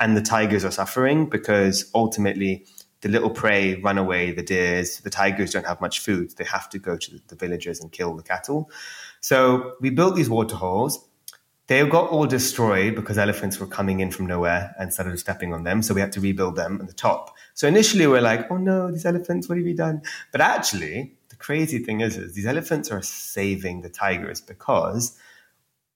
And 0.00 0.16
the 0.16 0.22
tigers 0.22 0.64
are 0.64 0.72
suffering 0.72 1.28
because 1.30 1.90
ultimately 1.94 2.66
the 3.04 3.10
little 3.10 3.28
prey 3.28 3.74
run 3.74 3.98
away, 3.98 4.32
the 4.32 4.42
deers, 4.42 5.00
the 5.00 5.10
tigers 5.10 5.50
don't 5.50 5.66
have 5.66 5.78
much 5.78 6.00
food. 6.00 6.34
They 6.38 6.44
have 6.44 6.70
to 6.70 6.78
go 6.78 6.96
to 6.96 7.20
the 7.28 7.36
villages 7.36 7.78
and 7.78 7.92
kill 7.92 8.16
the 8.16 8.22
cattle. 8.22 8.70
So 9.20 9.74
we 9.78 9.90
built 9.90 10.16
these 10.16 10.30
water 10.30 10.56
holes. 10.56 11.06
They 11.66 11.86
got 11.86 12.08
all 12.08 12.26
destroyed 12.26 12.94
because 12.94 13.18
elephants 13.18 13.60
were 13.60 13.66
coming 13.66 14.00
in 14.00 14.10
from 14.10 14.24
nowhere 14.24 14.74
and 14.78 14.90
started 14.90 15.18
stepping 15.18 15.52
on 15.52 15.64
them. 15.64 15.82
So 15.82 15.92
we 15.92 16.00
had 16.00 16.12
to 16.12 16.20
rebuild 16.20 16.56
them 16.56 16.80
at 16.80 16.86
the 16.86 16.94
top. 16.94 17.36
So 17.52 17.68
initially 17.68 18.06
we 18.06 18.16
are 18.16 18.22
like, 18.22 18.50
oh 18.50 18.56
no, 18.56 18.90
these 18.90 19.04
elephants, 19.04 19.50
what 19.50 19.58
have 19.58 19.66
you 19.66 19.74
done? 19.74 20.00
But 20.32 20.40
actually, 20.40 21.14
the 21.28 21.36
crazy 21.36 21.80
thing 21.80 22.00
is, 22.00 22.16
is 22.16 22.32
these 22.32 22.46
elephants 22.46 22.90
are 22.90 23.02
saving 23.02 23.82
the 23.82 23.90
tigers 23.90 24.40
because 24.40 25.18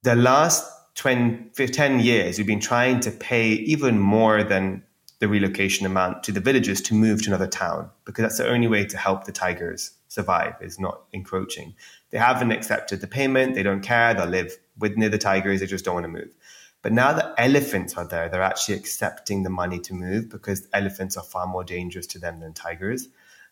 the 0.02 0.14
last 0.14 0.70
20, 0.96 1.68
10 1.68 2.00
years, 2.00 2.36
we've 2.36 2.46
been 2.46 2.60
trying 2.60 3.00
to 3.00 3.10
pay 3.10 3.52
even 3.52 3.98
more 3.98 4.44
than 4.44 4.82
the 5.20 5.28
relocation 5.28 5.84
amount 5.84 6.22
to 6.24 6.32
the 6.32 6.40
villagers 6.40 6.80
to 6.82 6.94
move 6.94 7.22
to 7.22 7.30
another 7.30 7.46
town 7.46 7.90
because 8.04 8.22
that's 8.22 8.38
the 8.38 8.48
only 8.48 8.68
way 8.68 8.84
to 8.84 8.96
help 8.96 9.24
the 9.24 9.32
tigers 9.32 9.92
survive 10.06 10.54
is 10.60 10.78
not 10.78 11.02
encroaching. 11.12 11.74
They 12.10 12.18
haven't 12.18 12.52
accepted 12.52 13.00
the 13.00 13.06
payment. 13.06 13.54
They 13.54 13.62
don't 13.62 13.82
care. 13.82 14.14
They'll 14.14 14.26
live 14.26 14.56
with 14.78 14.96
near 14.96 15.08
the 15.08 15.18
tigers. 15.18 15.60
They 15.60 15.66
just 15.66 15.84
don't 15.84 15.94
want 15.94 16.04
to 16.04 16.08
move. 16.08 16.34
But 16.82 16.92
now 16.92 17.12
the 17.12 17.34
elephants 17.36 17.96
are 17.96 18.06
there, 18.06 18.28
they're 18.28 18.42
actually 18.42 18.76
accepting 18.76 19.42
the 19.42 19.50
money 19.50 19.80
to 19.80 19.94
move 19.94 20.30
because 20.30 20.68
elephants 20.72 21.16
are 21.16 21.24
far 21.24 21.46
more 21.46 21.64
dangerous 21.64 22.06
to 22.08 22.20
them 22.20 22.38
than 22.38 22.52
tigers. 22.52 23.08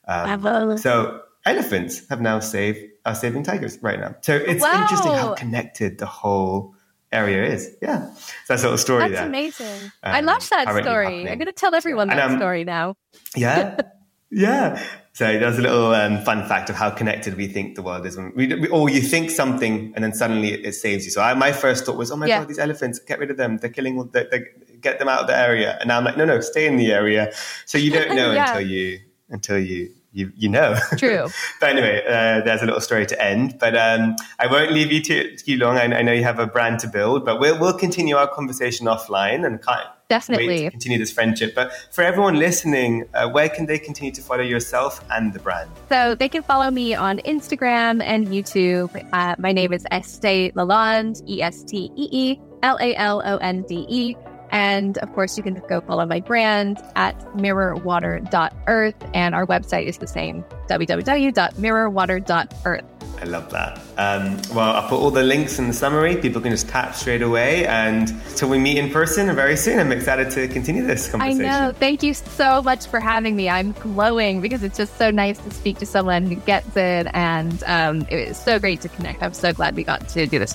Um, 0.07 0.79
so 0.79 1.23
elephants 1.45 2.09
have 2.09 2.21
now 2.21 2.39
saved 2.39 2.79
are 3.05 3.17
saving 3.17 3.43
tigers 3.43 3.79
right 3.83 3.99
now. 3.99 4.15
So 4.21 4.37
it's 4.37 4.63
wow. 4.63 4.81
interesting 4.81 5.13
how 5.13 5.35
connected 5.35 5.99
the 5.99 6.07
whole 6.07 6.76
area 7.17 7.45
is. 7.45 7.77
Yeah, 7.81 8.13
so 8.15 8.23
that's 8.49 8.63
a 8.63 8.67
little 8.67 8.79
story. 8.79 9.09
That's 9.09 9.21
there. 9.21 9.27
amazing. 9.27 9.91
Um, 10.03 10.15
I 10.15 10.21
love 10.21 10.49
that 10.51 10.69
story. 10.85 11.29
I'm 11.29 11.39
going 11.39 11.47
to 11.47 11.53
tell 11.53 11.75
everyone 11.75 12.09
that 12.09 12.19
and, 12.19 12.33
um, 12.33 12.39
story 12.39 12.65
now. 12.65 12.97
Yeah, 13.35 13.81
yeah. 14.31 14.83
So 15.13 15.25
there's 15.25 15.59
a 15.59 15.63
little 15.63 15.95
um, 15.95 16.23
fun 16.25 16.47
fact 16.47 16.69
of 16.69 16.77
how 16.77 16.91
connected 16.91 17.39
we 17.39 17.47
think 17.47 17.75
the 17.75 17.83
world 17.83 18.05
is. 18.05 18.19
When 18.19 18.35
we, 18.37 18.49
we, 18.55 18.69
or 18.69 18.91
you 18.91 19.01
think 19.01 19.31
something 19.31 19.93
and 19.95 20.05
then 20.05 20.13
suddenly 20.13 20.53
it, 20.53 20.67
it 20.67 20.73
saves 20.75 21.07
you. 21.07 21.11
So 21.11 21.23
I, 21.23 21.33
my 21.33 21.53
first 21.53 21.87
thought 21.87 21.97
was, 21.97 22.11
oh 22.11 22.17
my 22.17 22.27
yeah. 22.27 22.41
god, 22.41 22.49
these 22.49 22.59
elephants, 22.59 22.99
get 22.99 23.19
rid 23.19 23.31
of 23.31 23.39
them. 23.39 23.57
They're 23.57 23.71
killing. 23.71 24.11
They're, 24.13 24.29
they're, 24.31 24.47
get 24.81 24.99
them 24.99 25.09
out 25.09 25.21
of 25.23 25.27
the 25.27 25.37
area. 25.37 25.79
And 25.81 25.89
now 25.89 25.97
I'm 25.97 26.05
like, 26.05 26.19
no, 26.19 26.27
no, 26.27 26.41
stay 26.41 26.67
in 26.67 26.77
the 26.77 26.93
area. 26.93 27.33
So 27.65 27.79
you 27.79 27.91
don't 27.97 28.15
know 28.15 28.33
yeah. 28.33 28.51
until 28.51 28.69
you 28.69 29.01
until 29.31 29.59
you 29.59 29.91
you 30.17 30.33
you 30.35 30.49
know. 30.49 30.77
True. 30.97 31.29
but 31.61 31.71
anyway, 31.71 32.03
uh, 32.07 32.41
there's 32.41 32.63
a 32.63 32.67
little 32.67 32.81
story 32.81 33.07
to 33.07 33.23
end. 33.23 33.59
But 33.59 33.77
um, 33.77 34.17
I 34.39 34.47
won't 34.47 34.73
leave 34.73 34.91
you 34.91 35.03
too, 35.03 35.37
too 35.37 35.57
long. 35.59 35.77
I, 35.77 35.85
I, 35.85 36.03
know 36.03 36.13
you 36.13 36.25
have 36.25 36.39
a 36.39 36.47
brand 36.47 36.81
to 36.81 36.89
build, 36.89 37.25
but 37.25 37.39
we'll 37.39 37.59
we'll 37.61 37.79
continue 37.79 38.17
our 38.17 38.27
conversation 38.27 38.87
offline 38.87 39.47
and 39.47 39.61
kind 39.61 39.87
definitely 40.09 40.71
continue 40.71 40.99
this 40.99 41.13
friendship. 41.13 41.55
But 41.55 41.73
for 41.91 42.03
everyone 42.03 42.39
listening, 42.39 43.05
uh, 43.13 43.29
where 43.29 43.49
can 43.49 43.67
they 43.67 43.79
continue 43.79 44.13
to 44.13 44.23
follow 44.23 44.43
yourself 44.43 45.05
and 45.11 45.33
the 45.33 45.41
brand? 45.41 45.71
So 45.89 46.15
they 46.15 46.29
can 46.29 46.43
follow 46.43 46.71
me 46.71 46.95
on 46.95 47.19
Instagram 47.19 48.03
and 48.03 48.29
YouTube. 48.29 48.91
Uh, 49.13 49.35
my 49.39 49.53
name 49.53 49.73
is 49.73 49.85
Estee 49.91 50.53
Lalonde, 50.55 51.23
E 51.29 51.43
S 51.43 51.63
T 51.63 51.91
E 51.97 52.09
E 52.11 52.41
L 52.63 52.79
A 52.81 52.95
L 52.95 53.23
O 53.25 53.37
N 53.39 53.63
D 53.69 53.85
E. 53.89 54.17
And 54.51 54.99
of 54.99 55.13
course, 55.15 55.37
you 55.37 55.43
can 55.43 55.61
go 55.69 55.81
follow 55.81 56.07
my 56.07 56.21
brand 56.21 56.81
at 56.95 57.19
mirrorwater.earth. 57.35 58.95
And 59.15 59.35
our 59.35 59.47
website 59.47 59.87
is 59.87 59.99
the 59.99 60.07
same 60.07 60.45
www.mirrorwater.earth. 60.69 62.85
I 63.21 63.25
love 63.25 63.51
that. 63.51 63.79
Um, 63.97 64.41
well, 64.55 64.77
I'll 64.77 64.89
put 64.89 65.01
all 65.01 65.11
the 65.11 65.23
links 65.23 65.59
in 65.59 65.69
the 65.69 65.73
summary. 65.73 66.17
People 66.17 66.43
can 66.43 66.51
just 66.51 66.69
tap 66.69 66.95
straight 66.95 67.23
away. 67.23 67.67
And 67.67 68.13
till 68.37 68.51
we 68.51 68.59
meet 68.59 68.77
in 68.77 68.91
person 68.91 69.35
very 69.35 69.57
soon, 69.57 69.79
I'm 69.79 69.93
excited 69.93 70.31
to 70.33 70.47
continue 70.49 70.87
this 70.87 71.09
conversation. 71.09 71.47
I 71.47 71.69
know. 71.69 71.73
Thank 71.73 72.03
you 72.03 72.13
so 72.13 72.61
much 72.63 72.87
for 72.87 73.01
having 73.01 73.35
me. 73.35 73.49
I'm 73.49 73.73
glowing 73.73 74.43
because 74.43 74.63
it's 74.63 74.77
just 74.77 74.99
so 74.99 75.11
nice 75.11 75.39
to 75.39 75.51
speak 75.51 75.79
to 75.79 75.87
someone 75.87 76.27
who 76.27 76.37
gets 76.37 76.77
it. 76.77 77.07
And 77.15 77.63
um, 77.65 78.07
it 78.11 78.29
was 78.29 78.37
so 78.37 78.59
great 78.59 78.83
to 78.83 78.91
connect. 78.91 79.23
I'm 79.23 79.33
so 79.33 79.51
glad 79.53 79.77
we 79.77 79.85
got 79.85 80.07
to 80.09 80.27
do 80.27 80.39
this. 80.39 80.55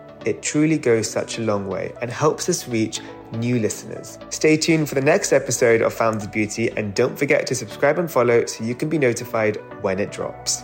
It 0.25 0.41
truly 0.41 0.77
goes 0.77 1.09
such 1.09 1.39
a 1.39 1.41
long 1.41 1.67
way 1.67 1.93
and 2.01 2.11
helps 2.11 2.47
us 2.47 2.67
reach 2.67 2.99
new 3.33 3.59
listeners. 3.59 4.19
Stay 4.29 4.57
tuned 4.57 4.87
for 4.87 4.95
the 4.95 5.01
next 5.01 5.33
episode 5.33 5.81
of 5.81 5.93
Founded 5.93 6.31
Beauty 6.31 6.69
and 6.71 6.93
don't 6.93 7.17
forget 7.17 7.47
to 7.47 7.55
subscribe 7.55 7.97
and 7.97 8.11
follow 8.11 8.45
so 8.45 8.63
you 8.63 8.75
can 8.75 8.89
be 8.89 8.97
notified 8.97 9.57
when 9.81 9.99
it 9.99 10.11
drops. 10.11 10.63